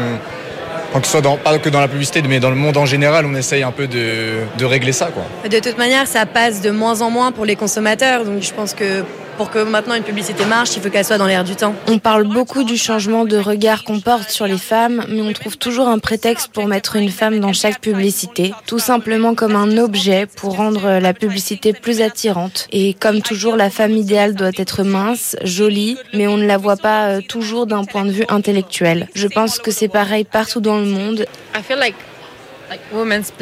que 0.99 1.05
ce 1.05 1.11
soit 1.11 1.21
dans, 1.21 1.37
pas 1.37 1.59
que 1.59 1.69
dans 1.69 1.79
la 1.79 1.87
publicité, 1.87 2.21
mais 2.23 2.39
dans 2.39 2.49
le 2.49 2.55
monde 2.55 2.75
en 2.75 2.85
général, 2.85 3.25
on 3.25 3.35
essaye 3.35 3.61
un 3.61 3.71
peu 3.71 3.87
de, 3.87 4.39
de, 4.57 4.65
régler 4.65 4.91
ça. 4.91 5.09
Quoi. 5.13 5.23
De 5.47 5.59
toute 5.59 5.77
manière, 5.77 6.07
ça 6.07 6.25
passe 6.25 6.61
de 6.61 6.71
moins 6.71 7.01
en 7.01 7.11
moins 7.11 7.31
pour 7.31 7.45
les 7.45 7.55
consommateurs, 7.55 8.25
donc 8.25 8.41
je 8.41 8.51
pense 8.51 8.73
que 8.73 9.03
pour 9.37 9.51
que 9.51 9.59
maintenant 9.59 9.95
une 9.95 10.03
publicité 10.03 10.45
marche, 10.45 10.75
il 10.75 10.81
faut 10.81 10.89
qu'elle 10.89 11.05
soit 11.05 11.17
dans 11.17 11.27
l'air 11.27 11.43
du 11.43 11.55
temps. 11.55 11.75
On 11.87 11.99
parle 11.99 12.23
beaucoup 12.23 12.63
du 12.63 12.77
changement 12.77 13.25
de 13.25 13.37
regard 13.37 13.83
qu'on 13.83 13.99
porte 13.99 14.29
sur 14.29 14.47
les 14.47 14.57
femmes, 14.57 15.05
mais 15.07 15.21
on 15.21 15.31
trouve 15.33 15.57
toujours 15.57 15.87
un 15.87 15.99
prétexte 15.99 16.49
pour 16.51 16.67
mettre 16.67 16.95
une 16.95 17.09
femme 17.09 17.39
dans 17.39 17.53
chaque 17.53 17.79
publicité, 17.79 18.53
tout 18.65 18.79
simplement 18.79 19.35
comme 19.35 19.55
un 19.55 19.77
objet 19.77 20.25
pour 20.25 20.55
rendre 20.55 20.99
la 20.99 21.13
publicité 21.13 21.73
plus 21.73 22.01
attirante. 22.01 22.67
Et 22.71 22.93
comme 22.93 23.21
toujours, 23.21 23.55
la 23.55 23.69
femme 23.69 23.91
idéale 23.91 24.35
doit 24.35 24.51
être 24.57 24.83
mince, 24.83 25.35
jolie, 25.43 25.97
mais 26.13 26.27
on 26.27 26.37
ne 26.37 26.45
la 26.45 26.57
voit 26.57 26.77
pas 26.77 27.09
euh, 27.09 27.21
toujours 27.21 27.67
d'un 27.67 27.85
point 27.85 28.05
de 28.05 28.11
vue 28.11 28.25
intellectuel. 28.29 29.07
Je 29.13 29.27
pense 29.27 29.59
que 29.59 29.71
c'est 29.71 29.87
pareil 29.87 30.23
partout 30.23 30.61
dans 30.61 30.79
le 30.79 30.85
monde. 30.85 31.25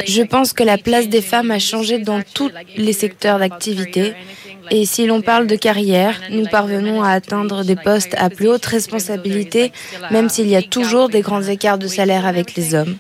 Je 0.08 0.22
pense 0.24 0.54
que 0.54 0.64
la 0.64 0.78
place 0.78 1.10
des 1.10 1.22
femmes 1.22 1.52
a 1.52 1.60
changé 1.60 2.00
dans 2.00 2.22
tous 2.22 2.52
les 2.78 2.94
secteurs 2.94 3.40
d'activité. 3.40 4.14
Et 4.72 4.86
si 4.86 5.06
l'on 5.06 5.22
parle 5.22 5.48
de 5.48 5.56
carrière, 5.56 6.20
nous 6.32 6.46
parvenons 6.48 7.04
à 7.04 7.12
atteindre 7.12 7.64
des 7.64 7.76
postes 7.76 8.16
à 8.18 8.30
plus 8.30 8.48
haute 8.48 8.66
responsabilité, 8.66 9.72
même 10.12 10.30
s'il 10.30 10.48
y 10.48 10.56
a 10.56 10.62
toujours 10.62 11.10
des 11.10 11.22
grands 11.22 11.44
écarts 11.44 11.78
de 11.78 11.88
salaire 11.88 12.26
avec 12.26 12.56
les 12.56 12.74
hommes. 12.74 12.98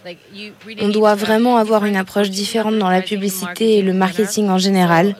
On 0.79 0.89
doit 0.89 1.15
vraiment 1.15 1.57
avoir 1.57 1.85
une 1.85 1.95
approche 1.95 2.29
différente 2.29 2.77
dans 2.77 2.89
la 2.89 3.01
publicité 3.01 3.77
et 3.77 3.81
le 3.81 3.93
marketing 3.93 4.49
en 4.49 4.59
général. 4.59 5.15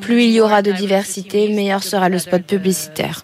Plus 0.00 0.24
il 0.24 0.30
y 0.30 0.40
aura 0.40 0.62
de 0.62 0.72
diversité, 0.72 1.48
meilleur 1.48 1.82
sera 1.82 2.08
le 2.08 2.18
spot 2.18 2.42
publicitaire. 2.42 3.22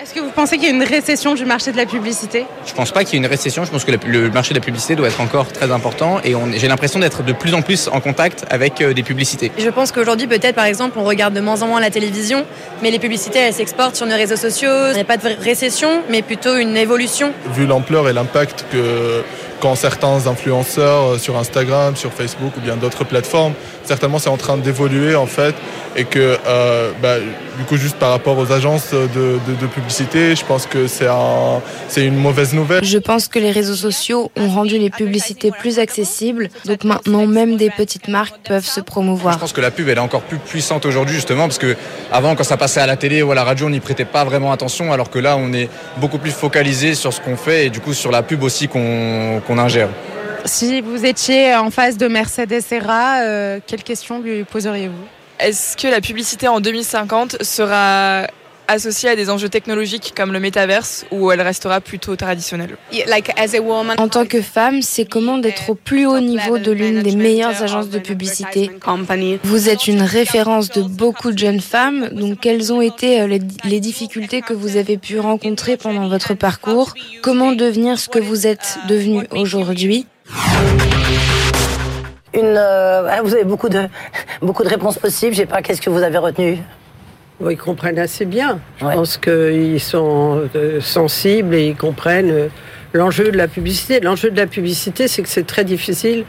Est-ce 0.00 0.14
que 0.14 0.20
vous 0.20 0.30
pensez 0.30 0.56
qu'il 0.56 0.68
y 0.68 0.70
a 0.70 0.74
une 0.74 0.82
récession 0.82 1.34
du 1.34 1.44
marché 1.44 1.70
de 1.70 1.76
la 1.76 1.86
publicité 1.86 2.46
Je 2.66 2.72
pense 2.72 2.92
pas 2.92 3.04
qu'il 3.04 3.14
y 3.14 3.16
ait 3.16 3.24
une 3.24 3.30
récession. 3.30 3.64
Je 3.64 3.70
pense 3.70 3.84
que 3.84 3.90
le 3.90 4.30
marché 4.30 4.54
de 4.54 4.58
la 4.58 4.64
publicité 4.64 4.94
doit 4.94 5.08
être 5.08 5.20
encore 5.20 5.52
très 5.52 5.70
important 5.70 6.18
et 6.24 6.34
j'ai 6.56 6.68
l'impression 6.68 6.98
d'être 6.98 7.22
de 7.22 7.32
plus 7.32 7.52
en 7.52 7.62
plus 7.62 7.88
en 7.88 8.00
contact 8.00 8.44
avec 8.48 8.80
euh, 8.80 8.94
des 8.94 9.02
publicités. 9.02 9.52
Je 9.58 9.68
pense 9.68 9.92
qu'aujourd'hui, 9.92 10.26
peut-être, 10.26 10.54
par 10.54 10.64
exemple, 10.64 10.98
on 10.98 11.04
regarde 11.04 11.34
de 11.34 11.40
moins 11.40 11.62
en 11.62 11.66
moins 11.66 11.80
la 11.80 11.90
télévision, 11.90 12.46
mais 12.82 12.90
les 12.90 12.98
publicités, 12.98 13.38
elles 13.38 13.54
s'exportent 13.54 13.96
sur 13.96 14.06
nos 14.06 14.16
réseaux 14.16 14.36
sociaux. 14.36 14.70
Il 14.90 14.94
n'y 14.94 15.00
a 15.00 15.04
pas 15.04 15.18
de 15.18 15.28
récession, 15.40 16.02
mais 16.08 16.22
plutôt 16.22 16.56
une 16.56 16.76
évolution. 16.76 17.32
Vu 17.54 17.66
l'ampleur 17.66 18.08
et 18.08 18.12
l'impact 18.12 18.64
que 18.72 19.22
quand 19.60 19.76
certains 19.76 20.26
influenceurs 20.26 21.12
euh, 21.12 21.18
sur 21.18 21.38
Instagram, 21.38 21.94
sur 21.96 22.12
Facebook 22.12 22.52
ou 22.56 22.60
bien 22.60 22.76
d'autres 22.76 23.04
plateformes, 23.04 23.52
certainement 23.84 24.18
c'est 24.18 24.28
en 24.28 24.36
train 24.36 24.56
d'évoluer 24.56 25.14
en 25.14 25.26
fait 25.26 25.54
et 25.96 26.04
que 26.04 26.38
euh, 26.46 26.90
bah, 27.02 27.16
du 27.58 27.64
coup 27.64 27.76
juste 27.76 27.96
par 27.96 28.10
rapport 28.10 28.38
aux 28.38 28.50
agences 28.52 28.92
de, 28.92 29.38
publicité, 29.66 30.34
je 30.34 30.44
pense 30.44 30.66
que 30.66 30.86
c'est 30.86 31.06
un, 31.06 31.60
c'est 31.88 32.04
une 32.04 32.16
mauvaise 32.16 32.54
nouvelle. 32.54 32.84
Je 32.84 32.98
pense 32.98 33.28
que 33.28 33.38
les 33.38 33.50
réseaux 33.50 33.74
sociaux 33.74 34.30
ont 34.36 34.48
rendu 34.48 34.78
les 34.78 34.90
publicités 34.90 35.50
plus 35.50 35.78
accessibles, 35.78 36.48
donc 36.66 36.84
maintenant 36.84 37.26
même 37.26 37.56
des 37.56 37.70
petites 37.70 38.08
marques 38.08 38.36
peuvent 38.46 38.66
se 38.66 38.80
promouvoir. 38.80 39.34
Je 39.34 39.38
pense 39.38 39.52
que 39.52 39.60
la 39.60 39.70
pub 39.70 39.88
elle 39.88 39.98
est 39.98 40.00
encore 40.00 40.22
plus 40.22 40.38
puissante 40.38 40.86
aujourd'hui 40.86 41.14
justement 41.14 41.42
parce 41.44 41.58
que 41.58 41.76
avant 42.10 42.34
quand 42.34 42.44
ça 42.44 42.56
passait 42.56 42.80
à 42.80 42.86
la 42.86 42.96
télé 42.96 43.22
ou 43.22 43.30
à 43.30 43.34
la 43.34 43.44
radio 43.44 43.66
on 43.66 43.70
n'y 43.70 43.80
prêtait 43.80 44.04
pas 44.04 44.24
vraiment 44.24 44.52
attention 44.52 44.92
alors 44.92 45.10
que 45.10 45.18
là 45.18 45.36
on 45.36 45.52
est 45.52 45.68
beaucoup 45.98 46.18
plus 46.18 46.30
focalisé 46.30 46.94
sur 46.94 47.12
ce 47.12 47.20
qu'on 47.20 47.36
fait 47.36 47.66
et 47.66 47.70
du 47.70 47.80
coup 47.80 47.94
sur 47.94 48.10
la 48.10 48.22
pub 48.22 48.42
aussi 48.42 48.68
qu'on 48.68 49.58
ingère. 49.58 49.88
Si 50.44 50.80
vous 50.80 51.04
étiez 51.04 51.54
en 51.54 51.70
face 51.70 51.96
de 51.96 52.08
Mercedes 52.08 52.60
Serra, 52.60 53.20
euh, 53.20 53.60
quelle 53.64 53.82
question 53.82 54.20
lui 54.20 54.42
poseriez-vous? 54.44 54.94
Est-ce 55.38 55.76
que 55.76 55.86
la 55.86 56.00
publicité 56.00 56.48
en 56.48 56.60
2050 56.60 57.42
sera 57.42 58.26
associée 58.66 59.10
à 59.10 59.16
des 59.16 59.30
enjeux 59.30 59.48
technologiques 59.48 60.14
comme 60.16 60.32
le 60.32 60.40
métaverse 60.40 61.04
ou 61.10 61.30
elle 61.30 61.40
restera 61.42 61.80
plutôt 61.80 62.16
traditionnelle? 62.16 62.76
En 63.98 64.08
tant 64.08 64.24
que 64.24 64.40
femme, 64.40 64.82
c'est 64.82 65.04
comment 65.04 65.38
d'être 65.38 65.70
au 65.70 65.74
plus 65.74 66.06
haut 66.06 66.20
niveau 66.20 66.58
de 66.58 66.72
l'une 66.72 67.02
des 67.02 67.14
meilleures 67.14 67.62
agences 67.62 67.88
de 67.88 67.98
publicité. 67.98 68.70
Vous 69.44 69.68
êtes 69.68 69.86
une 69.86 70.02
référence 70.02 70.70
de 70.70 70.82
beaucoup 70.82 71.30
de 71.30 71.38
jeunes 71.38 71.60
femmes, 71.60 72.08
donc 72.08 72.40
quelles 72.40 72.72
ont 72.72 72.80
été 72.80 73.20
euh, 73.20 73.38
les, 73.64 73.80
difficultés 73.80 74.42
que 74.42 74.54
vous 74.54 74.76
avez 74.76 74.96
pu 74.96 75.18
rencontrer 75.18 75.76
pendant 75.76 76.08
votre 76.08 76.34
parcours? 76.34 76.94
Comment 77.20 77.52
devenir 77.52 77.98
ce 77.98 78.08
que 78.08 78.18
vous 78.18 78.46
êtes 78.46 78.78
devenu 78.88 79.26
aujourd'hui? 79.32 80.06
Une, 82.34 82.56
euh, 82.56 83.08
ah, 83.08 83.20
vous 83.22 83.34
avez 83.34 83.44
beaucoup 83.44 83.68
de, 83.68 83.82
beaucoup 84.42 84.64
de 84.64 84.68
réponses 84.68 84.98
possibles. 84.98 85.32
Je 85.34 85.40
sais 85.40 85.46
pas, 85.46 85.62
qu'est-ce 85.62 85.80
que 85.80 85.90
vous 85.90 86.02
avez 86.02 86.18
retenu? 86.18 86.58
Ils 87.40 87.56
comprennent 87.56 87.98
assez 87.98 88.24
bien. 88.24 88.60
Je 88.78 88.84
pense 88.84 89.16
qu'ils 89.16 89.80
sont 89.80 90.48
euh, 90.54 90.80
sensibles 90.80 91.54
et 91.54 91.68
ils 91.68 91.76
comprennent 91.76 92.30
euh, 92.30 92.48
l'enjeu 92.92 93.32
de 93.32 93.36
la 93.36 93.48
publicité. 93.48 94.00
L'enjeu 94.00 94.30
de 94.30 94.36
la 94.36 94.46
publicité, 94.46 95.08
c'est 95.08 95.22
que 95.22 95.28
c'est 95.28 95.46
très 95.46 95.64
difficile 95.64 96.24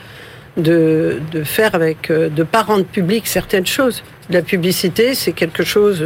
de, 0.58 1.20
de, 1.32 1.44
faire 1.44 1.76
avec, 1.76 2.12
de 2.12 2.44
pas 2.44 2.64
rendre 2.64 2.86
public 2.86 3.28
certaines 3.28 3.66
choses. 3.66 4.04
La 4.30 4.42
publicité, 4.42 5.14
c'est 5.14 5.34
quelque 5.34 5.64
chose. 5.64 6.04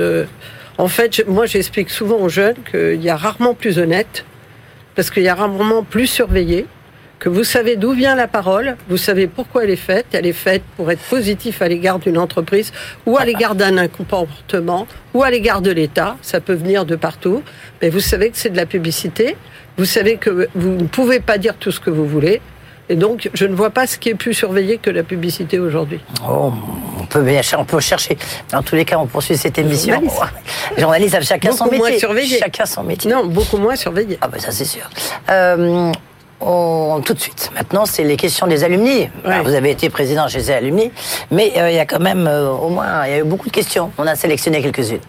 en 0.78 0.88
fait, 0.88 1.26
moi, 1.28 1.46
j'explique 1.46 1.90
souvent 1.90 2.18
aux 2.18 2.30
jeunes 2.30 2.56
qu'il 2.72 3.02
y 3.02 3.10
a 3.10 3.18
rarement 3.18 3.54
plus 3.54 3.78
honnête, 3.78 4.26
parce 4.96 5.10
qu'il 5.10 5.24
y 5.24 5.28
a 5.28 5.36
rarement 5.36 5.84
plus 5.84 6.08
surveillé, 6.08 6.66
que 7.20 7.30
vous 7.30 7.44
savez 7.44 7.76
d'où 7.76 7.94
vient 7.94 8.16
la 8.16 8.28
parole, 8.28 8.78
vous 8.90 8.98
savez 8.98 9.28
pourquoi 9.28 9.64
elle 9.64 9.72
est 9.72 9.76
faite. 9.76 10.08
Elle 10.14 10.28
est 10.28 10.34
faite 10.34 10.62
pour 10.76 10.92
être 10.92 11.02
positif 11.02 11.62
à 11.62 11.68
l'égard 11.68 12.00
d'une 12.00 12.18
entreprise 12.18 12.72
ou 13.06 13.18
à 13.18 13.26
l'égard 13.26 13.56
d'un 13.56 13.88
comportement 13.88 14.88
ou 15.14 15.24
à 15.24 15.32
l'égard 15.32 15.62
de 15.62 15.72
l'État. 15.72 16.18
Ça 16.22 16.40
peut 16.40 16.54
venir 16.54 16.86
de 16.86 16.96
partout. 16.96 17.44
Mais 17.82 17.90
vous 17.90 18.00
savez 18.00 18.30
que 18.30 18.38
c'est 18.38 18.50
de 18.50 18.58
la 18.58 18.66
publicité. 18.66 19.36
Vous 19.78 19.86
savez 19.86 20.18
que 20.18 20.48
vous 20.56 20.72
ne 20.72 20.88
pouvez 20.88 21.20
pas 21.20 21.38
dire 21.38 21.56
tout 21.56 21.72
ce 21.72 21.80
que 21.80 21.90
vous 21.90 22.08
voulez. 22.08 22.42
Et 22.90 22.96
donc, 22.96 23.30
je 23.34 23.46
ne 23.46 23.54
vois 23.54 23.70
pas 23.70 23.86
ce 23.86 23.98
qui 23.98 24.10
est 24.10 24.16
plus 24.16 24.34
surveillé 24.34 24.78
que 24.78 24.90
la 24.90 25.04
publicité 25.04 25.60
aujourd'hui. 25.60 26.00
Oh, 26.26 26.54
on 27.00 27.06
peut 27.06 27.22
bien 27.22 27.42
on 27.58 27.66
peut 27.66 27.82
chercher. 27.82 28.18
Dans 28.52 28.64
tous 28.64 28.76
les 28.76 28.86
cas, 28.86 28.98
on 28.98 29.08
poursuit 29.08 29.36
cette 29.36 29.58
émission. 29.58 30.02
Les 30.76 30.82
journalistes, 30.82 31.22
chacun 31.24 31.52
son 31.52 31.66
métier. 31.66 31.80
Moins 31.80 31.98
surveillé. 31.98 32.40
Chacun 32.40 32.66
son 32.66 32.84
métier. 32.84 33.12
Non, 33.12 33.26
beaucoup 33.26 33.58
moins 33.58 33.76
surveillé. 33.76 34.18
Ah 34.22 34.30
ben 34.30 34.40
ça 34.40 34.52
c'est 34.52 34.66
sûr. 34.66 34.90
Euh, 35.30 35.92
tout 36.40 37.14
de 37.14 37.20
suite. 37.20 37.52
Maintenant, 37.56 37.86
c'est 37.86 38.04
les 38.04 38.18
questions 38.18 38.48
des 38.48 38.64
alumni. 38.64 39.10
vous 39.44 39.54
avez 39.54 39.72
été 39.72 39.90
président 39.90 40.28
chez 40.28 40.42
ces 40.42 40.54
alumni, 40.54 40.92
mais 41.32 41.54
euh, 41.58 41.70
il 41.70 41.76
y 41.76 41.80
a 41.80 41.86
quand 41.86 42.00
même 42.00 42.28
euh, 42.28 42.50
au 42.50 42.70
moins, 42.70 43.06
il 43.06 43.12
y 43.12 43.14
a 43.16 43.20
eu 43.20 43.24
beaucoup 43.24 43.48
de 43.48 43.54
questions. 43.54 43.92
On 43.98 44.08
a 44.08 44.16
sélectionné 44.16 44.62
quelques-unes. 44.62 45.00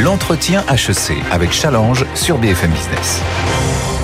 L'entretien 0.00 0.64
HEC 0.70 1.16
avec 1.30 1.52
Challenge 1.52 2.04
sur 2.14 2.38
BFM 2.38 2.70
Business. 2.70 3.22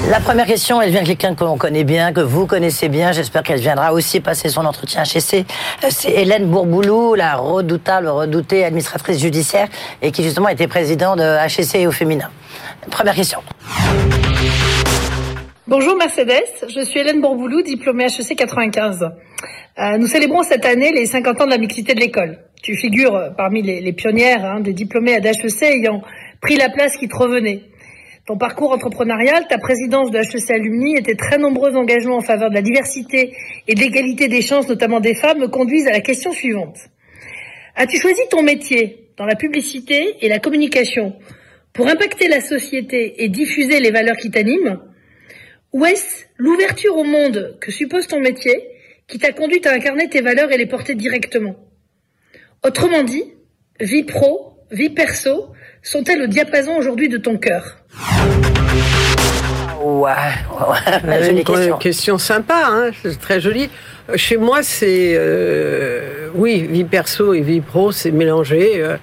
La 0.09 0.19
première 0.19 0.47
question, 0.47 0.81
elle 0.81 0.91
vient 0.91 1.03
de 1.03 1.07
quelqu'un 1.07 1.35
que 1.35 1.45
l'on 1.45 1.59
connaît 1.59 1.85
bien, 1.85 2.13
que 2.13 2.21
vous 2.21 2.47
connaissez 2.47 2.89
bien. 2.89 3.13
J'espère 3.13 3.43
qu'elle 3.43 3.61
viendra 3.61 3.93
aussi 3.93 4.21
passer 4.21 4.49
son 4.49 4.65
entretien 4.65 5.03
HEC. 5.03 5.47
Euh, 5.85 5.89
c'est 5.91 6.11
Hélène 6.11 6.47
Bourboulou, 6.47 7.15
la 7.15 7.37
redoutable, 7.37 8.09
redoutée 8.09 8.65
administratrice 8.65 9.21
judiciaire 9.21 9.69
et 10.01 10.11
qui 10.11 10.23
justement 10.23 10.49
était 10.49 10.69
présidente 10.69 11.19
de 11.19 11.37
HEC 11.47 11.87
au 11.87 11.93
féminin. 11.93 12.31
Première 12.91 13.15
question. 13.15 13.41
Bonjour 15.71 15.97
Mercedes, 15.97 16.67
je 16.67 16.81
suis 16.81 16.99
Hélène 16.99 17.21
Bourboulou, 17.21 17.63
diplômée 17.63 18.07
HEC 18.07 18.37
95. 18.37 19.05
Euh, 19.79 19.99
nous 19.99 20.09
célébrons 20.09 20.43
cette 20.43 20.65
année 20.65 20.91
les 20.91 21.07
50 21.07 21.43
ans 21.43 21.45
de 21.45 21.51
la 21.51 21.59
mixité 21.59 21.95
de 21.95 22.01
l'école. 22.01 22.41
Tu 22.61 22.75
figures 22.75 23.33
parmi 23.37 23.63
les, 23.63 23.93
pionnières 23.93 24.45
hein, 24.45 24.59
des 24.59 24.73
diplômés 24.73 25.15
à 25.15 25.21
d'HEC 25.21 25.63
ayant 25.63 26.03
pris 26.41 26.57
la 26.57 26.71
place 26.71 26.97
qui 26.97 27.07
te 27.07 27.15
revenait. 27.15 27.63
Ton 28.27 28.37
parcours 28.37 28.73
entrepreneurial, 28.73 29.47
ta 29.49 29.59
présidence 29.59 30.11
de 30.11 30.19
HEC 30.19 30.51
Alumni 30.51 30.97
et 30.97 31.03
tes 31.03 31.15
très 31.15 31.39
nombreux 31.39 31.77
engagements 31.77 32.17
en 32.17 32.21
faveur 32.21 32.51
de 32.51 32.57
la 32.57 32.63
diversité 32.63 33.33
et 33.69 33.77
de 33.77 33.81
l'égalité 33.81 34.27
des 34.27 34.43
chances, 34.43 34.69
notamment 34.69 34.99
des 34.99 35.15
femmes, 35.15 35.39
me 35.39 35.47
conduisent 35.47 35.87
à 35.87 35.93
la 35.93 36.01
question 36.01 36.33
suivante. 36.33 36.79
As-tu 37.77 37.97
choisi 37.97 38.23
ton 38.29 38.43
métier 38.43 39.13
dans 39.17 39.25
la 39.25 39.37
publicité 39.37 40.17
et 40.21 40.29
la 40.29 40.41
communication 40.41 41.15
pour 41.73 41.87
impacter 41.87 42.27
la 42.27 42.41
société 42.41 43.23
et 43.23 43.29
diffuser 43.29 43.79
les 43.79 43.93
valeurs 43.93 44.17
qui 44.17 44.33
t'animent? 44.33 44.81
Ou 45.73 45.85
est-ce 45.85 46.25
l'ouverture 46.37 46.97
au 46.97 47.05
monde 47.05 47.57
que 47.61 47.71
suppose 47.71 48.07
ton 48.07 48.21
métier 48.21 48.69
qui 49.07 49.19
t'a 49.19 49.33
conduit 49.33 49.61
à 49.67 49.73
incarner 49.73 50.09
tes 50.09 50.21
valeurs 50.21 50.51
et 50.51 50.57
les 50.57 50.67
porter 50.67 50.95
directement 50.95 51.57
Autrement 52.65 53.03
dit, 53.03 53.25
vie 53.81 54.03
pro, 54.03 54.55
vie 54.71 54.91
perso, 54.91 55.53
sont-elles 55.83 56.23
au 56.23 56.27
diapason 56.27 56.77
aujourd'hui 56.77 57.09
de 57.09 57.19
ton 57.19 57.39
cœur? 57.39 57.79
Ouais, 59.83 60.11
ouais, 61.09 61.31
une 61.31 61.45
question. 61.45 61.79
question 61.79 62.19
sympa, 62.19 62.65
hein, 62.67 62.91
très 63.21 63.41
joli. 63.41 63.71
Chez 64.15 64.37
moi, 64.37 64.63
c'est 64.63 65.15
euh, 65.15 66.29
oui, 66.35 66.63
vie 66.63 66.85
perso 66.85 67.33
et 67.33 67.41
vie 67.41 67.61
pro, 67.61 67.91
c'est 67.93 68.11
mélangé. 68.11 68.83
Euh, 68.83 68.97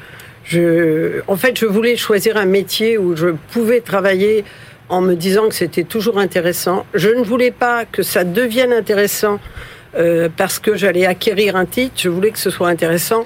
je, 0.43 1.21
en 1.27 1.35
fait, 1.35 1.57
je 1.57 1.65
voulais 1.65 1.95
choisir 1.95 2.37
un 2.37 2.45
métier 2.45 2.97
où 2.97 3.15
je 3.15 3.29
pouvais 3.51 3.81
travailler 3.81 4.45
en 4.89 5.01
me 5.01 5.15
disant 5.15 5.49
que 5.49 5.55
c'était 5.55 5.83
toujours 5.83 6.17
intéressant. 6.19 6.85
Je 6.93 7.09
ne 7.09 7.23
voulais 7.23 7.51
pas 7.51 7.85
que 7.85 8.03
ça 8.03 8.23
devienne 8.23 8.71
intéressant 8.71 9.39
euh, 9.95 10.29
parce 10.35 10.59
que 10.59 10.75
j'allais 10.75 11.05
acquérir 11.05 11.55
un 11.55 11.65
titre. 11.65 11.95
Je 11.97 12.09
voulais 12.09 12.31
que 12.31 12.39
ce 12.39 12.49
soit 12.49 12.69
intéressant 12.69 13.25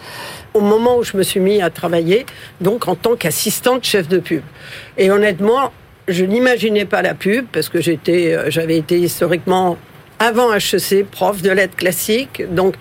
au 0.53 0.61
moment 0.61 0.97
où 0.97 1.03
je 1.03 1.15
me 1.15 1.23
suis 1.23 1.39
mis 1.39 1.61
à 1.61 1.69
travailler, 1.69 2.25
donc 2.59 2.87
en 2.87 2.95
tant 2.95 3.15
qu'assistante 3.15 3.83
chef 3.83 4.07
de 4.07 4.19
pub. 4.19 4.41
Et 4.97 5.11
honnêtement, 5.11 5.71
je 6.07 6.25
n'imaginais 6.25 6.85
pas 6.85 7.01
la 7.01 7.13
pub 7.13 7.45
parce 7.51 7.69
que 7.69 7.81
j'étais, 7.81 8.35
euh, 8.35 8.49
j'avais 8.49 8.77
été 8.77 8.97
historiquement 8.99 9.77
avant 10.19 10.53
HEC 10.53 11.05
prof 11.09 11.41
de 11.41 11.51
lettres 11.51 11.75
classiques, 11.75 12.43
donc 12.53 12.75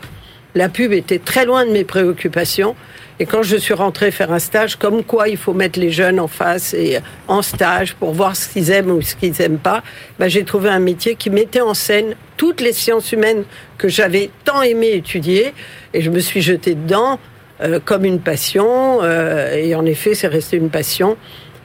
la 0.54 0.68
pub 0.68 0.92
était 0.92 1.18
très 1.18 1.44
loin 1.44 1.64
de 1.64 1.70
mes 1.70 1.84
préoccupations. 1.84 2.74
Et 3.20 3.26
quand 3.26 3.42
je 3.42 3.56
suis 3.56 3.74
rentrée 3.74 4.10
faire 4.10 4.32
un 4.32 4.38
stage, 4.38 4.76
comme 4.76 5.04
quoi 5.04 5.28
il 5.28 5.36
faut 5.36 5.52
mettre 5.52 5.78
les 5.78 5.90
jeunes 5.90 6.18
en 6.18 6.26
face 6.26 6.72
et 6.72 6.98
en 7.28 7.42
stage 7.42 7.94
pour 7.94 8.12
voir 8.12 8.34
ce 8.34 8.48
qu'ils 8.48 8.70
aiment 8.70 8.90
ou 8.90 9.02
ce 9.02 9.14
qu'ils 9.14 9.34
n'aiment 9.38 9.58
pas, 9.58 9.82
ben 10.18 10.26
j'ai 10.28 10.42
trouvé 10.42 10.70
un 10.70 10.78
métier 10.78 11.16
qui 11.16 11.28
mettait 11.28 11.60
en 11.60 11.74
scène 11.74 12.14
toutes 12.38 12.62
les 12.62 12.72
sciences 12.72 13.12
humaines 13.12 13.44
que 13.76 13.88
j'avais 13.88 14.30
tant 14.46 14.62
aimé 14.62 14.92
étudier. 14.94 15.52
Et 15.92 16.00
je 16.00 16.08
me 16.08 16.18
suis 16.18 16.40
jetée 16.40 16.74
dedans 16.74 17.20
euh, 17.60 17.78
comme 17.84 18.06
une 18.06 18.20
passion. 18.20 19.00
Euh, 19.02 19.54
et 19.54 19.74
en 19.74 19.84
effet, 19.84 20.14
c'est 20.14 20.26
resté 20.26 20.56
une 20.56 20.70
passion. 20.70 21.18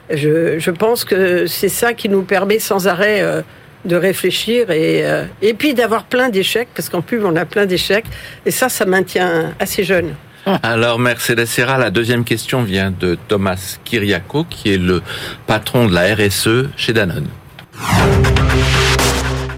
Je, 0.09 0.71
pense 0.71 1.05
que 1.05 1.47
c'est 1.47 1.69
ça 1.69 1.93
qui 1.93 2.09
nous 2.09 2.23
permet 2.23 2.59
sans 2.59 2.87
arrêt 2.87 3.21
euh, 3.21 3.41
de 3.85 3.95
réfléchir 3.95 4.71
et, 4.71 5.05
euh, 5.05 5.23
et 5.41 5.53
puis 5.53 5.73
d'avoir 5.73 6.03
plein 6.03 6.27
d'échecs, 6.29 6.67
parce 6.75 6.89
qu'en 6.89 7.01
pub, 7.01 7.23
on 7.23 7.35
a 7.37 7.45
plein 7.45 7.65
d'échecs. 7.65 8.05
Et 8.45 8.51
ça, 8.51 8.67
ça 8.67 8.85
maintient 8.85 9.53
assez 9.59 9.85
jeune. 9.85 10.15
Alors 10.63 10.99
Mercedes 10.99 11.45
Serra, 11.45 11.77
la 11.77 11.89
deuxième 11.89 12.23
question 12.23 12.63
vient 12.63 12.91
de 12.91 13.17
Thomas 13.27 13.77
Kiriako, 13.83 14.45
qui 14.49 14.73
est 14.73 14.77
le 14.77 15.01
patron 15.47 15.87
de 15.87 15.93
la 15.93 16.13
RSE 16.13 16.69
chez 16.77 16.93
Danone. 16.93 17.27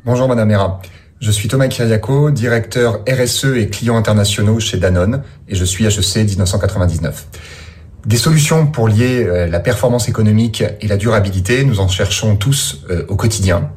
Bonjour 0.06 0.28
Madame 0.30 0.52
Hera. 0.52 0.82
Je 1.20 1.32
suis 1.32 1.50
Thomas 1.50 1.68
Kiriako, 1.68 2.32
directeur 2.32 3.04
RSE 3.10 3.58
et 3.58 3.70
clients 3.70 3.98
internationaux 3.98 4.60
chez 4.60 4.78
Danone, 4.78 5.24
et 5.50 5.56
je 5.56 5.66
suis 5.66 5.86
HEC 5.86 6.26
1999. 6.26 7.28
Des 8.06 8.18
solutions 8.18 8.68
pour 8.68 8.88
lier 8.88 9.26
euh, 9.26 9.48
la 9.48 9.60
performance 9.60 10.08
économique 10.08 10.64
et 10.80 10.88
la 10.88 10.96
durabilité, 10.96 11.66
nous 11.66 11.82
en 11.82 11.90
cherchons 11.90 12.38
tous 12.38 12.86
euh, 12.90 13.04
au 13.10 13.18
quotidien. 13.18 13.72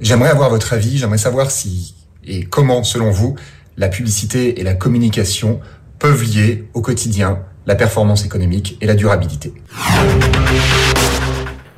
J'aimerais 0.00 0.30
avoir 0.30 0.50
votre 0.50 0.72
avis, 0.72 0.98
j'aimerais 0.98 1.18
savoir 1.18 1.52
si 1.52 1.94
et 2.26 2.44
comment, 2.44 2.82
selon 2.82 3.10
vous, 3.10 3.36
la 3.76 3.88
publicité 3.88 4.60
et 4.60 4.64
la 4.64 4.74
communication 4.74 5.60
peuvent 5.98 6.22
lier 6.22 6.68
au 6.74 6.80
quotidien 6.80 7.40
la 7.66 7.74
performance 7.74 8.24
économique 8.24 8.76
et 8.80 8.86
la 8.86 8.94
durabilité. 8.94 9.52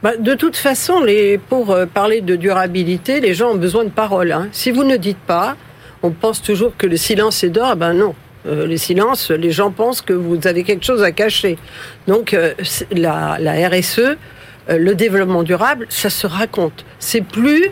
Bah, 0.03 0.17
de 0.19 0.35
toute 0.35 0.57
façon, 0.57 1.03
les, 1.03 1.39
pour 1.39 1.71
euh, 1.71 1.87
parler 1.87 2.21
de 2.21 2.37
durabilité, 2.37 3.21
les 3.21 3.35
gens 3.35 3.51
ont 3.53 3.57
besoin 3.57 3.85
de 3.85 3.91
paroles. 3.91 4.33
Hein. 4.33 4.49
Si 4.53 4.71
vous 4.71 4.85
ne 4.85 4.97
dites 4.97 5.19
pas, 5.19 5.57
on 6.03 6.11
pense 6.11 6.43
toujours 6.43 6.77
que 6.77 6.87
le 6.87 6.97
silence 6.97 7.43
est 7.45 7.51
d'or. 7.51 7.77
Ben 7.77 7.95
non, 7.95 8.15
euh, 8.47 8.67
le 8.67 8.77
silence, 8.77 9.31
les 9.31 9.51
gens 9.51 9.71
pensent 9.71 10.03
que 10.03 10.13
vous 10.13 10.47
avez 10.47 10.63
quelque 10.63 10.85
chose 10.85 11.03
à 11.03 11.13
cacher. 11.13 11.59
Donc 12.07 12.35
euh, 12.35 12.55
la, 12.93 13.39
la, 13.41 13.69
RSE, 13.69 13.99
euh, 13.99 14.17
le 14.69 14.95
développement 14.95 15.43
durable, 15.43 15.87
ça 15.89 16.11
se 16.11 16.27
raconte. 16.27 16.85
C'est 16.99 17.23
plus 17.23 17.71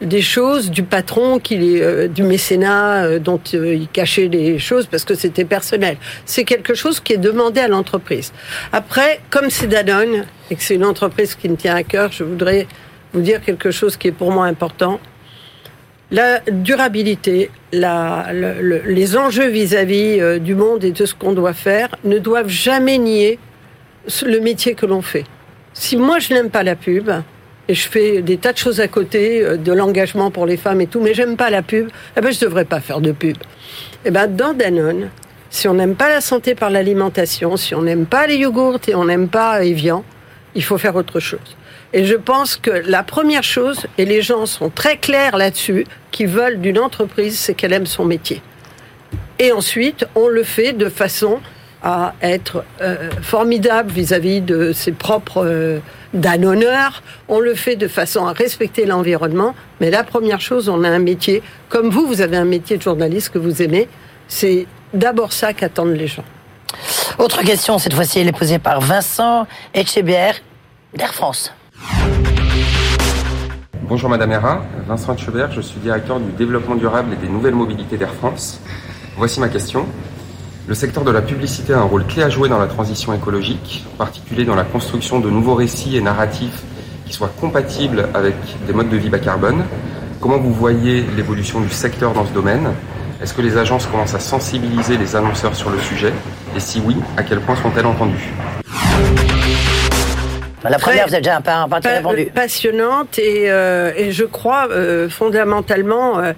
des 0.00 0.22
choses 0.22 0.70
du 0.70 0.82
patron, 0.82 1.38
qui, 1.38 1.80
euh, 1.80 2.08
du 2.08 2.22
mécénat 2.22 3.04
euh, 3.04 3.18
dont 3.18 3.40
euh, 3.54 3.74
il 3.74 3.88
cachait 3.88 4.28
les 4.28 4.58
choses 4.58 4.86
parce 4.86 5.04
que 5.04 5.14
c'était 5.14 5.44
personnel. 5.44 5.96
C'est 6.24 6.44
quelque 6.44 6.74
chose 6.74 7.00
qui 7.00 7.12
est 7.12 7.18
demandé 7.18 7.60
à 7.60 7.68
l'entreprise. 7.68 8.32
Après, 8.72 9.20
comme 9.30 9.50
c'est 9.50 9.66
Danone 9.66 10.24
et 10.50 10.56
que 10.56 10.62
c'est 10.62 10.74
une 10.74 10.84
entreprise 10.84 11.34
qui 11.34 11.48
me 11.48 11.56
tient 11.56 11.74
à 11.74 11.82
cœur, 11.82 12.12
je 12.12 12.24
voudrais 12.24 12.66
vous 13.12 13.20
dire 13.20 13.40
quelque 13.42 13.70
chose 13.70 13.96
qui 13.96 14.08
est 14.08 14.12
pour 14.12 14.32
moi 14.32 14.46
important. 14.46 15.00
La 16.10 16.40
durabilité, 16.40 17.50
les 17.72 19.16
enjeux 19.16 19.48
vis-à-vis 19.48 20.18
-vis 20.18 20.38
du 20.38 20.54
monde 20.54 20.84
et 20.84 20.92
de 20.92 21.06
ce 21.06 21.14
qu'on 21.14 21.32
doit 21.32 21.54
faire 21.54 21.88
ne 22.04 22.18
doivent 22.18 22.48
jamais 22.48 22.98
nier 22.98 23.38
le 24.24 24.38
métier 24.40 24.74
que 24.74 24.86
l'on 24.86 25.02
fait. 25.02 25.24
Si 25.72 25.96
moi 25.96 26.18
je 26.18 26.34
n'aime 26.34 26.50
pas 26.50 26.62
la 26.62 26.76
pub, 26.76 27.10
et 27.68 27.74
je 27.74 27.88
fais 27.88 28.22
des 28.22 28.36
tas 28.36 28.52
de 28.52 28.58
choses 28.58 28.80
à 28.80 28.88
côté, 28.88 29.42
euh, 29.42 29.56
de 29.56 29.72
l'engagement 29.72 30.30
pour 30.30 30.46
les 30.46 30.56
femmes 30.56 30.80
et 30.80 30.86
tout, 30.86 31.00
mais 31.00 31.14
j'aime 31.14 31.36
pas 31.36 31.50
la 31.50 31.62
pub, 31.62 31.88
eh 32.16 32.20
ben, 32.20 32.32
je 32.32 32.40
devrais 32.40 32.64
pas 32.64 32.80
faire 32.80 33.00
de 33.00 33.12
pub. 33.12 33.36
Eh 34.04 34.10
ben, 34.10 34.26
dans 34.26 34.52
Danone, 34.52 35.10
si 35.50 35.68
on 35.68 35.74
n'aime 35.74 35.94
pas 35.94 36.08
la 36.08 36.20
santé 36.20 36.54
par 36.54 36.70
l'alimentation, 36.70 37.56
si 37.56 37.74
on 37.74 37.82
n'aime 37.82 38.06
pas 38.06 38.26
les 38.26 38.36
yogourts 38.36 38.80
et 38.88 38.94
on 38.94 39.04
n'aime 39.04 39.28
pas 39.28 39.64
Evian, 39.64 40.04
il 40.54 40.62
faut 40.62 40.78
faire 40.78 40.96
autre 40.96 41.20
chose. 41.20 41.56
Et 41.92 42.04
je 42.04 42.16
pense 42.16 42.56
que 42.56 42.70
la 42.70 43.04
première 43.04 43.44
chose, 43.44 43.86
et 43.98 44.04
les 44.04 44.20
gens 44.20 44.46
sont 44.46 44.68
très 44.68 44.96
clairs 44.96 45.36
là-dessus, 45.36 45.86
qui 46.10 46.26
veulent 46.26 46.60
d'une 46.60 46.78
entreprise, 46.78 47.38
c'est 47.38 47.54
qu'elle 47.54 47.72
aime 47.72 47.86
son 47.86 48.04
métier. 48.04 48.42
Et 49.38 49.52
ensuite, 49.52 50.04
on 50.16 50.28
le 50.28 50.42
fait 50.42 50.72
de 50.72 50.88
façon 50.88 51.40
à 51.82 52.14
être 52.20 52.64
euh, 52.80 53.10
formidable 53.22 53.92
vis-à-vis 53.92 54.40
-vis 54.40 54.44
de 54.44 54.72
ses 54.72 54.92
propres 54.92 55.44
euh, 55.46 55.78
d'un 56.14 56.42
honneur. 56.42 57.02
On 57.28 57.40
le 57.40 57.54
fait 57.54 57.76
de 57.76 57.88
façon 57.88 58.26
à 58.26 58.32
respecter 58.32 58.86
l'environnement. 58.86 59.54
Mais 59.80 59.90
la 59.90 60.04
première 60.04 60.40
chose, 60.40 60.68
on 60.68 60.82
a 60.84 60.88
un 60.88 60.98
métier. 61.00 61.42
Comme 61.68 61.90
vous, 61.90 62.06
vous 62.06 62.20
avez 62.20 62.36
un 62.36 62.44
métier 62.44 62.78
de 62.78 62.82
journaliste 62.82 63.30
que 63.30 63.38
vous 63.38 63.60
aimez. 63.60 63.88
C'est 64.28 64.66
d'abord 64.94 65.32
ça 65.32 65.52
qu'attendent 65.52 65.96
les 65.96 66.06
gens. 66.06 66.24
Autre 67.18 67.42
question, 67.42 67.78
cette 67.78 67.94
fois-ci, 67.94 68.20
elle 68.20 68.28
est 68.28 68.36
posée 68.36 68.58
par 68.58 68.80
Vincent 68.80 69.46
Etchebière 69.74 70.36
d'Air 70.94 71.12
France. 71.12 71.52
Bonjour 73.82 74.08
Madame 74.08 74.32
Hera, 74.32 74.64
Vincent 74.88 75.12
Etchebière, 75.12 75.52
je 75.52 75.60
suis 75.60 75.78
directeur 75.78 76.18
du 76.18 76.32
développement 76.32 76.74
durable 76.74 77.12
et 77.12 77.16
des 77.16 77.28
nouvelles 77.28 77.54
mobilités 77.54 77.98
d'Air 77.98 78.14
France. 78.14 78.58
Voici 79.16 79.40
ma 79.40 79.48
question. 79.48 79.86
Le 80.66 80.74
secteur 80.74 81.04
de 81.04 81.10
la 81.10 81.20
publicité 81.20 81.74
a 81.74 81.80
un 81.80 81.82
rôle 81.82 82.06
clé 82.06 82.22
à 82.22 82.30
jouer 82.30 82.48
dans 82.48 82.58
la 82.58 82.66
transition 82.66 83.12
écologique, 83.12 83.84
en 83.94 83.96
particulier 83.98 84.46
dans 84.46 84.54
la 84.54 84.64
construction 84.64 85.20
de 85.20 85.28
nouveaux 85.28 85.54
récits 85.54 85.94
et 85.94 86.00
narratifs 86.00 86.62
qui 87.04 87.12
soient 87.12 87.30
compatibles 87.38 88.08
avec 88.14 88.34
des 88.66 88.72
modes 88.72 88.88
de 88.88 88.96
vie 88.96 89.10
bas 89.10 89.18
carbone. 89.18 89.62
Comment 90.20 90.38
vous 90.38 90.54
voyez 90.54 91.04
l'évolution 91.16 91.60
du 91.60 91.68
secteur 91.68 92.14
dans 92.14 92.24
ce 92.24 92.32
domaine? 92.32 92.72
Est-ce 93.22 93.34
que 93.34 93.42
les 93.42 93.58
agences 93.58 93.86
commencent 93.86 94.14
à 94.14 94.20
sensibiliser 94.20 94.96
les 94.96 95.14
annonceurs 95.14 95.54
sur 95.54 95.68
le 95.68 95.78
sujet? 95.80 96.14
Et 96.56 96.60
si 96.60 96.80
oui, 96.82 96.96
à 97.18 97.22
quel 97.22 97.40
point 97.40 97.56
sont-elles 97.56 97.84
entendues? 97.84 98.32
La 100.62 100.78
première, 100.78 101.06
vous 101.06 101.12
avez 101.12 101.22
déjà 101.22 101.36
un 101.36 101.42
peu, 101.42 101.50
un 101.50 101.80
peu 101.80 101.88
répondu. 101.90 102.30
Passionnante 102.34 103.18
et, 103.18 103.50
euh, 103.50 103.92
et, 103.98 104.12
je 104.12 104.24
crois 104.24 104.68
euh, 104.70 105.10
fondamentalement 105.10 106.20
euh, 106.20 106.32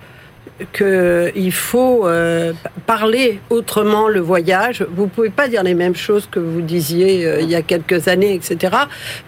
qu'il 0.73 1.53
faut 1.53 2.07
euh, 2.07 2.53
parler 2.87 3.41
autrement 3.51 4.09
le 4.09 4.21
voyage. 4.21 4.85
Vous 4.91 5.07
pouvez 5.07 5.31
pas 5.31 5.49
dire 5.49 5.63
les 5.63 5.75
mêmes 5.75 5.97
choses 5.97 6.29
que 6.31 6.39
vous 6.39 6.63
disiez 6.63 7.27
euh, 7.27 7.41
il 7.41 7.51
y 7.51 7.55
a 7.55 7.63
quelques 7.63 8.09
années, 8.09 8.35
etc. 8.35 8.75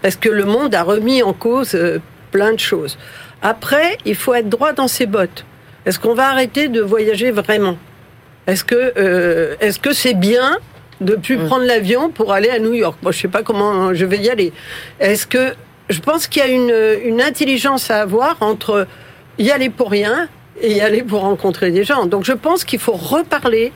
Parce 0.01 0.17
que 0.17 0.29
le 0.29 0.45
monde 0.45 0.75
a 0.75 0.83
remis 0.83 1.23
en 1.23 1.35
cause 1.35 1.75
euh, 1.75 1.99
plein 2.31 2.53
de 2.53 2.59
choses. 2.59 2.99
Après, 3.43 3.99
il 4.07 4.15
faut 4.15 4.35
être 4.35 4.49
droit 4.49 4.73
dans 4.73 4.89
ses 4.89 5.07
bottes. 5.07 5.45
Est-ce 5.85 5.99
qu'on 5.99 6.15
va 6.15 6.29
arrêter 6.29 6.69
de 6.69 6.81
voyager 6.81 7.31
vraiment? 7.31 7.77
Est-ce 8.47 8.65
que 8.65 9.57
est-ce 9.61 9.79
que 9.79 9.93
c'est 9.93 10.15
bien 10.15 10.59
de 11.01 11.15
plus 11.15 11.37
mmh. 11.37 11.47
prendre 11.47 11.65
l'avion 11.65 12.11
pour 12.11 12.33
aller 12.33 12.49
à 12.49 12.59
New 12.59 12.73
York? 12.73 12.99
Moi, 13.03 13.13
je 13.13 13.21
sais 13.21 13.29
pas 13.29 13.43
comment 13.43 13.95
je 13.95 14.05
vais 14.07 14.19
y 14.19 14.31
aller. 14.31 14.53
Est-ce 14.99 15.27
que 15.27 15.55
je 15.89 16.01
pense 16.01 16.27
qu'il 16.27 16.43
y 16.43 16.45
a 16.45 16.49
une, 16.49 16.75
une 17.05 17.21
intelligence 17.21 17.91
à 17.91 18.01
avoir 18.01 18.39
entre 18.41 18.87
y 19.39 19.51
aller 19.51 19.71
pour 19.71 19.91
rien 19.91 20.29
et 20.61 20.73
y 20.73 20.81
aller 20.81 21.03
pour 21.03 21.21
rencontrer 21.21 21.71
des 21.71 21.85
gens. 21.85 22.07
Donc 22.07 22.25
je 22.25 22.33
pense 22.33 22.65
qu'il 22.65 22.79
faut 22.79 22.93
reparler 22.93 23.73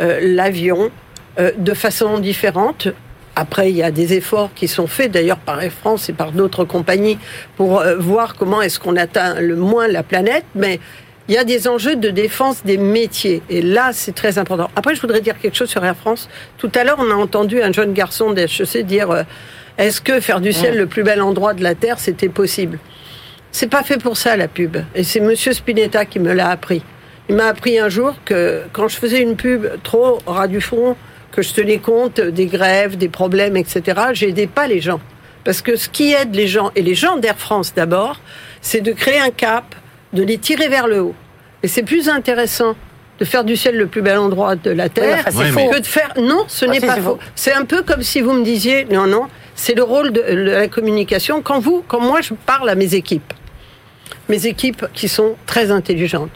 euh, 0.00 0.20
l'avion 0.22 0.90
euh, 1.38 1.52
de 1.56 1.74
façon 1.74 2.18
différente. 2.18 2.88
Après, 3.36 3.70
il 3.70 3.76
y 3.76 3.82
a 3.82 3.90
des 3.90 4.14
efforts 4.14 4.50
qui 4.54 4.68
sont 4.68 4.86
faits, 4.86 5.12
d'ailleurs 5.12 5.38
par 5.38 5.62
Air 5.62 5.72
France 5.72 6.08
et 6.08 6.12
par 6.12 6.32
d'autres 6.32 6.64
compagnies, 6.64 7.18
pour 7.56 7.80
euh, 7.80 7.96
voir 7.96 8.34
comment 8.34 8.60
est-ce 8.60 8.80
qu'on 8.80 8.96
atteint 8.96 9.40
le 9.40 9.56
moins 9.56 9.88
la 9.88 10.02
planète. 10.02 10.44
Mais 10.54 10.80
il 11.28 11.34
y 11.34 11.38
a 11.38 11.44
des 11.44 11.68
enjeux 11.68 11.94
de 11.94 12.10
défense 12.10 12.64
des 12.64 12.76
métiers. 12.76 13.40
Et 13.48 13.62
là, 13.62 13.90
c'est 13.92 14.14
très 14.14 14.38
important. 14.38 14.68
Après, 14.74 14.96
je 14.96 15.00
voudrais 15.00 15.20
dire 15.20 15.38
quelque 15.38 15.56
chose 15.56 15.70
sur 15.70 15.84
Air 15.84 15.96
France. 15.96 16.28
Tout 16.58 16.72
à 16.74 16.82
l'heure, 16.82 16.98
on 16.98 17.10
a 17.10 17.14
entendu 17.14 17.62
un 17.62 17.72
jeune 17.72 17.92
garçon 17.92 18.32
d'HEC 18.32 18.84
dire 18.84 19.10
euh, 19.10 19.22
est-ce 19.78 20.00
que 20.00 20.18
faire 20.18 20.40
du 20.40 20.52
ciel 20.52 20.76
le 20.76 20.86
plus 20.86 21.04
bel 21.04 21.22
endroit 21.22 21.54
de 21.54 21.62
la 21.62 21.76
Terre, 21.76 22.00
c'était 22.00 22.28
possible? 22.28 22.78
C'est 23.52 23.68
pas 23.68 23.82
fait 23.82 23.98
pour 23.98 24.16
ça 24.16 24.36
la 24.36 24.48
pub. 24.48 24.76
Et 24.94 25.04
c'est 25.04 25.20
Monsieur 25.20 25.52
Spinetta 25.52 26.04
qui 26.04 26.18
me 26.18 26.32
l'a 26.32 26.50
appris. 26.50 26.82
Il 27.28 27.36
m'a 27.36 27.46
appris 27.46 27.78
un 27.78 27.88
jour 27.88 28.14
que 28.24 28.62
quand 28.72 28.88
je 28.88 28.96
faisais 28.96 29.20
une 29.20 29.36
pub 29.36 29.66
trop 29.82 30.18
ras 30.26 30.48
du 30.48 30.60
fond, 30.60 30.96
que 31.30 31.42
je 31.42 31.52
tenais 31.52 31.78
compte 31.78 32.20
des 32.20 32.46
grèves, 32.46 32.96
des 32.96 33.08
problèmes, 33.08 33.56
etc., 33.56 33.82
j'aidais 34.12 34.46
pas 34.48 34.66
les 34.66 34.80
gens. 34.80 35.00
Parce 35.44 35.62
que 35.62 35.76
ce 35.76 35.88
qui 35.88 36.12
aide 36.12 36.34
les 36.34 36.48
gens, 36.48 36.70
et 36.76 36.82
les 36.82 36.94
gens 36.94 37.16
d'Air 37.16 37.36
France 37.36 37.72
d'abord, 37.74 38.20
c'est 38.60 38.80
de 38.80 38.92
créer 38.92 39.20
un 39.20 39.30
cap, 39.30 39.74
de 40.12 40.22
les 40.22 40.38
tirer 40.38 40.68
vers 40.68 40.88
le 40.88 41.00
haut. 41.00 41.14
Et 41.62 41.68
c'est 41.68 41.82
plus 41.82 42.08
intéressant 42.08 42.74
de 43.18 43.24
faire 43.24 43.44
du 43.44 43.56
ciel 43.56 43.76
le 43.76 43.86
plus 43.86 44.02
bel 44.02 44.18
endroit 44.18 44.56
de 44.56 44.70
la 44.70 44.88
Terre 44.88 45.24
oui, 45.34 45.52
que 45.70 45.78
de 45.78 45.86
faire... 45.86 46.12
Non, 46.18 46.44
ce 46.48 46.64
n'est 46.64 46.80
pas 46.80 46.96
faux. 46.96 47.18
C'est 47.34 47.52
un 47.52 47.64
peu 47.64 47.82
comme 47.82 48.02
si 48.02 48.22
vous 48.22 48.32
me 48.32 48.42
disiez, 48.42 48.86
non, 48.86 49.06
non, 49.06 49.28
c'est 49.54 49.74
le 49.74 49.82
rôle 49.82 50.10
de 50.10 50.22
la 50.22 50.68
communication. 50.68 51.42
Quand 51.42 51.60
vous, 51.60 51.84
quand 51.86 52.00
moi 52.00 52.22
je 52.22 52.32
parle 52.34 52.68
à 52.70 52.74
mes 52.74 52.94
équipes, 52.94 53.32
mes 54.30 54.46
équipes 54.46 54.86
qui 54.94 55.08
sont 55.08 55.34
très 55.44 55.70
intelligentes. 55.70 56.30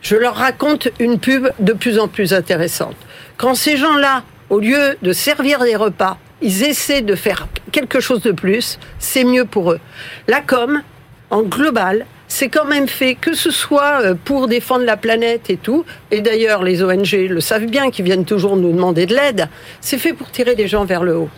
Je 0.00 0.16
leur 0.16 0.36
raconte 0.36 0.88
une 0.98 1.18
pub 1.18 1.48
de 1.58 1.72
plus 1.74 1.98
en 1.98 2.08
plus 2.08 2.32
intéressante. 2.32 2.96
Quand 3.36 3.54
ces 3.54 3.76
gens-là, 3.76 4.22
au 4.48 4.60
lieu 4.60 4.96
de 5.02 5.12
servir 5.12 5.58
des 5.60 5.76
repas, 5.76 6.16
ils 6.40 6.62
essaient 6.62 7.02
de 7.02 7.14
faire 7.14 7.48
quelque 7.72 8.00
chose 8.00 8.22
de 8.22 8.32
plus, 8.32 8.78
c'est 8.98 9.24
mieux 9.24 9.44
pour 9.44 9.72
eux. 9.72 9.80
La 10.26 10.40
com, 10.40 10.80
en 11.28 11.42
global, 11.42 12.06
c'est 12.28 12.48
quand 12.48 12.64
même 12.64 12.88
fait, 12.88 13.14
que 13.16 13.34
ce 13.34 13.50
soit 13.50 14.02
euh, 14.02 14.14
pour 14.14 14.46
défendre 14.46 14.84
la 14.84 14.96
planète 14.96 15.50
et 15.50 15.56
tout, 15.56 15.84
et 16.10 16.20
d'ailleurs 16.20 16.62
les 16.62 16.82
ONG 16.82 17.12
le 17.12 17.40
savent 17.40 17.66
bien, 17.66 17.90
qui 17.90 18.02
viennent 18.02 18.24
toujours 18.24 18.56
nous 18.56 18.72
demander 18.72 19.04
de 19.04 19.14
l'aide, 19.14 19.48
c'est 19.80 19.98
fait 19.98 20.12
pour 20.12 20.30
tirer 20.30 20.54
les 20.54 20.68
gens 20.68 20.84
vers 20.84 21.02
le 21.02 21.16
haut. 21.16 21.30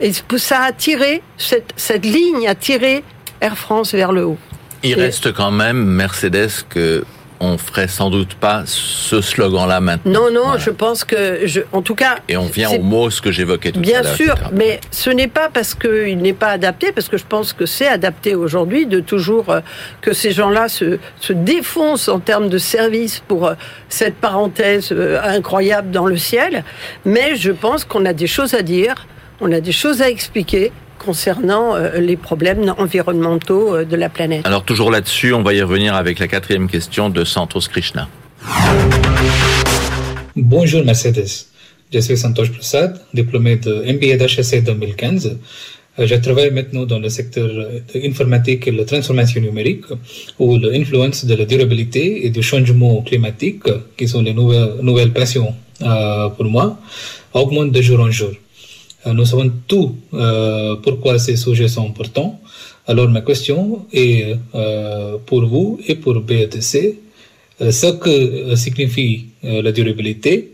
Et 0.00 0.12
ça 0.36 0.62
a 0.62 0.72
tiré, 0.72 1.22
cette, 1.38 1.72
cette 1.76 2.04
ligne 2.04 2.48
a 2.48 2.54
tiré 2.54 3.04
Air 3.40 3.56
France 3.56 3.94
vers 3.94 4.12
le 4.12 4.24
haut. 4.26 4.38
Il 4.82 4.94
reste 4.94 5.32
quand 5.32 5.50
même 5.50 5.84
Mercedes 5.84 6.64
que 6.68 7.04
on 7.40 7.56
ferait 7.56 7.88
sans 7.88 8.10
doute 8.10 8.34
pas 8.34 8.64
ce 8.66 9.22
slogan-là 9.22 9.80
maintenant. 9.80 10.12
Non, 10.12 10.30
non, 10.30 10.42
voilà. 10.44 10.58
je 10.58 10.70
pense 10.70 11.04
que, 11.04 11.46
je, 11.46 11.62
en 11.72 11.80
tout 11.80 11.94
cas. 11.94 12.16
Et 12.28 12.36
on 12.36 12.44
vient 12.46 12.70
au 12.70 12.82
mot 12.82 13.08
ce 13.08 13.22
que 13.22 13.32
j'évoquais 13.32 13.72
tout 13.72 13.80
bien 13.80 14.00
à 14.00 14.02
l'heure. 14.02 14.16
Bien 14.16 14.26
sûr, 14.26 14.50
mais 14.52 14.80
ce 14.90 15.08
n'est 15.08 15.26
pas 15.26 15.48
parce 15.48 15.74
qu'il 15.74 16.18
n'est 16.18 16.34
pas 16.34 16.48
adapté, 16.48 16.92
parce 16.92 17.08
que 17.08 17.16
je 17.16 17.24
pense 17.26 17.54
que 17.54 17.64
c'est 17.64 17.88
adapté 17.88 18.34
aujourd'hui 18.34 18.86
de 18.86 19.00
toujours 19.00 19.48
euh, 19.48 19.60
que 20.02 20.12
ces 20.12 20.32
gens-là 20.32 20.68
se, 20.68 20.98
se 21.18 21.32
défoncent 21.32 22.08
en 22.08 22.20
termes 22.20 22.50
de 22.50 22.58
service 22.58 23.22
pour 23.26 23.46
euh, 23.46 23.54
cette 23.88 24.16
parenthèse 24.16 24.90
euh, 24.92 25.18
incroyable 25.22 25.90
dans 25.90 26.06
le 26.06 26.18
ciel. 26.18 26.62
Mais 27.06 27.36
je 27.36 27.52
pense 27.52 27.86
qu'on 27.86 28.04
a 28.04 28.12
des 28.12 28.26
choses 28.26 28.52
à 28.52 28.60
dire, 28.60 29.06
on 29.40 29.50
a 29.50 29.60
des 29.60 29.72
choses 29.72 30.02
à 30.02 30.10
expliquer 30.10 30.72
concernant 31.00 31.74
euh, 31.74 31.98
les 31.98 32.16
problèmes 32.16 32.72
environnementaux 32.78 33.74
euh, 33.74 33.84
de 33.84 33.96
la 33.96 34.08
planète. 34.08 34.46
Alors 34.46 34.64
toujours 34.64 34.90
là-dessus, 34.90 35.32
on 35.32 35.42
va 35.42 35.54
y 35.54 35.62
revenir 35.62 35.94
avec 35.94 36.18
la 36.18 36.28
quatrième 36.28 36.68
question 36.68 37.08
de 37.08 37.24
Santos 37.24 37.66
Krishna. 37.72 38.08
Bonjour 40.36 40.84
Mercedes. 40.84 41.32
Je 41.92 41.98
suis 41.98 42.16
Santosh 42.16 42.52
Prasad, 42.52 43.00
diplômé 43.14 43.56
de 43.56 43.72
MBA 43.94 44.16
d'HSC 44.18 44.62
2015. 44.62 45.38
Je 45.98 46.14
travaille 46.14 46.52
maintenant 46.52 46.84
dans 46.84 47.00
le 47.00 47.08
secteur 47.08 47.48
de 47.48 47.98
l'informatique 47.98 48.68
et 48.68 48.70
la 48.70 48.84
transformation 48.84 49.40
numérique, 49.40 49.86
où 50.38 50.56
l'influence 50.56 51.24
de 51.24 51.34
la 51.34 51.44
durabilité 51.44 52.26
et 52.26 52.30
du 52.30 52.42
changement 52.42 53.02
climatique, 53.02 53.64
qui 53.96 54.06
sont 54.06 54.22
les 54.22 54.32
nouvelles, 54.32 54.74
nouvelles 54.82 55.12
passions 55.12 55.52
euh, 55.82 56.28
pour 56.28 56.46
moi, 56.46 56.78
augmente 57.32 57.72
de 57.72 57.82
jour 57.82 58.00
en 58.00 58.10
jour. 58.10 58.30
Euh, 59.06 59.12
nous 59.12 59.24
savons 59.24 59.50
tout 59.66 59.96
euh, 60.12 60.76
pourquoi 60.76 61.18
ces 61.18 61.36
sujets 61.36 61.68
sont 61.68 61.86
importants. 61.86 62.40
Alors 62.86 63.08
ma 63.08 63.22
question 63.22 63.86
est 63.92 64.36
euh, 64.54 65.16
pour 65.24 65.46
vous 65.46 65.80
et 65.86 65.94
pour 65.94 66.20
BETC, 66.20 66.98
ce 67.60 67.92
que 67.92 68.56
signifie 68.56 69.26
la 69.42 69.70
durabilité 69.70 70.52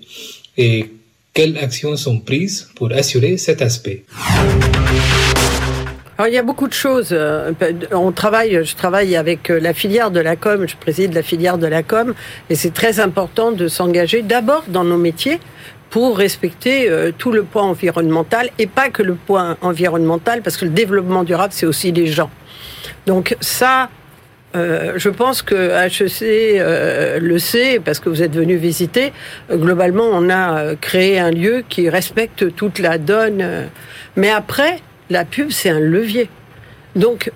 et 0.56 0.86
quelles 1.32 1.56
actions 1.56 1.96
sont 1.96 2.18
prises 2.18 2.68
pour 2.74 2.90
assurer 2.92 3.36
cet 3.36 3.62
aspect? 3.62 4.04
Alors, 6.18 6.28
il 6.28 6.34
y 6.34 6.38
a 6.38 6.42
beaucoup 6.42 6.66
de 6.66 6.72
choses. 6.72 7.16
On 7.92 8.10
travaille, 8.10 8.64
je 8.64 8.74
travaille 8.74 9.14
avec 9.14 9.50
la 9.50 9.72
filière 9.72 10.10
de 10.10 10.18
la 10.18 10.34
com, 10.34 10.66
je 10.66 10.74
préside 10.74 11.12
la 11.12 11.22
filière 11.22 11.58
de 11.58 11.66
la 11.66 11.82
com, 11.84 12.14
et 12.50 12.54
c'est 12.56 12.72
très 12.72 12.98
important 12.98 13.52
de 13.52 13.68
s'engager 13.68 14.22
d'abord 14.22 14.64
dans 14.66 14.82
nos 14.82 14.98
métiers 14.98 15.38
pour 15.90 16.18
respecter 16.18 16.90
euh, 16.90 17.12
tout 17.16 17.32
le 17.32 17.42
point 17.42 17.62
environnemental 17.62 18.50
et 18.58 18.66
pas 18.66 18.88
que 18.88 19.02
le 19.02 19.14
point 19.14 19.56
environnemental, 19.60 20.42
parce 20.42 20.56
que 20.56 20.64
le 20.64 20.70
développement 20.70 21.24
durable, 21.24 21.52
c'est 21.52 21.66
aussi 21.66 21.92
les 21.92 22.06
gens. 22.06 22.30
Donc 23.06 23.36
ça, 23.40 23.88
euh, 24.56 24.94
je 24.96 25.08
pense 25.08 25.42
que 25.42 25.54
HEC 25.54 26.58
euh, 26.60 27.18
le 27.20 27.38
sait, 27.38 27.80
parce 27.84 28.00
que 28.00 28.08
vous 28.08 28.22
êtes 28.22 28.34
venu 28.34 28.56
visiter. 28.56 29.12
globalement, 29.50 30.08
on 30.12 30.28
a 30.28 30.74
créé 30.76 31.18
un 31.18 31.30
lieu 31.30 31.64
qui 31.68 31.88
respecte 31.88 32.54
toute 32.56 32.78
la 32.78 32.98
donne. 32.98 33.68
mais 34.16 34.30
après, 34.30 34.80
la 35.10 35.24
pub, 35.24 35.50
c'est 35.50 35.70
un 35.70 35.80
levier. 35.80 36.28
Donc, 36.96 37.30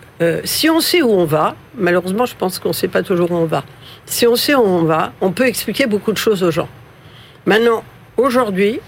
si 0.45 0.71
on 0.71 0.81
sait 0.81 1.03
où 1.03 1.11
on 1.11 1.27
va, 1.27 1.55
malheureusement, 1.77 2.25
je 2.25 2.35
pense 2.35 2.59
qu'on 2.59 2.71
ne 2.71 2.75
sait 2.75 2.89
pas 2.89 3.03
toujours 3.03 3.31
où 3.31 3.37
on 3.37 3.45
va. 3.45 3.63
Si 4.07 4.27
on 4.27 4.35
sait 4.35 4.55
où 4.55 4.63
on 4.63 4.85
va, 4.85 5.13
on 5.21 5.33
peut 5.33 5.47
expliquer 5.47 5.87
beaucoup 5.87 6.13
de 6.13 6.19
choses 6.19 6.43
aux 6.43 6.51
gens. 6.51 6.69
Maintenant, 7.45 7.85
Aujourd'hui, 8.21 8.81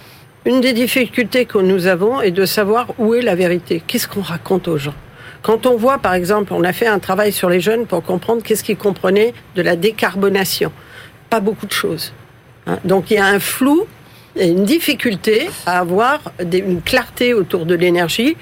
une 0.44 0.60
des 0.60 0.74
difficultés 0.74 1.46
que 1.46 1.56
nous 1.56 1.86
avons 1.86 2.20
est 2.20 2.32
de 2.32 2.44
savoir 2.44 2.88
où 2.98 3.14
est 3.14 3.22
la 3.22 3.34
vérité. 3.34 3.82
Qu'est-ce 3.86 4.06
qu'on 4.06 4.20
raconte 4.20 4.68
aux 4.68 4.76
gens? 4.76 4.92
Quand 5.40 5.64
on 5.64 5.74
voit, 5.74 5.96
par 5.96 6.12
exemple, 6.12 6.52
on 6.52 6.62
a 6.64 6.74
fait 6.74 6.86
un 6.86 6.98
travail 6.98 7.32
sur 7.32 7.48
les 7.48 7.58
jeunes 7.58 7.86
pour 7.86 8.02
comprendre 8.02 8.42
qu'est-ce 8.42 8.62
qu'ils 8.62 8.76
comprenaient 8.76 9.32
de 9.56 9.62
la 9.62 9.74
décarbonation. 9.74 10.70
Pas 11.30 11.40
beaucoup 11.40 11.64
de 11.64 11.72
choses. 11.72 12.12
Hein. 12.66 12.78
Donc 12.84 13.10
il 13.10 13.14
y 13.14 13.20
a 13.20 13.24
un 13.24 13.40
flou 13.40 13.86
et 14.36 14.48
une 14.48 14.64
difficulté 14.64 15.48
à 15.64 15.78
avoir 15.78 16.20
une 16.38 16.82
clarté 16.82 17.32
autour 17.32 17.64
de 17.64 17.74
l'énergie. 17.74 18.36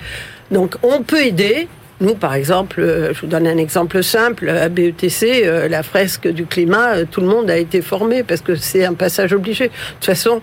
Donc 0.51 0.75
on 0.83 1.03
peut 1.03 1.25
aider. 1.25 1.69
Nous, 2.01 2.17
par 2.17 2.35
exemple, 2.35 2.81
euh, 2.81 3.15
je 3.15 3.21
vous 3.21 3.27
donne 3.29 3.47
un 3.47 3.59
exemple 3.59 4.03
simple, 4.03 4.49
à 4.49 4.69
BETC, 4.69 5.43
euh, 5.45 5.69
la 5.69 5.85
fresque 5.85 6.27
du 6.27 6.47
climat, 6.47 6.97
euh, 6.97 7.05
tout 7.09 7.21
le 7.21 7.29
monde 7.29 7.49
a 7.49 7.59
été 7.59 7.81
formé 7.81 8.25
parce 8.25 8.41
que 8.41 8.57
c'est 8.57 8.85
un 8.85 8.95
passage 8.95 9.33
obligé. 9.35 9.69
De 9.69 9.73
toute 9.95 10.07
façon, 10.07 10.41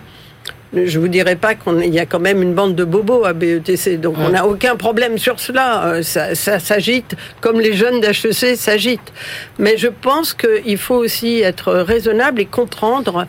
je 0.74 0.98
vous 0.98 1.08
dirais 1.08 1.36
pas 1.36 1.54
qu'il 1.54 1.94
y 1.94 1.98
a 1.98 2.06
quand 2.06 2.20
même 2.20 2.42
une 2.42 2.54
bande 2.54 2.74
de 2.74 2.84
bobos 2.84 3.24
à 3.24 3.32
BETC, 3.32 3.98
donc 4.00 4.16
on 4.18 4.30
n'a 4.30 4.46
aucun 4.46 4.76
problème 4.76 5.18
sur 5.18 5.40
cela. 5.40 5.84
Euh, 5.86 6.02
ça, 6.02 6.34
s'agite 6.34 7.16
comme 7.40 7.60
les 7.60 7.72
jeunes 7.72 8.00
d'HEC 8.00 8.56
s'agitent. 8.56 9.12
Mais 9.58 9.76
je 9.76 9.88
pense 9.88 10.34
qu'il 10.34 10.78
faut 10.78 10.96
aussi 10.96 11.40
être 11.40 11.72
raisonnable 11.72 12.40
et 12.40 12.46
comprendre 12.46 13.26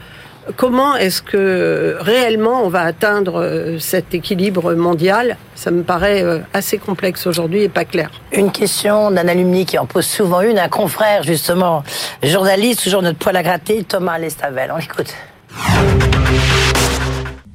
comment 0.55 0.95
est-ce 0.95 1.21
que 1.21 1.95
réellement 1.99 2.63
on 2.63 2.69
va 2.69 2.81
atteindre 2.81 3.41
euh, 3.41 3.79
cet 3.79 4.13
équilibre 4.13 4.73
mondial 4.73 5.37
Ça 5.55 5.71
me 5.71 5.83
paraît 5.83 6.23
euh, 6.23 6.39
assez 6.53 6.77
complexe 6.77 7.27
aujourd'hui 7.27 7.63
et 7.63 7.69
pas 7.69 7.85
clair. 7.85 8.09
Une 8.31 8.51
question 8.51 9.11
d'un 9.11 9.27
alumni 9.27 9.65
qui 9.65 9.77
en 9.77 9.85
pose 9.85 10.05
souvent 10.05 10.41
une, 10.41 10.59
un 10.59 10.69
confrère 10.69 11.23
justement, 11.23 11.83
journaliste, 12.23 12.83
toujours 12.83 13.01
notre 13.01 13.19
poil 13.19 13.35
à 13.37 13.43
gratter, 13.43 13.83
Thomas 13.83 14.17
Lestavel. 14.17 14.71
On 14.73 14.77
l'écoute. 14.77 15.13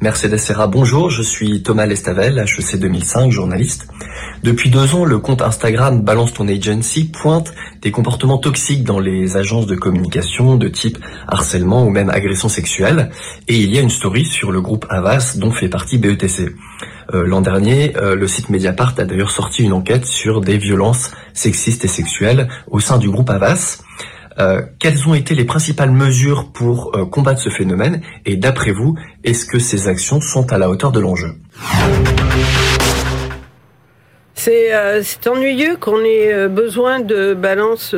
Mercedes 0.05 0.37
Serra, 0.37 0.67
bonjour, 0.67 1.09
je 1.09 1.23
suis 1.23 1.63
Thomas 1.63 1.87
Lestavel, 1.87 2.39
HEC 2.39 2.79
2005, 2.79 3.31
journaliste. 3.33 3.89
Depuis 4.43 4.69
deux 4.69 4.95
ans, 4.95 5.07
le 5.07 5.19
compte 5.19 5.41
Instagram 5.41 6.03
Balance 6.03 6.35
ton 6.35 6.47
agency 6.47 7.05
pointe 7.07 7.55
des 7.81 7.91
comportements 7.91 8.37
toxiques 8.37 8.85
dans 8.85 9.01
les 9.01 9.39
agences 9.39 9.65
de 9.65 9.75
communication 9.75 10.57
de 10.57 10.69
type 10.69 10.99
harcèlement 11.27 11.87
ou 11.87 11.89
même 11.89 12.11
agression 12.11 12.51
sexuelle. 12.51 13.09
Et 13.49 13.57
il 13.57 13.75
y 13.75 13.79
a 13.79 13.81
une 13.81 13.89
story 13.89 14.27
sur 14.27 14.53
le 14.53 14.61
groupe 14.61 14.85
Avas 14.91 15.37
dont 15.39 15.51
fait 15.51 15.71
partie 15.71 15.97
BETC. 15.97 16.55
Euh, 17.15 17.27
l'an 17.27 17.41
dernier, 17.41 17.97
euh, 17.97 18.15
le 18.15 18.29
site 18.29 18.51
Mediapart 18.51 18.93
a 18.99 19.05
d'ailleurs 19.05 19.31
sorti 19.31 19.63
une 19.63 19.73
enquête 19.73 20.05
sur 20.05 20.43
des 20.43 20.59
violences 20.59 21.13
sexistes 21.33 21.87
et 21.87 21.89
sexuelles 21.89 22.49
au 22.71 22.79
sein 22.79 22.99
du 22.99 23.09
groupe 23.09 23.31
Avas. 23.31 23.79
Euh, 24.39 24.63
quelles 24.81 25.09
ont 25.09 25.15
été 25.15 25.35
les 25.35 25.45
principales 25.45 25.93
mesures 25.93 26.51
pour 26.53 26.97
euh, 26.97 27.05
combattre 27.05 27.41
ce 27.41 27.51
phénomène 27.51 28.01
Et 28.27 28.37
d'après 28.37 28.73
vous, 28.73 28.97
est-ce 29.23 29.47
que 29.47 29.59
ces 29.59 29.87
actions 29.87 30.21
sont 30.21 30.53
à 30.53 30.59
la 30.59 30.69
hauteur 30.69 30.91
de 30.93 31.01
l'enjeu? 31.01 31.35
Euh, 34.47 35.01
c'est 35.03 35.29
ennuyeux 35.29 35.77
qu'on 35.77 36.01
ait 36.05 36.49
besoin 36.49 37.01
de 37.01 37.33
balance 37.35 37.95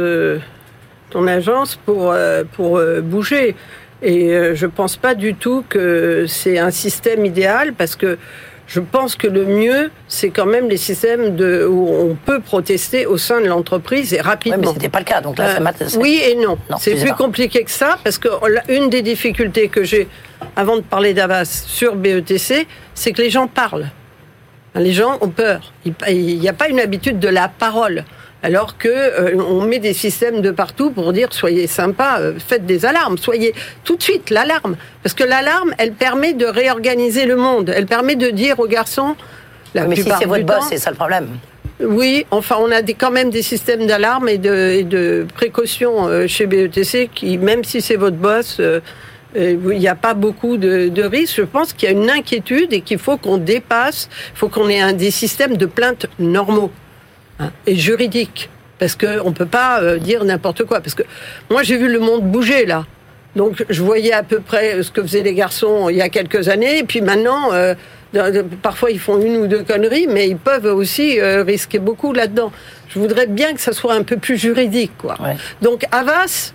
ton 1.11 1.27
agence 1.27 1.77
pour, 1.77 2.15
pour 2.53 2.81
bouger. 3.03 3.57
Et 4.03 4.55
je 4.55 4.67
pense 4.67 4.97
pas 4.97 5.15
du 5.15 5.35
tout 5.35 5.65
que 5.69 6.27
c'est 6.29 6.59
un 6.59 6.71
système 6.71 7.25
idéal 7.25 7.73
parce 7.73 7.97
que 7.97 8.19
je 8.67 8.81
pense 8.81 9.15
que 9.15 9.27
le 9.29 9.45
mieux, 9.47 9.91
c'est 10.09 10.31
quand 10.31 10.47
même 10.47 10.69
les 10.69 10.77
systèmes 10.77 11.37
de, 11.37 11.65
où 11.65 11.89
on 11.89 12.15
peut 12.17 12.41
protester 12.41 13.07
au 13.07 13.17
sein 13.17 13.41
de 13.41 13.47
l'entreprise 13.47 14.13
et 14.13 14.21
rapidement. 14.21 14.59
mais 14.61 14.67
c'était 14.67 14.89
pas 14.89 14.99
le 14.99 15.05
cas, 15.05 15.21
donc 15.21 15.39
là, 15.39 15.61
euh, 15.61 15.89
Oui 15.99 16.21
et 16.25 16.35
non. 16.35 16.59
c'est 16.79 16.97
plus 16.97 17.13
compliqué 17.13 17.63
que 17.63 17.71
ça 17.71 17.99
parce 18.03 18.19
que 18.19 18.29
une 18.69 18.91
des 18.91 19.03
difficultés 19.03 19.69
que 19.69 19.85
j'ai, 19.85 20.09
avant 20.57 20.77
de 20.77 20.83
parler 20.83 21.15
d'Avas 21.15 21.65
sur 21.67 21.95
BETC, 21.95 22.67
c'est 22.95 23.13
que 23.13 23.23
les 23.23 23.31
gens 23.31 23.47
parlent. 23.47 23.91
Les 24.75 24.93
gens 24.93 25.17
ont 25.21 25.29
peur. 25.29 25.73
Il 26.09 26.39
n'y 26.39 26.49
a 26.49 26.53
pas 26.53 26.69
une 26.69 26.81
habitude 26.81 27.19
de 27.19 27.29
la 27.29 27.49
parole 27.49 28.05
alors 28.43 28.77
que 28.79 28.89
euh, 28.89 29.43
on 29.43 29.63
met 29.63 29.79
des 29.79 29.95
systèmes 29.95 30.41
de 30.41 30.51
partout 30.51 30.91
pour 30.91 31.13
dire 31.13 31.33
soyez 31.33 31.67
sympa, 31.67 32.19
euh, 32.21 32.35
faites 32.39 32.67
des 32.67 32.85
alarmes, 32.85 33.19
soyez 33.19 33.55
tout 33.85 33.97
de 33.97 34.03
suite 34.03 34.31
l'alarme, 34.31 34.77
parce 35.03 35.15
que 35.15 35.25
l'alarme, 35.25 35.75
elle 35.79 35.93
permet 35.93 36.33
de 36.33 36.47
réorganiser 36.47 37.27
le 37.27 37.37
monde, 37.37 37.73
elle 37.75 37.87
permet 37.87 38.17
de 38.17 38.29
dire 38.29 38.61
aux 38.61 38.69
garçons. 38.69 39.17
La 39.75 39.87
mais 39.87 39.97
si 39.97 40.09
c'est 40.19 40.27
votre 40.27 40.45
boss, 40.45 40.65
c'est 40.69 40.79
ça 40.79 40.91
le 40.91 40.97
problème. 40.97 41.29
Oui, 41.81 42.25
enfin, 42.31 42.57
on 42.59 42.71
a 42.71 42.81
quand 42.83 43.11
même 43.11 43.29
des 43.29 43.43
systèmes 43.43 43.87
d'alarme 43.87 44.31
et 44.31 44.39
de, 44.39 44.81
de 44.83 45.27
précaution 45.35 46.09
euh, 46.09 46.27
chez 46.27 46.47
BETC 46.47 47.11
qui, 47.15 47.37
même 47.37 47.65
si 47.65 47.83
c'est 47.83 47.97
votre 47.97 48.17
boss, 48.17 48.61
il 49.35 49.59
n'y 49.59 49.89
a 49.89 49.95
pas 49.95 50.15
beaucoup 50.15 50.57
de, 50.57 50.89
de 50.89 51.03
risques. 51.03 51.37
Je 51.37 51.43
pense 51.43 51.75
qu'il 51.75 51.91
y 51.91 51.93
a 51.93 51.95
une 51.95 52.09
inquiétude 52.09 52.73
et 52.73 52.81
qu'il 52.81 52.99
faut 52.99 53.19
qu'on 53.19 53.37
dépasse, 53.37 54.09
il 54.35 54.39
faut 54.39 54.49
qu'on 54.49 54.71
ait 54.71 54.81
un, 54.81 54.95
des 54.95 55.11
systèmes 55.11 55.59
de 55.59 55.67
plainte 55.67 56.07
normaux. 56.19 56.71
Hein, 57.39 57.51
et 57.67 57.77
juridique. 57.77 58.49
Parce 58.79 58.95
qu'on 58.95 59.31
ne 59.31 59.35
peut 59.35 59.47
pas 59.47 59.81
euh, 59.81 59.99
dire 59.99 60.25
n'importe 60.25 60.65
quoi. 60.65 60.81
Parce 60.81 60.95
que 60.95 61.03
moi, 61.51 61.63
j'ai 61.63 61.77
vu 61.77 61.91
le 61.91 61.99
monde 61.99 62.23
bouger 62.23 62.67
là. 62.67 62.85
Donc, 63.35 63.65
je 63.69 63.83
voyais 63.83 64.13
à 64.13 64.23
peu 64.23 64.41
près 64.41 64.83
ce 64.83 64.91
que 64.91 65.03
faisaient 65.03 65.23
les 65.23 65.35
garçons 65.35 65.91
il 65.91 65.97
y 65.97 66.03
a 66.03 66.09
quelques 66.09 66.49
années. 66.49 66.79
Et 66.79 66.85
puis 66.85 67.03
maintenant, 67.03 67.53
euh, 67.53 67.75
parfois, 68.63 68.91
ils 68.91 68.99
font 68.99 69.21
une 69.21 69.37
ou 69.37 69.47
deux 69.47 69.63
conneries, 69.63 70.07
mais 70.07 70.29
ils 70.29 70.39
peuvent 70.39 70.67
aussi 70.67 71.21
euh, 71.21 71.43
risquer 71.43 71.79
beaucoup 71.79 72.15
là-dedans. 72.15 72.51
Je 72.89 72.99
voudrais 72.99 73.27
bien 73.27 73.53
que 73.53 73.61
ça 73.61 73.73
soit 73.73 73.93
un 73.93 74.03
peu 74.03 74.17
plus 74.17 74.39
juridique. 74.39 74.93
Quoi. 74.97 75.17
Donc, 75.61 75.85
Avas 75.93 76.55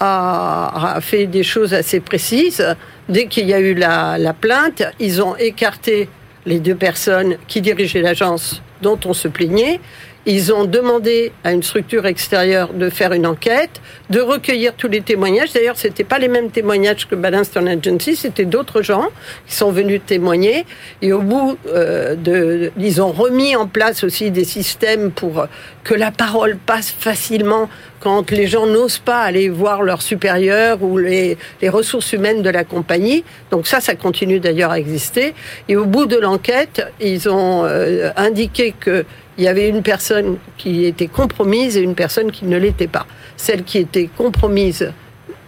a, 0.00 0.96
a, 0.96 1.00
fait 1.00 1.26
des 1.26 1.42
choses 1.42 1.72
assez 1.72 2.00
précises. 2.00 2.76
Dès 3.08 3.26
qu'il 3.26 3.48
y 3.48 3.54
a 3.54 3.60
eu 3.60 3.72
la, 3.72 4.18
la 4.18 4.34
plainte, 4.34 4.82
ils 5.00 5.22
ont 5.22 5.34
écarté 5.36 6.10
les 6.44 6.60
deux 6.60 6.74
personnes 6.74 7.36
qui 7.46 7.62
dirigeaient 7.62 8.02
l'agence 8.02 8.60
dont 8.82 8.98
on 9.06 9.14
se 9.14 9.28
plaignait 9.28 9.80
ils 10.28 10.52
ont 10.52 10.66
demandé 10.66 11.32
à 11.42 11.52
une 11.52 11.62
structure 11.62 12.04
extérieure 12.04 12.74
de 12.74 12.90
faire 12.90 13.14
une 13.14 13.26
enquête, 13.26 13.80
de 14.10 14.20
recueillir 14.20 14.74
tous 14.74 14.88
les 14.88 15.00
témoignages. 15.00 15.54
D'ailleurs, 15.54 15.78
c'était 15.78 16.04
pas 16.04 16.18
les 16.18 16.28
mêmes 16.28 16.50
témoignages 16.50 17.08
que 17.08 17.14
Balanced 17.14 17.56
Agency, 17.56 18.14
c'était 18.14 18.44
d'autres 18.44 18.82
gens 18.82 19.08
qui 19.46 19.54
sont 19.54 19.70
venus 19.70 20.02
témoigner. 20.04 20.66
Et 21.00 21.14
au 21.14 21.22
bout 21.22 21.56
euh, 21.68 22.14
de, 22.14 22.70
ils 22.78 23.00
ont 23.00 23.10
remis 23.10 23.56
en 23.56 23.66
place 23.66 24.04
aussi 24.04 24.30
des 24.30 24.44
systèmes 24.44 25.12
pour 25.12 25.46
que 25.82 25.94
la 25.94 26.10
parole 26.10 26.58
passe 26.58 26.90
facilement 26.90 27.70
quand 28.00 28.30
les 28.30 28.46
gens 28.46 28.66
n'osent 28.66 28.98
pas 28.98 29.20
aller 29.20 29.48
voir 29.48 29.82
leurs 29.82 30.02
supérieurs 30.02 30.82
ou 30.82 30.98
les, 30.98 31.38
les, 31.62 31.68
ressources 31.70 32.12
humaines 32.12 32.42
de 32.42 32.50
la 32.50 32.64
compagnie. 32.64 33.24
Donc 33.50 33.66
ça, 33.66 33.80
ça 33.80 33.94
continue 33.94 34.40
d'ailleurs 34.40 34.72
à 34.72 34.78
exister. 34.78 35.32
Et 35.68 35.76
au 35.76 35.86
bout 35.86 36.04
de 36.04 36.18
l'enquête, 36.18 36.86
ils 37.00 37.30
ont 37.30 37.64
euh, 37.64 38.10
indiqué 38.16 38.74
que 38.78 39.06
il 39.38 39.44
y 39.44 39.48
avait 39.48 39.68
une 39.68 39.82
personne 39.82 40.36
qui 40.56 40.84
était 40.84 41.06
compromise 41.06 41.76
et 41.76 41.80
une 41.80 41.94
personne 41.94 42.32
qui 42.32 42.44
ne 42.44 42.58
l'était 42.58 42.88
pas. 42.88 43.06
Celle 43.36 43.62
qui 43.62 43.78
était 43.78 44.08
compromise 44.16 44.92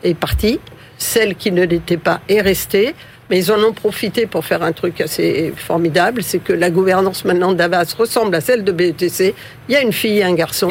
est 0.04 0.14
partie, 0.14 0.60
celle 0.96 1.34
qui 1.34 1.50
ne 1.50 1.64
l'était 1.64 1.96
pas 1.96 2.20
est 2.28 2.40
restée. 2.40 2.94
Mais 3.28 3.38
ils 3.38 3.52
en 3.52 3.62
ont 3.62 3.72
profité 3.72 4.26
pour 4.26 4.44
faire 4.44 4.62
un 4.62 4.72
truc 4.72 5.00
assez 5.00 5.52
formidable, 5.56 6.22
c'est 6.22 6.38
que 6.38 6.52
la 6.52 6.70
gouvernance 6.70 7.24
maintenant 7.24 7.52
d'Avas 7.52 7.94
ressemble 7.96 8.34
à 8.34 8.40
celle 8.40 8.64
de 8.64 8.72
BETC. 8.72 9.34
Il 9.68 9.72
y 9.72 9.76
a 9.76 9.82
une 9.82 9.92
fille 9.92 10.18
et 10.18 10.24
un 10.24 10.34
garçon. 10.34 10.70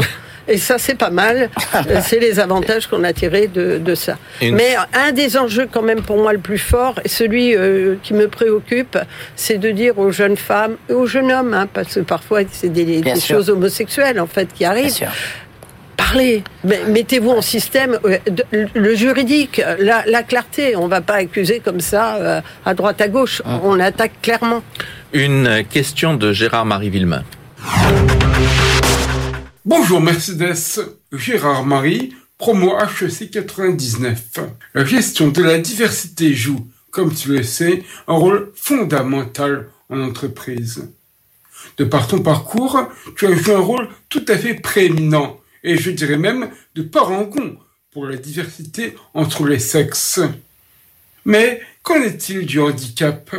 Et 0.50 0.58
ça, 0.58 0.78
c'est 0.78 0.96
pas 0.96 1.12
mal. 1.12 1.50
c'est 2.02 2.20
les 2.20 2.40
avantages 2.40 2.88
qu'on 2.88 3.04
a 3.04 3.14
tirés 3.14 3.48
de, 3.48 3.96
ça. 3.96 4.18
Mais 4.42 4.76
un 4.94 5.12
des 5.12 5.38
enjeux, 5.38 5.68
quand 5.72 5.82
même, 5.82 6.02
pour 6.02 6.18
moi, 6.18 6.34
le 6.34 6.40
plus 6.40 6.58
fort, 6.58 6.96
et 7.04 7.08
celui 7.08 7.56
euh, 7.56 7.96
qui 8.02 8.14
me 8.14 8.28
préoccupe, 8.28 8.98
c'est 9.36 9.58
de 9.58 9.72
dire 9.72 9.98
aux 10.00 10.12
jeunes 10.12 10.38
femmes, 10.38 10.76
et 10.90 10.94
aux 10.94 11.06
jeunes 11.06 11.32
hommes, 11.32 11.54
hein, 11.54 11.68
parce 11.72 11.96
que 11.96 12.00
parfois, 12.02 12.42
c'est 12.52 12.70
des, 12.70 13.02
choses 13.20 13.50
homosexuelles, 13.50 14.20
en 14.20 14.28
fait, 14.28 14.50
qui 14.54 14.66
arrivent 14.66 15.08
parlez, 15.98 16.44
mettez-vous 16.64 17.30
en 17.30 17.42
système 17.42 18.00
euh, 18.06 18.18
le 18.74 18.96
juridique, 18.96 19.62
la, 19.80 20.24
clarté. 20.24 20.76
On 20.76 20.86
ne 20.86 20.90
va 20.90 21.02
pas 21.02 21.16
accuser 21.16 21.60
comme 21.60 21.82
ça 21.82 22.16
euh, 22.16 22.42
à 22.66 22.74
droite 22.74 23.02
à 23.02 23.08
gauche. 23.08 23.42
Ah. 23.46 23.60
On 23.64 23.80
attaque 23.80 24.14
clairement. 24.22 24.64
Une 25.14 25.64
question 25.70 26.14
de 26.14 26.32
Gérard-Marie 26.32 26.90
Villemain. 26.90 27.24
Bonjour 29.66 30.00
Mercedes, 30.00 30.80
Gérard 31.12 31.66
Marie, 31.66 32.16
promo 32.38 32.78
HEC 32.80 33.30
99. 33.30 34.40
La 34.74 34.86
gestion 34.86 35.28
de 35.28 35.44
la 35.44 35.58
diversité 35.58 36.34
joue, 36.34 36.66
comme 36.92 37.14
tu 37.14 37.34
le 37.34 37.44
sais, 37.44 37.84
un 38.08 38.14
rôle 38.14 38.54
fondamental 38.56 39.68
en 39.90 40.00
entreprise. 40.00 40.90
De 41.78 41.84
par 41.84 42.08
ton 42.08 42.22
parcours, 42.22 42.88
tu 43.18 43.28
as 43.28 43.36
joué 43.36 43.54
un 43.54 43.60
rôle 43.60 43.90
tout 44.08 44.24
à 44.30 44.38
fait 44.38 44.54
prééminent, 44.54 45.42
et 45.66 45.78
je 45.78 45.92
dirais 45.92 46.18
même 46.18 46.52
de 46.76 46.82
parangon 46.82 47.58
pour 47.92 48.06
la 48.06 48.16
diversité 48.16 48.96
entre 49.14 49.46
les 49.46 49.60
sexes. 49.60 50.22
Mais 51.26 51.62
qu'en 51.84 52.02
est-il 52.02 52.46
du 52.46 52.62
handicap? 52.62 53.30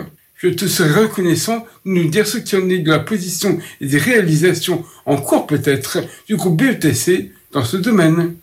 Je 0.43 0.49
te 0.49 0.65
serais 0.65 1.03
reconnaissant 1.03 1.67
de 1.85 1.91
nous 1.91 2.09
dire 2.09 2.27
ce 2.27 2.39
qui 2.39 2.57
en 2.57 2.69
est 2.71 2.79
de 2.79 2.91
la 2.91 3.01
position 3.01 3.59
et 3.81 3.87
des 3.87 3.99
réalisations 3.99 4.85
en 5.05 5.17
cours 5.17 5.47
peut-être 5.47 5.99
du 6.27 6.37
groupe 6.37 6.57
BETC 6.57 7.31
dans 7.53 7.65
ce 7.65 7.77
domaine. 7.77 8.37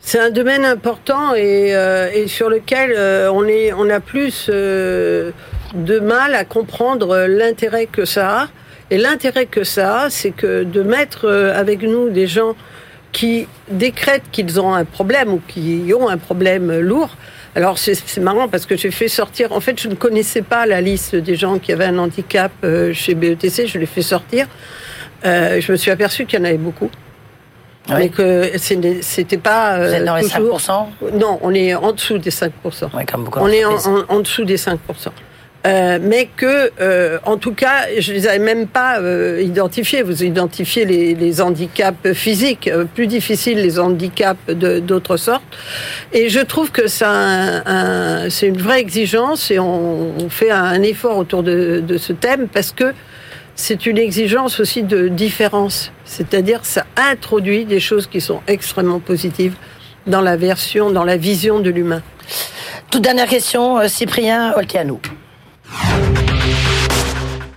C'est 0.00 0.20
un 0.20 0.30
domaine 0.30 0.64
important 0.64 1.34
et, 1.34 1.74
euh, 1.74 2.26
sur 2.28 2.50
lequel 2.50 2.92
euh, 2.96 3.32
on 3.32 3.90
a 3.90 4.00
plus 4.00 4.46
euh, 4.48 5.32
de 5.74 5.98
mal 5.98 6.36
à 6.36 6.44
comprendre 6.44 7.26
l'intérêt 7.28 7.86
que 7.86 8.04
ça 8.04 8.42
a. 8.42 8.48
Et 8.92 8.98
l'intérêt 8.98 9.46
que 9.46 9.64
ça 9.64 10.02
a, 10.02 10.10
c'est 10.10 10.32
que 10.32 10.62
de 10.62 10.82
mettre 10.82 11.28
avec 11.28 11.82
nous 11.82 12.10
des 12.10 12.26
gens 12.26 12.56
qui 13.12 13.46
décrètent 13.68 14.30
qu'ils 14.30 14.60
ont 14.60 14.74
un 14.74 14.84
problème 14.84 15.32
ou 15.32 15.40
qui 15.46 15.92
ont 15.96 16.08
un 16.08 16.18
problème 16.18 16.80
lourd, 16.80 17.16
alors 17.56 17.78
c'est 17.78 18.18
marrant 18.18 18.48
parce 18.48 18.64
que 18.64 18.76
j'ai 18.76 18.90
fait 18.90 19.08
sortir, 19.08 19.52
en 19.52 19.60
fait 19.60 19.80
je 19.80 19.88
ne 19.88 19.94
connaissais 19.94 20.42
pas 20.42 20.66
la 20.66 20.80
liste 20.80 21.16
des 21.16 21.34
gens 21.34 21.58
qui 21.58 21.72
avaient 21.72 21.86
un 21.86 21.98
handicap 21.98 22.52
euh, 22.62 22.92
chez 22.92 23.14
BETC, 23.14 23.66
je 23.66 23.78
l'ai 23.78 23.86
fait 23.86 24.02
sortir. 24.02 24.46
Euh, 25.24 25.60
je 25.60 25.72
me 25.72 25.76
suis 25.76 25.90
aperçu 25.90 26.26
qu'il 26.26 26.38
y 26.38 26.42
en 26.42 26.44
avait 26.44 26.56
beaucoup. 26.56 26.90
Ah 27.88 27.98
Mais 27.98 28.08
que 28.08 28.52
c'était 28.56 29.38
pas. 29.38 29.78
Vous 29.78 29.94
êtes 29.94 30.04
dans 30.04 30.16
les 30.16 30.26
5% 30.26 30.86
Non, 31.14 31.38
on 31.42 31.52
est 31.54 31.74
en 31.74 31.92
dessous 31.92 32.18
des 32.18 32.30
5%. 32.30 32.50
comme 33.10 33.28
on 33.36 33.48
est 33.48 33.64
en, 33.64 34.20
dessous 34.20 34.44
des 34.44 34.56
5%. 34.56 34.76
Euh, 35.66 35.98
mais 36.00 36.28
que, 36.36 36.70
euh, 36.80 37.18
en 37.26 37.36
tout 37.36 37.52
cas, 37.52 37.84
je 37.98 38.14
les 38.14 38.26
avais 38.26 38.38
même 38.38 38.66
pas 38.66 38.98
euh, 38.98 39.42
identifiés. 39.42 40.02
Vous 40.02 40.24
identifiez 40.24 40.86
les, 40.86 41.14
les 41.14 41.40
handicaps 41.42 42.12
physiques, 42.14 42.68
euh, 42.68 42.84
plus 42.86 43.06
difficiles 43.06 43.58
les 43.58 43.78
handicaps 43.78 44.40
d'autres 44.48 45.18
sortes. 45.18 45.44
Et 46.14 46.30
je 46.30 46.40
trouve 46.40 46.70
que 46.70 46.86
c'est 46.86 47.04
un, 47.04 48.28
une 48.42 48.56
vraie 48.56 48.80
exigence 48.80 49.50
et 49.50 49.58
on, 49.58 50.18
on, 50.18 50.30
fait 50.30 50.50
un 50.50 50.82
effort 50.82 51.18
autour 51.18 51.42
de, 51.42 51.82
de 51.86 51.98
ce 51.98 52.14
thème 52.14 52.48
parce 52.48 52.72
que 52.72 52.94
c'est 53.54 53.84
une 53.84 53.98
exigence 53.98 54.60
aussi 54.60 54.82
de 54.82 55.08
différence. 55.08 55.92
C'est-à-dire, 56.06 56.60
ça 56.62 56.86
introduit 56.96 57.66
des 57.66 57.80
choses 57.80 58.06
qui 58.06 58.22
sont 58.22 58.40
extrêmement 58.46 59.00
positives 59.00 59.54
dans 60.06 60.22
la 60.22 60.36
version, 60.38 60.90
dans 60.90 61.04
la 61.04 61.18
vision 61.18 61.60
de 61.60 61.68
l'humain. 61.68 62.02
Toute 62.90 63.02
dernière 63.02 63.28
question, 63.28 63.86
Cyprien 63.86 64.54
Oltianou. 64.56 65.00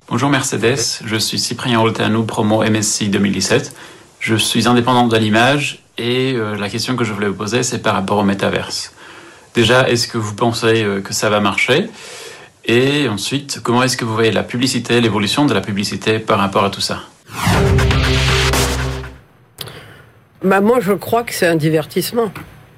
Bonjour 0.08 0.30
Mercedes, 0.30 0.78
je 1.06 1.16
suis 1.16 1.40
Cyprien 1.40 1.80
Oltanou, 1.82 2.24
promo 2.24 2.64
MSC 2.64 3.10
2017. 3.10 3.76
Je 4.20 4.36
suis 4.36 4.68
indépendant 4.68 5.08
de 5.08 5.18
l'image 5.18 5.84
et 5.98 6.34
euh, 6.34 6.56
la 6.56 6.70
question 6.70 6.96
que 6.96 7.04
je 7.04 7.14
voulais 7.14 7.28
vous 7.28 7.34
poser, 7.34 7.64
c'est 7.64 7.80
par 7.80 7.96
rapport 7.96 8.20
au 8.20 8.24
métaverse. 8.24 8.94
Déjà, 9.56 9.90
est-ce 9.90 10.08
que 10.08 10.18
vous 10.18 10.36
pensez 10.36 10.84
euh, 10.84 11.02
que 11.02 11.14
ça 11.14 11.30
va 11.30 11.40
marcher? 11.40 11.90
Et 12.66 13.10
ensuite, 13.10 13.60
comment 13.62 13.84
est-ce 13.84 13.98
que 13.98 14.06
vous 14.06 14.14
voyez 14.14 14.32
la 14.32 14.44
publicité, 14.44 15.02
l'évolution 15.02 15.46
de 15.46 15.54
la 15.54 15.62
publicité 15.62 16.20
par 16.20 16.40
rapport 16.40 16.64
à 16.64 16.70
tout 16.70 16.82
ça? 16.82 17.02
Bah 20.44 20.62
Moi, 20.62 20.80
je 20.80 20.94
crois 20.94 21.24
que 21.24 21.34
c'est 21.34 21.48
un 21.48 21.56
divertissement. 21.56 22.32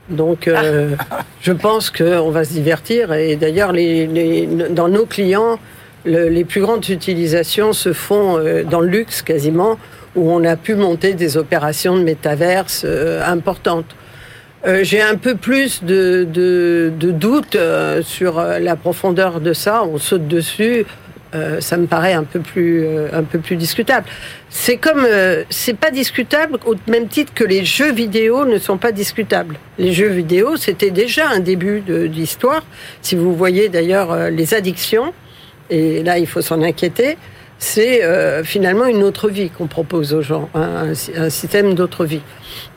Donc, 0.09 0.47
euh, 0.47 0.95
je 1.41 1.51
pense 1.51 1.89
qu'on 1.89 2.29
va 2.29 2.43
se 2.43 2.53
divertir. 2.53 3.13
Et 3.13 3.35
d'ailleurs, 3.35 3.71
les, 3.71 4.47
dans 4.69 4.87
nos 4.87 5.05
clients, 5.05 5.59
les 6.05 6.43
plus 6.43 6.61
grandes 6.61 6.87
utilisations 6.89 7.73
se 7.73 7.93
font 7.93 8.37
euh, 8.37 8.63
dans 8.63 8.81
le 8.81 8.87
luxe 8.87 9.21
quasiment, 9.21 9.79
où 10.15 10.31
on 10.31 10.43
a 10.43 10.55
pu 10.55 10.75
monter 10.75 11.13
des 11.13 11.37
opérations 11.37 11.97
de 11.97 12.03
métaverse 12.03 12.83
euh, 12.85 13.23
importantes. 13.25 13.95
J'ai 14.81 14.99
un 14.99 15.15
peu 15.15 15.35
plus 15.35 15.83
de, 15.83 16.27
de, 16.27 16.91
de 16.99 17.11
doutes 17.11 17.55
sur 18.01 18.41
la 18.41 18.75
profondeur 18.75 19.39
de 19.39 19.53
ça. 19.53 19.83
On 19.83 19.99
saute 19.99 20.27
dessus. 20.27 20.87
Euh, 21.35 21.59
ça 21.59 21.75
me 21.75 21.85
paraît 21.85 22.13
un 22.13 22.23
peu 22.23 22.39
plus, 22.39 22.85
euh, 22.85 23.09
un 23.11 23.23
peu 23.23 23.39
plus 23.39 23.57
discutable. 23.57 24.07
C'est 24.49 24.77
comme, 24.77 25.05
euh, 25.05 25.43
c'est 25.49 25.77
pas 25.77 25.91
discutable 25.91 26.57
au 26.65 26.75
même 26.87 27.07
titre 27.07 27.33
que 27.33 27.43
les 27.43 27.65
jeux 27.65 27.91
vidéo 27.91 28.45
ne 28.45 28.57
sont 28.57 28.77
pas 28.77 28.93
discutables. 28.93 29.57
Les 29.77 29.91
jeux 29.91 30.07
vidéo, 30.07 30.55
c'était 30.55 30.91
déjà 30.91 31.29
un 31.29 31.39
début 31.39 31.81
d'histoire. 31.81 32.63
Si 33.01 33.15
vous 33.15 33.35
voyez 33.35 33.67
d'ailleurs 33.67 34.29
les 34.29 34.53
addictions, 34.53 35.13
et 35.69 36.03
là 36.03 36.17
il 36.19 36.27
faut 36.27 36.41
s'en 36.41 36.61
inquiéter, 36.61 37.17
c'est 37.57 38.01
finalement 38.43 38.85
une 38.85 39.03
autre 39.03 39.29
vie 39.29 39.49
qu'on 39.49 39.67
propose 39.67 40.13
aux 40.13 40.21
gens, 40.21 40.49
un, 40.53 40.91
un 41.17 41.29
système 41.29 41.73
d'autre 41.73 42.05
vie. 42.05 42.21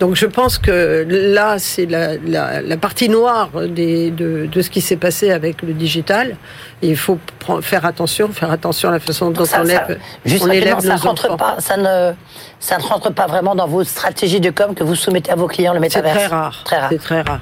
Donc 0.00 0.14
je 0.14 0.26
pense 0.26 0.58
que 0.58 1.06
là, 1.08 1.58
c'est 1.58 1.86
la, 1.86 2.16
la, 2.16 2.62
la, 2.62 2.76
partie 2.76 3.08
noire 3.08 3.50
des, 3.68 4.10
de, 4.10 4.46
de, 4.46 4.62
ce 4.62 4.70
qui 4.70 4.80
s'est 4.80 4.96
passé 4.96 5.30
avec 5.30 5.62
le 5.62 5.72
digital. 5.72 6.36
Et 6.82 6.88
il 6.88 6.96
faut 6.96 7.18
faire 7.62 7.84
attention, 7.84 8.28
faire 8.28 8.50
attention 8.50 8.88
à 8.90 8.92
la 8.92 9.00
façon 9.00 9.30
dont 9.30 9.44
on, 9.44 9.64
élève, 9.64 9.98
on 10.40 10.50
élève 10.50 10.80
ça 10.80 10.96
rentre 10.96 11.36
pas, 11.36 11.56
ça 11.58 11.76
ne, 11.76 12.12
ça 12.60 12.78
ne 12.78 12.82
rentre 12.82 13.12
pas 13.12 13.26
vraiment 13.26 13.54
dans 13.54 13.66
vos 13.66 13.82
stratégies 13.82 14.40
de 14.40 14.50
com 14.50 14.74
que 14.74 14.84
vous 14.84 14.94
soumettez 14.94 15.32
à 15.32 15.36
vos 15.36 15.48
clients 15.48 15.74
le 15.74 15.80
métavers. 15.80 16.12
C'est 16.12 16.18
très 16.18 16.28
rare. 16.28 16.62
Très 16.64 16.78
rare. 16.78 16.88
C'est 16.90 16.98
très 16.98 17.22
rare. 17.22 17.40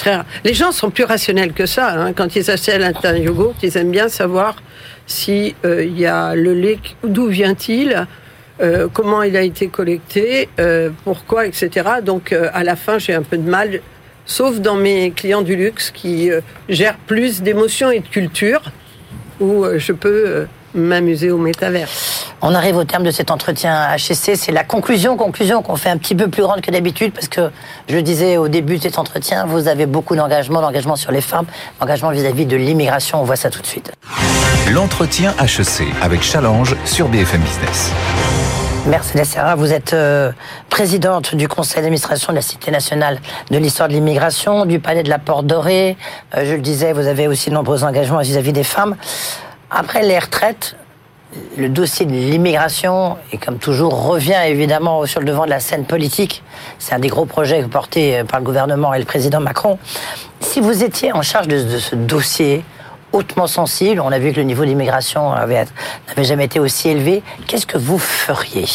très 0.00 0.16
rare. 0.16 0.24
Les 0.44 0.54
gens 0.54 0.72
sont 0.72 0.90
plus 0.90 1.04
rationnels 1.04 1.52
que 1.52 1.66
ça. 1.66 1.90
Hein. 1.92 2.12
Quand 2.14 2.34
ils 2.36 2.50
achètent 2.50 3.04
un 3.04 3.16
yogourt, 3.16 3.54
ils 3.62 3.76
aiment 3.76 3.90
bien 3.90 4.08
savoir 4.08 4.56
si 5.06 5.54
euh, 5.64 5.84
il 5.84 5.98
y 5.98 6.06
a 6.06 6.34
le 6.34 6.54
lait, 6.54 6.78
d'où 7.02 7.26
vient-il 7.26 8.06
euh, 8.60 8.86
comment 8.92 9.24
il 9.24 9.36
a 9.36 9.42
été 9.42 9.66
collecté, 9.66 10.48
euh, 10.60 10.90
pourquoi, 11.02 11.46
etc. 11.46 11.70
Donc 12.04 12.32
à 12.32 12.62
la 12.62 12.76
fin, 12.76 12.98
j'ai 12.98 13.12
un 13.12 13.22
peu 13.22 13.36
de 13.36 13.48
mal, 13.48 13.80
sauf 14.26 14.60
dans 14.60 14.76
mes 14.76 15.10
clients 15.10 15.42
du 15.42 15.56
luxe 15.56 15.90
qui 15.90 16.30
gèrent 16.68 16.98
plus 17.06 17.42
d'émotions 17.42 17.90
et 17.90 17.98
de 18.00 18.06
culture, 18.06 18.62
où 19.40 19.64
je 19.76 19.92
peux 19.92 20.46
m'amuser 20.72 21.32
au 21.32 21.38
métavers. 21.38 21.88
On 22.46 22.54
arrive 22.54 22.76
au 22.76 22.84
terme 22.84 23.04
de 23.04 23.10
cet 23.10 23.30
entretien 23.30 23.96
HSC. 23.96 24.36
C'est 24.36 24.52
la 24.52 24.64
conclusion, 24.64 25.16
conclusion 25.16 25.62
qu'on 25.62 25.76
fait 25.76 25.88
un 25.88 25.96
petit 25.96 26.14
peu 26.14 26.28
plus 26.28 26.42
grande 26.42 26.60
que 26.60 26.70
d'habitude 26.70 27.14
parce 27.14 27.26
que 27.26 27.50
je 27.88 27.96
disais 27.96 28.36
au 28.36 28.48
début 28.48 28.76
de 28.76 28.82
cet 28.82 28.98
entretien, 28.98 29.46
vous 29.46 29.66
avez 29.66 29.86
beaucoup 29.86 30.14
d'engagement, 30.14 30.60
d'engagement 30.60 30.94
sur 30.94 31.10
les 31.10 31.22
femmes, 31.22 31.46
d'engagement 31.80 32.10
vis-à-vis 32.10 32.44
de 32.44 32.56
l'immigration. 32.56 33.22
On 33.22 33.24
voit 33.24 33.36
ça 33.36 33.48
tout 33.48 33.62
de 33.62 33.66
suite. 33.66 33.92
L'entretien 34.70 35.34
HEC 35.40 35.88
avec 36.02 36.22
Challenge 36.22 36.76
sur 36.84 37.08
BFM 37.08 37.40
Business. 37.40 37.92
Mercedes 38.88 39.24
Serra, 39.24 39.54
vous 39.54 39.72
êtes 39.72 39.94
euh, 39.94 40.30
présidente 40.68 41.34
du 41.34 41.48
conseil 41.48 41.80
d'administration 41.80 42.34
de 42.34 42.36
la 42.36 42.42
Cité 42.42 42.70
nationale 42.70 43.20
de 43.50 43.56
l'histoire 43.56 43.88
de 43.88 43.94
l'immigration, 43.94 44.66
du 44.66 44.80
palais 44.80 45.02
de 45.02 45.08
la 45.08 45.18
Porte 45.18 45.46
Dorée. 45.46 45.96
Euh, 46.36 46.44
je 46.44 46.52
le 46.52 46.60
disais, 46.60 46.92
vous 46.92 47.06
avez 47.06 47.26
aussi 47.26 47.48
de 47.48 47.54
nombreux 47.54 47.84
engagements 47.84 48.20
vis-à-vis 48.20 48.52
des 48.52 48.64
femmes. 48.64 48.96
Après 49.70 50.02
les 50.02 50.18
retraites, 50.18 50.76
le 51.56 51.68
dossier 51.68 52.06
de 52.06 52.12
l'immigration, 52.12 53.16
et 53.32 53.38
comme 53.38 53.58
toujours, 53.58 54.06
revient 54.06 54.40
évidemment 54.46 55.06
sur 55.06 55.20
le 55.20 55.26
devant 55.26 55.44
de 55.44 55.50
la 55.50 55.60
scène 55.60 55.84
politique. 55.84 56.42
C'est 56.78 56.94
un 56.94 56.98
des 56.98 57.08
gros 57.08 57.26
projets 57.26 57.62
portés 57.62 58.22
par 58.28 58.40
le 58.40 58.44
gouvernement 58.44 58.94
et 58.94 58.98
le 58.98 59.04
président 59.04 59.40
Macron. 59.40 59.78
Si 60.40 60.60
vous 60.60 60.82
étiez 60.82 61.12
en 61.12 61.22
charge 61.22 61.48
de 61.48 61.78
ce 61.78 61.94
dossier, 61.94 62.64
hautement 63.14 63.46
sensible. 63.46 64.00
On 64.00 64.12
a 64.12 64.18
vu 64.18 64.32
que 64.32 64.36
le 64.36 64.42
niveau 64.42 64.64
d'immigration 64.64 65.34
n'avait 65.34 65.64
jamais 66.18 66.44
été 66.44 66.60
aussi 66.60 66.90
élevé. 66.90 67.22
Qu'est-ce 67.46 67.66
que 67.66 67.78
vous 67.78 67.98
feriez? 67.98 68.66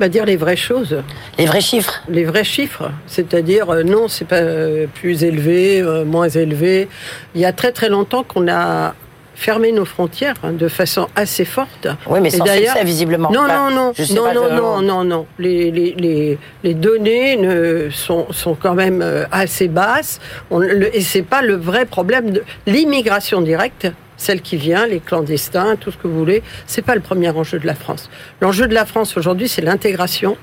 Bah, 0.00 0.08
dire 0.08 0.24
les 0.24 0.36
vraies 0.36 0.56
choses. 0.56 1.02
Les 1.38 1.46
vrais 1.46 1.60
chiffres 1.60 2.02
Les 2.08 2.24
vrais 2.24 2.44
chiffres. 2.44 2.90
C'est-à-dire, 3.06 3.70
euh, 3.70 3.82
non, 3.82 4.08
c'est 4.08 4.24
pas 4.24 4.36
euh, 4.36 4.86
plus 4.92 5.22
élevé, 5.22 5.80
euh, 5.80 6.04
moins 6.04 6.28
élevé. 6.28 6.88
Il 7.34 7.40
y 7.40 7.44
a 7.44 7.52
très 7.52 7.72
très 7.72 7.88
longtemps 7.88 8.24
qu'on 8.24 8.48
a 8.48 8.94
fermé 9.34 9.72
nos 9.72 9.84
frontières 9.84 10.34
hein, 10.42 10.52
de 10.52 10.68
façon 10.68 11.08
assez 11.16 11.44
forte. 11.44 11.88
Oui, 12.06 12.20
mais 12.20 12.30
sans 12.30 12.44
d'ailleurs- 12.44 12.72
succès, 12.74 12.84
visiblement. 12.84 13.30
Non, 13.30 13.40
Enfin, 13.44 13.70
non, 13.70 13.70
non, 13.70 13.92
non, 14.14 14.24
pas, 14.24 14.34
non, 14.34 14.50
non, 14.56 14.82
non, 14.82 15.04
non. 15.04 15.26
Les, 15.38 15.70
les, 15.70 15.94
les, 15.98 16.38
les 16.62 16.74
données 16.74 17.36
ne, 17.36 17.88
sont, 17.90 18.26
sont 18.30 18.54
quand 18.54 18.74
même 18.74 19.00
euh, 19.02 19.24
assez 19.32 19.68
basses. 19.68 20.20
On, 20.50 20.58
le, 20.58 20.94
et 20.96 21.00
c'est 21.00 21.22
pas 21.22 21.42
le 21.42 21.54
vrai 21.56 21.86
problème 21.86 22.30
de 22.30 22.42
l'immigration 22.66 23.40
directe. 23.40 23.90
Celle 24.16 24.40
qui 24.40 24.56
vient, 24.56 24.86
les 24.86 25.00
clandestins, 25.00 25.74
tout 25.76 25.90
ce 25.90 25.96
que 25.96 26.06
vous 26.06 26.16
voulez, 26.18 26.42
c'est 26.66 26.82
pas 26.82 26.94
le 26.94 27.00
premier 27.00 27.30
enjeu 27.30 27.58
de 27.58 27.66
la 27.66 27.74
France. 27.74 28.08
L'enjeu 28.40 28.68
de 28.68 28.74
la 28.74 28.86
France 28.86 29.16
aujourd'hui, 29.16 29.48
c'est 29.48 29.62
l'intégration 29.62 30.36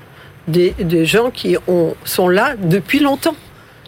des, 0.48 0.74
des 0.78 1.06
gens 1.06 1.30
qui 1.30 1.56
ont, 1.66 1.94
sont 2.04 2.28
là 2.28 2.54
depuis 2.58 2.98
longtemps. 2.98 3.36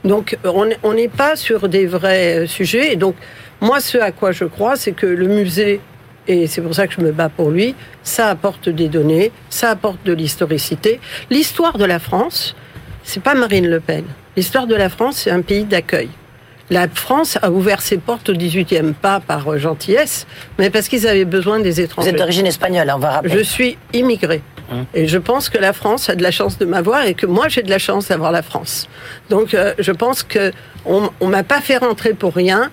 Donc, 0.04 0.36
on 0.44 0.64
n'est- 0.64 0.78
on 0.82 0.94
n'est 0.94 1.08
pas 1.08 1.36
sur 1.36 1.68
des 1.68 1.86
vrais 1.86 2.38
euh, 2.38 2.46
sujets. 2.46 2.92
Et 2.92 2.96
donc, 2.96 3.14
moi, 3.62 3.80
ce 3.80 3.96
à 3.96 4.12
quoi 4.12 4.32
je 4.32 4.44
crois, 4.44 4.76
c'est 4.76 4.92
que 4.92 5.06
le 5.06 5.26
musée, 5.26 5.80
et 6.28 6.46
c'est 6.46 6.60
pour 6.60 6.74
ça 6.74 6.86
que 6.86 6.94
je 6.94 7.00
me 7.00 7.12
bats 7.12 7.28
pour 7.30 7.50
lui, 7.50 7.74
ça 8.02 8.28
apporte 8.28 8.68
des 8.68 8.88
données, 8.88 9.32
ça 9.48 9.70
apporte 9.70 10.04
de 10.04 10.12
l'historicité. 10.12 11.00
L'histoire 11.30 11.78
de 11.78 11.84
la 11.84 11.98
France, 11.98 12.54
c'est 13.04 13.22
pas 13.22 13.34
Marine 13.34 13.68
Le 13.68 13.80
Pen. 13.80 14.04
L'histoire 14.36 14.66
de 14.66 14.74
la 14.74 14.88
France, 14.88 15.16
c'est 15.16 15.30
un 15.30 15.42
pays 15.42 15.64
d'accueil. 15.64 16.08
La 16.70 16.88
France 16.88 17.38
a 17.42 17.50
ouvert 17.50 17.82
ses 17.82 17.98
portes 17.98 18.28
au 18.30 18.34
18e, 18.34 18.94
pas 18.94 19.20
par 19.20 19.58
gentillesse, 19.58 20.26
mais 20.58 20.70
parce 20.70 20.88
qu'ils 20.88 21.06
avaient 21.06 21.24
besoin 21.24 21.60
des 21.60 21.72
Vous 21.72 21.80
étrangers. 21.80 22.10
êtes 22.10 22.16
d'origine 22.16 22.46
espagnole, 22.46 22.88
hein, 22.88 22.94
on 22.96 23.00
va 23.00 23.10
rappeler. 23.10 23.34
Je 23.36 23.42
suis 23.42 23.76
immigré. 23.92 24.42
Et 24.94 25.06
je 25.06 25.18
pense 25.18 25.50
que 25.50 25.58
la 25.58 25.74
France 25.74 26.08
a 26.08 26.14
de 26.14 26.22
la 26.22 26.30
chance 26.30 26.56
de 26.56 26.64
m'avoir 26.64 27.04
et 27.04 27.12
que 27.12 27.26
moi 27.26 27.48
j'ai 27.48 27.62
de 27.62 27.68
la 27.68 27.78
chance 27.78 28.08
d'avoir 28.08 28.32
la 28.32 28.40
France. 28.40 28.88
Donc 29.28 29.52
euh, 29.52 29.74
je 29.78 29.92
pense 29.92 30.22
que 30.22 30.50
on, 30.86 31.10
on 31.20 31.26
m'a 31.26 31.42
pas 31.42 31.60
fait 31.60 31.76
rentrer 31.76 32.14
pour 32.14 32.34
rien. 32.34 32.70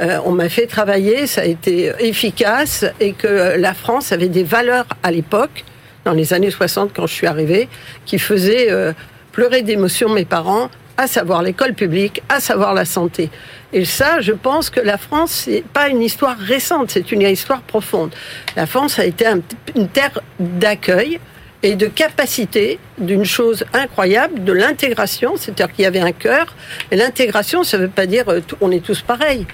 Euh, 0.00 0.18
on 0.24 0.32
m'a 0.32 0.48
fait 0.48 0.66
travailler, 0.66 1.26
ça 1.26 1.42
a 1.42 1.44
été 1.44 1.92
efficace 2.00 2.84
et 2.98 3.12
que 3.12 3.26
euh, 3.26 3.56
la 3.58 3.74
France 3.74 4.10
avait 4.12 4.28
des 4.28 4.42
valeurs 4.42 4.86
à 5.02 5.10
l'époque, 5.10 5.64
dans 6.04 6.12
les 6.12 6.32
années 6.32 6.50
60 6.50 6.90
quand 6.94 7.06
je 7.06 7.12
suis 7.14 7.26
arrivée, 7.26 7.68
qui 8.06 8.18
faisaient 8.18 8.70
euh, 8.70 8.92
pleurer 9.32 9.62
d'émotion 9.62 10.08
mes 10.08 10.24
parents, 10.24 10.70
à 10.96 11.06
savoir 11.06 11.42
l'école 11.42 11.74
publique, 11.74 12.22
à 12.28 12.40
savoir 12.40 12.74
la 12.74 12.84
santé. 12.84 13.30
Et 13.72 13.84
ça, 13.84 14.20
je 14.20 14.32
pense 14.32 14.70
que 14.70 14.80
la 14.80 14.98
France, 14.98 15.30
c'est 15.30 15.62
pas 15.72 15.88
une 15.88 16.02
histoire 16.02 16.36
récente, 16.38 16.90
c'est 16.90 17.12
une 17.12 17.22
histoire 17.22 17.60
profonde. 17.62 18.10
La 18.56 18.66
France 18.66 18.98
a 18.98 19.04
été 19.04 19.26
un- 19.26 19.40
une 19.76 19.88
terre 19.88 20.20
d'accueil 20.40 21.18
et 21.62 21.76
de 21.76 21.86
capacité 21.86 22.78
d'une 22.98 23.24
chose 23.24 23.64
incroyable, 23.72 24.42
de 24.42 24.52
l'intégration, 24.52 25.34
c'est-à-dire 25.36 25.72
qu'il 25.72 25.84
y 25.84 25.86
avait 25.86 26.00
un 26.00 26.12
cœur. 26.12 26.54
Et 26.90 26.96
l'intégration, 26.96 27.62
ça 27.62 27.78
ne 27.78 27.82
veut 27.84 27.88
pas 27.88 28.06
dire 28.06 28.24
euh, 28.28 28.40
on 28.60 28.70
est 28.70 28.84
tous 28.84 29.00
pareils. 29.02 29.46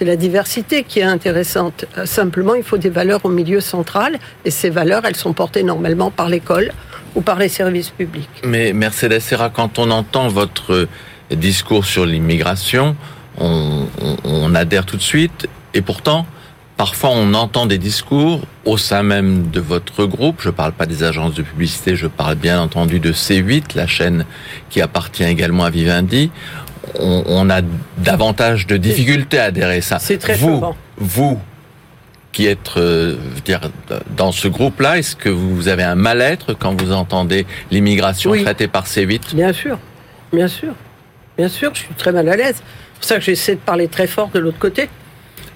C'est 0.00 0.06
la 0.06 0.16
diversité 0.16 0.82
qui 0.82 1.00
est 1.00 1.02
intéressante. 1.02 1.84
Euh, 1.98 2.06
Simplement, 2.06 2.54
il 2.54 2.62
faut 2.62 2.78
des 2.78 2.88
valeurs 2.88 3.22
au 3.26 3.28
milieu 3.28 3.60
central, 3.60 4.18
et 4.46 4.50
ces 4.50 4.70
valeurs, 4.70 5.02
elles 5.04 5.14
sont 5.14 5.34
portées 5.34 5.62
normalement 5.62 6.10
par 6.10 6.30
l'école 6.30 6.72
ou 7.14 7.20
par 7.20 7.38
les 7.38 7.50
services 7.50 7.90
publics. 7.90 8.40
Mais 8.42 8.72
Mercedes 8.72 9.20
Serra, 9.20 9.50
quand 9.50 9.78
on 9.78 9.90
entend 9.90 10.28
votre 10.28 10.88
discours 11.30 11.84
sur 11.84 12.06
l'immigration, 12.06 12.96
on, 13.36 14.54
adhère 14.54 14.86
tout 14.86 14.96
de 14.96 15.02
suite. 15.02 15.48
Et 15.74 15.82
pourtant, 15.82 16.24
parfois, 16.78 17.10
on 17.12 17.34
entend 17.34 17.66
des 17.66 17.76
discours 17.76 18.40
au 18.64 18.78
sein 18.78 19.02
même 19.02 19.50
de 19.50 19.60
votre 19.60 20.06
groupe. 20.06 20.36
Je 20.40 20.48
ne 20.48 20.54
parle 20.54 20.72
pas 20.72 20.86
des 20.86 21.04
agences 21.04 21.34
de 21.34 21.42
publicité, 21.42 21.94
je 21.94 22.06
parle 22.06 22.36
bien 22.36 22.58
entendu 22.62 23.00
de 23.00 23.12
C8, 23.12 23.76
la 23.76 23.86
chaîne 23.86 24.24
qui 24.70 24.80
appartient 24.80 25.24
également 25.24 25.64
à 25.64 25.70
Vivendi. 25.70 26.30
On, 26.98 27.22
on 27.26 27.50
a 27.50 27.60
davantage 27.98 28.66
de 28.66 28.76
difficultés 28.76 29.38
à 29.38 29.44
adhérer 29.44 29.76
à 29.78 29.82
ça. 29.82 29.98
C'est 29.98 30.18
très 30.18 30.34
vous, 30.34 30.62
vous 30.96 31.40
qui 32.32 32.46
êtes 32.46 32.76
euh, 32.76 33.16
je 33.36 33.42
dire, 33.42 33.60
dans 34.16 34.32
ce 34.32 34.46
groupe-là, 34.48 34.98
est-ce 34.98 35.16
que 35.16 35.28
vous 35.28 35.68
avez 35.68 35.82
un 35.82 35.96
mal-être 35.96 36.54
quand 36.54 36.80
vous 36.80 36.92
entendez 36.92 37.44
l'immigration 37.70 38.30
Oui. 38.30 38.42
traitée 38.44 38.68
par 38.68 38.86
C8 38.86 39.34
Bien 39.34 39.52
sûr, 39.52 39.78
bien 40.32 40.46
sûr, 40.48 40.72
bien 41.36 41.48
sûr, 41.48 41.70
je 41.74 41.80
suis 41.80 41.94
très 41.96 42.12
mal 42.12 42.28
à 42.28 42.36
l'aise. 42.36 42.56
C'est 42.56 42.98
pour 43.00 43.04
ça 43.04 43.14
que 43.16 43.22
j'essaie 43.22 43.54
de 43.56 43.60
parler 43.60 43.88
très 43.88 44.06
fort 44.06 44.28
de 44.32 44.38
l'autre 44.38 44.58
côté, 44.60 44.88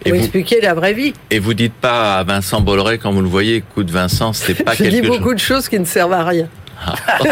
Et 0.05 0.11
pour 0.11 0.18
vous- 0.18 0.24
expliquer 0.24 0.61
la 0.61 0.74
vraie 0.74 0.95
vie. 0.95 1.12
Et 1.30 1.39
vous 1.39 1.55
dites 1.55 1.74
pas 1.74 2.18
à 2.18 2.24
Vincent 2.24 2.61
Bolloré 2.61 2.99
quand 2.99 3.12
vous 3.12 3.22
le 3.22 3.28
voyez, 3.28 3.57
écoute 3.57 3.91
Vincent, 3.91 4.32
c'est 4.32 4.55
pas 4.64 4.74
Je 4.74 4.82
dis 4.85 4.91
quelque 4.91 5.07
chose. 5.07 5.18
beaucoup 5.18 5.35
de 5.35 5.39
choses 5.41 5.68
qui 5.68 5.78
ne 5.78 5.85
servent 5.85 6.12
à 6.14 6.24
rien. 6.24 6.49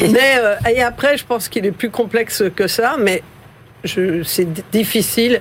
mais 0.00 0.38
euh, 0.38 0.56
et 0.70 0.82
après, 0.82 1.16
je 1.16 1.24
pense 1.24 1.48
qu'il 1.48 1.66
est 1.66 1.72
plus 1.72 1.90
complexe 1.90 2.42
que 2.54 2.66
ça, 2.66 2.96
mais 2.98 3.22
c'est 3.84 4.46
difficile 4.72 5.40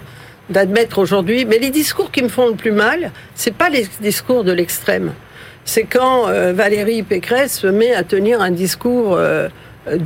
d'admettre 0.49 0.99
aujourd'hui. 0.99 1.45
Mais 1.45 1.59
les 1.59 1.69
discours 1.69 2.11
qui 2.11 2.23
me 2.23 2.29
font 2.29 2.47
le 2.47 2.55
plus 2.55 2.71
mal, 2.71 3.11
c'est 3.35 3.55
pas 3.55 3.69
les 3.69 3.87
discours 4.01 4.43
de 4.43 4.51
l'extrême. 4.51 5.13
C'est 5.65 5.83
quand 5.83 6.27
euh, 6.27 6.51
Valérie 6.53 7.03
Pécresse 7.03 7.59
se 7.59 7.67
met 7.67 7.93
à 7.93 8.03
tenir 8.03 8.41
un 8.41 8.51
discours 8.51 9.15
euh, 9.15 9.47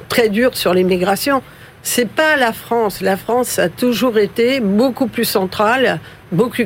très 0.07 0.29
dur 0.29 0.55
sur 0.55 0.73
l'immigration. 0.73 1.41
C'est 1.81 2.09
pas 2.09 2.35
la 2.35 2.53
France. 2.53 3.01
La 3.01 3.17
France 3.17 3.59
a 3.59 3.69
toujours 3.69 4.17
été 4.17 4.59
beaucoup 4.59 5.07
plus 5.07 5.25
centrale, 5.25 5.99
beaucoup 6.31 6.57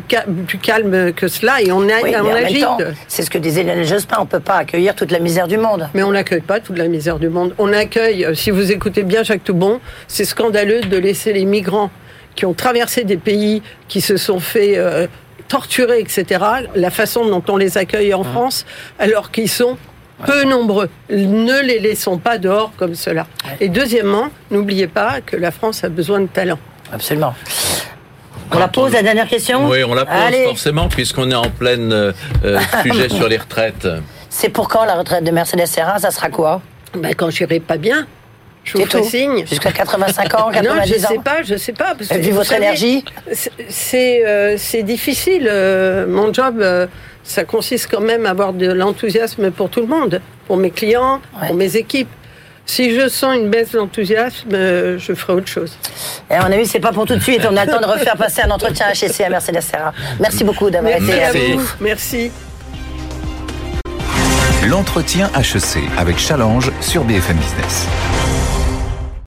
plus 0.48 0.58
calme 0.58 1.14
que 1.14 1.28
cela, 1.28 1.62
et 1.62 1.72
on, 1.72 1.82
a, 1.82 2.02
Oui, 2.04 2.14
on 2.20 2.34
agite. 2.34 2.66
c'est 3.08 3.24
ce 3.24 3.30
que 3.30 3.38
disait 3.38 3.64
Lionel 3.64 3.86
Jospin, 3.86 4.18
on 4.20 4.26
peut 4.26 4.40
pas 4.40 4.56
accueillir 4.56 4.96
toute 4.96 5.12
la 5.12 5.20
misère 5.20 5.48
du 5.48 5.58
monde. 5.58 5.90
Mais 5.94 6.04
on 6.04 6.12
n'accueille 6.12 6.42
pas 6.42 6.60
toute 6.60 6.78
la 6.78 6.88
misère 6.88 7.20
du 7.20 7.30
monde. 7.30 7.54
On 7.58 7.72
accueille, 7.74 8.26
euh, 8.26 8.34
si 8.34 8.52
vous 8.52 8.72
écoutez 8.72 9.04
bien 9.04 9.24
Jacques 9.24 9.44
Toubon, 9.44 9.80
c'est 10.08 10.26
scandaleux 10.26 10.82
de 10.82 10.98
laisser 10.98 11.34
les 11.34 11.46
migrants 11.46 11.92
qui 12.36 12.46
ont 12.46 12.54
traversé 12.54 13.04
des 13.04 13.18
pays, 13.18 13.62
qui 13.88 14.02
se 14.02 14.18
sont 14.18 14.40
fait 14.40 14.78
euh, 14.78 15.08
torturer, 15.48 16.00
etc., 16.00 16.44
la 16.76 16.90
façon 16.90 17.26
dont 17.26 17.44
on 17.50 17.58
les 17.58 17.78
accueille 17.78 18.14
en 18.14 18.24
France, 18.24 18.66
alors 19.00 19.32
qu'ils 19.32 19.50
sont 19.50 19.78
peu 20.26 20.44
nombreux. 20.44 20.90
Ne 21.10 21.62
les 21.62 21.80
laissons 21.80 22.18
pas 22.18 22.38
dehors 22.38 22.72
comme 22.78 22.96
cela. 22.96 23.28
Et 23.60 23.70
deuxièmement, 23.70 24.30
n'oubliez 24.50 24.88
pas 24.88 25.20
que 25.22 25.36
la 25.36 25.52
France 25.52 25.84
a 25.84 25.90
besoin 25.90 26.22
de 26.22 26.28
talent. 26.28 26.60
Absolument. 26.94 27.34
On 28.54 28.60
la 28.60 28.68
pose, 28.68 28.92
la 28.94 29.04
dernière 29.04 29.28
question 29.28 29.68
Oui, 29.70 29.84
on 29.84 29.94
la 29.94 30.06
pose 30.06 30.16
Allez. 30.16 30.44
forcément 30.46 30.88
puisqu'on 30.90 31.30
est 31.32 31.36
en 31.36 31.50
plein 31.50 31.80
euh, 31.92 32.12
euh, 32.44 32.60
sujet 32.84 33.10
sur 33.10 33.28
les 33.28 33.38
retraites. 33.38 33.88
C'est 34.30 34.50
pour 34.50 34.68
quand 34.68 34.86
la 34.86 34.96
retraite 34.96 35.24
de 35.24 35.32
Mercedes 35.32 35.66
Serra? 35.66 36.00
Ça 36.00 36.12
sera 36.12 36.30
quoi? 36.30 36.62
Ben, 36.96 37.14
Quand 37.16 37.30
j'irai 37.30 37.60
pas 37.60 37.78
bien. 37.78 38.08
Je 38.64 38.78
vous 38.78 38.86
ferai 38.86 39.04
signe. 39.04 39.46
Jusqu'à 39.48 39.72
85 39.72 40.34
ans, 40.36 40.50
90 40.52 40.68
non, 40.70 40.76
je 40.86 40.94
sais 40.94 41.18
ans 41.18 41.22
pas, 41.22 41.42
je 41.44 41.56
sais 41.56 41.74
pas. 41.74 41.96
Parce 41.98 42.10
que 42.10 42.18
vu 42.18 42.32
votre 42.32 42.48
savez, 42.50 42.62
énergie 42.66 43.04
c'est- 43.32 43.52
C'est 43.70 44.24
euh, 44.26 44.84
difficile. 44.84 45.48
euh, 45.50 46.06
mon 46.08 46.32
job, 46.32 46.60
euh, 46.62 46.86
ça 47.24 47.44
consiste 47.44 47.90
quand 47.90 48.02
même 48.02 48.26
à 48.28 48.30
avoir 48.32 48.54
de 48.54 48.72
l'enthousiasme 48.72 49.50
pour 49.52 49.70
tout 49.70 49.82
le 49.82 49.88
monde, 49.88 50.22
pour 50.48 50.58
mes 50.58 50.70
clients, 50.70 51.22
pour 51.48 51.56
mes 51.56 51.76
équipes. 51.76 52.10
Si 52.74 52.96
je 52.98 53.10
sens 53.10 53.36
une 53.36 53.50
baisse 53.50 53.74
d'enthousiasme, 53.74 54.48
euh, 54.54 54.98
je 54.98 55.14
ferai 55.14 55.34
autre 55.34 55.50
chose. 55.50 55.78
Et 56.30 56.36
à 56.36 56.48
mon 56.48 56.54
avis, 56.54 56.66
c'est 56.66 56.80
pas 56.80 56.94
pour 56.94 57.06
tout 57.06 57.18
de 57.18 57.20
suite. 57.20 57.46
On 57.52 57.58
a 57.58 57.66
le 57.66 57.72
temps 57.72 57.82
de 57.82 57.86
refaire 57.86 58.16
passer 58.16 58.44
un 58.44 58.50
entretien 58.50 58.86
HSC 58.94 59.26
à 59.26 59.30
Mercedes 59.30 59.60
Serra. 59.60 59.92
Merci 60.22 60.46
beaucoup 60.46 60.70
d'avoir 60.70 60.94
Merci 60.94 61.12
été 61.12 61.22
à 61.22 61.28
avec 61.28 61.52
vous. 61.52 61.60
nous. 61.60 61.68
Merci. 61.82 62.32
L'entretien 64.66 65.30
HEC 65.38 65.84
avec 65.98 66.18
Challenge 66.18 66.72
sur 66.80 67.04
BFM 67.04 67.36
Business. 67.36 67.88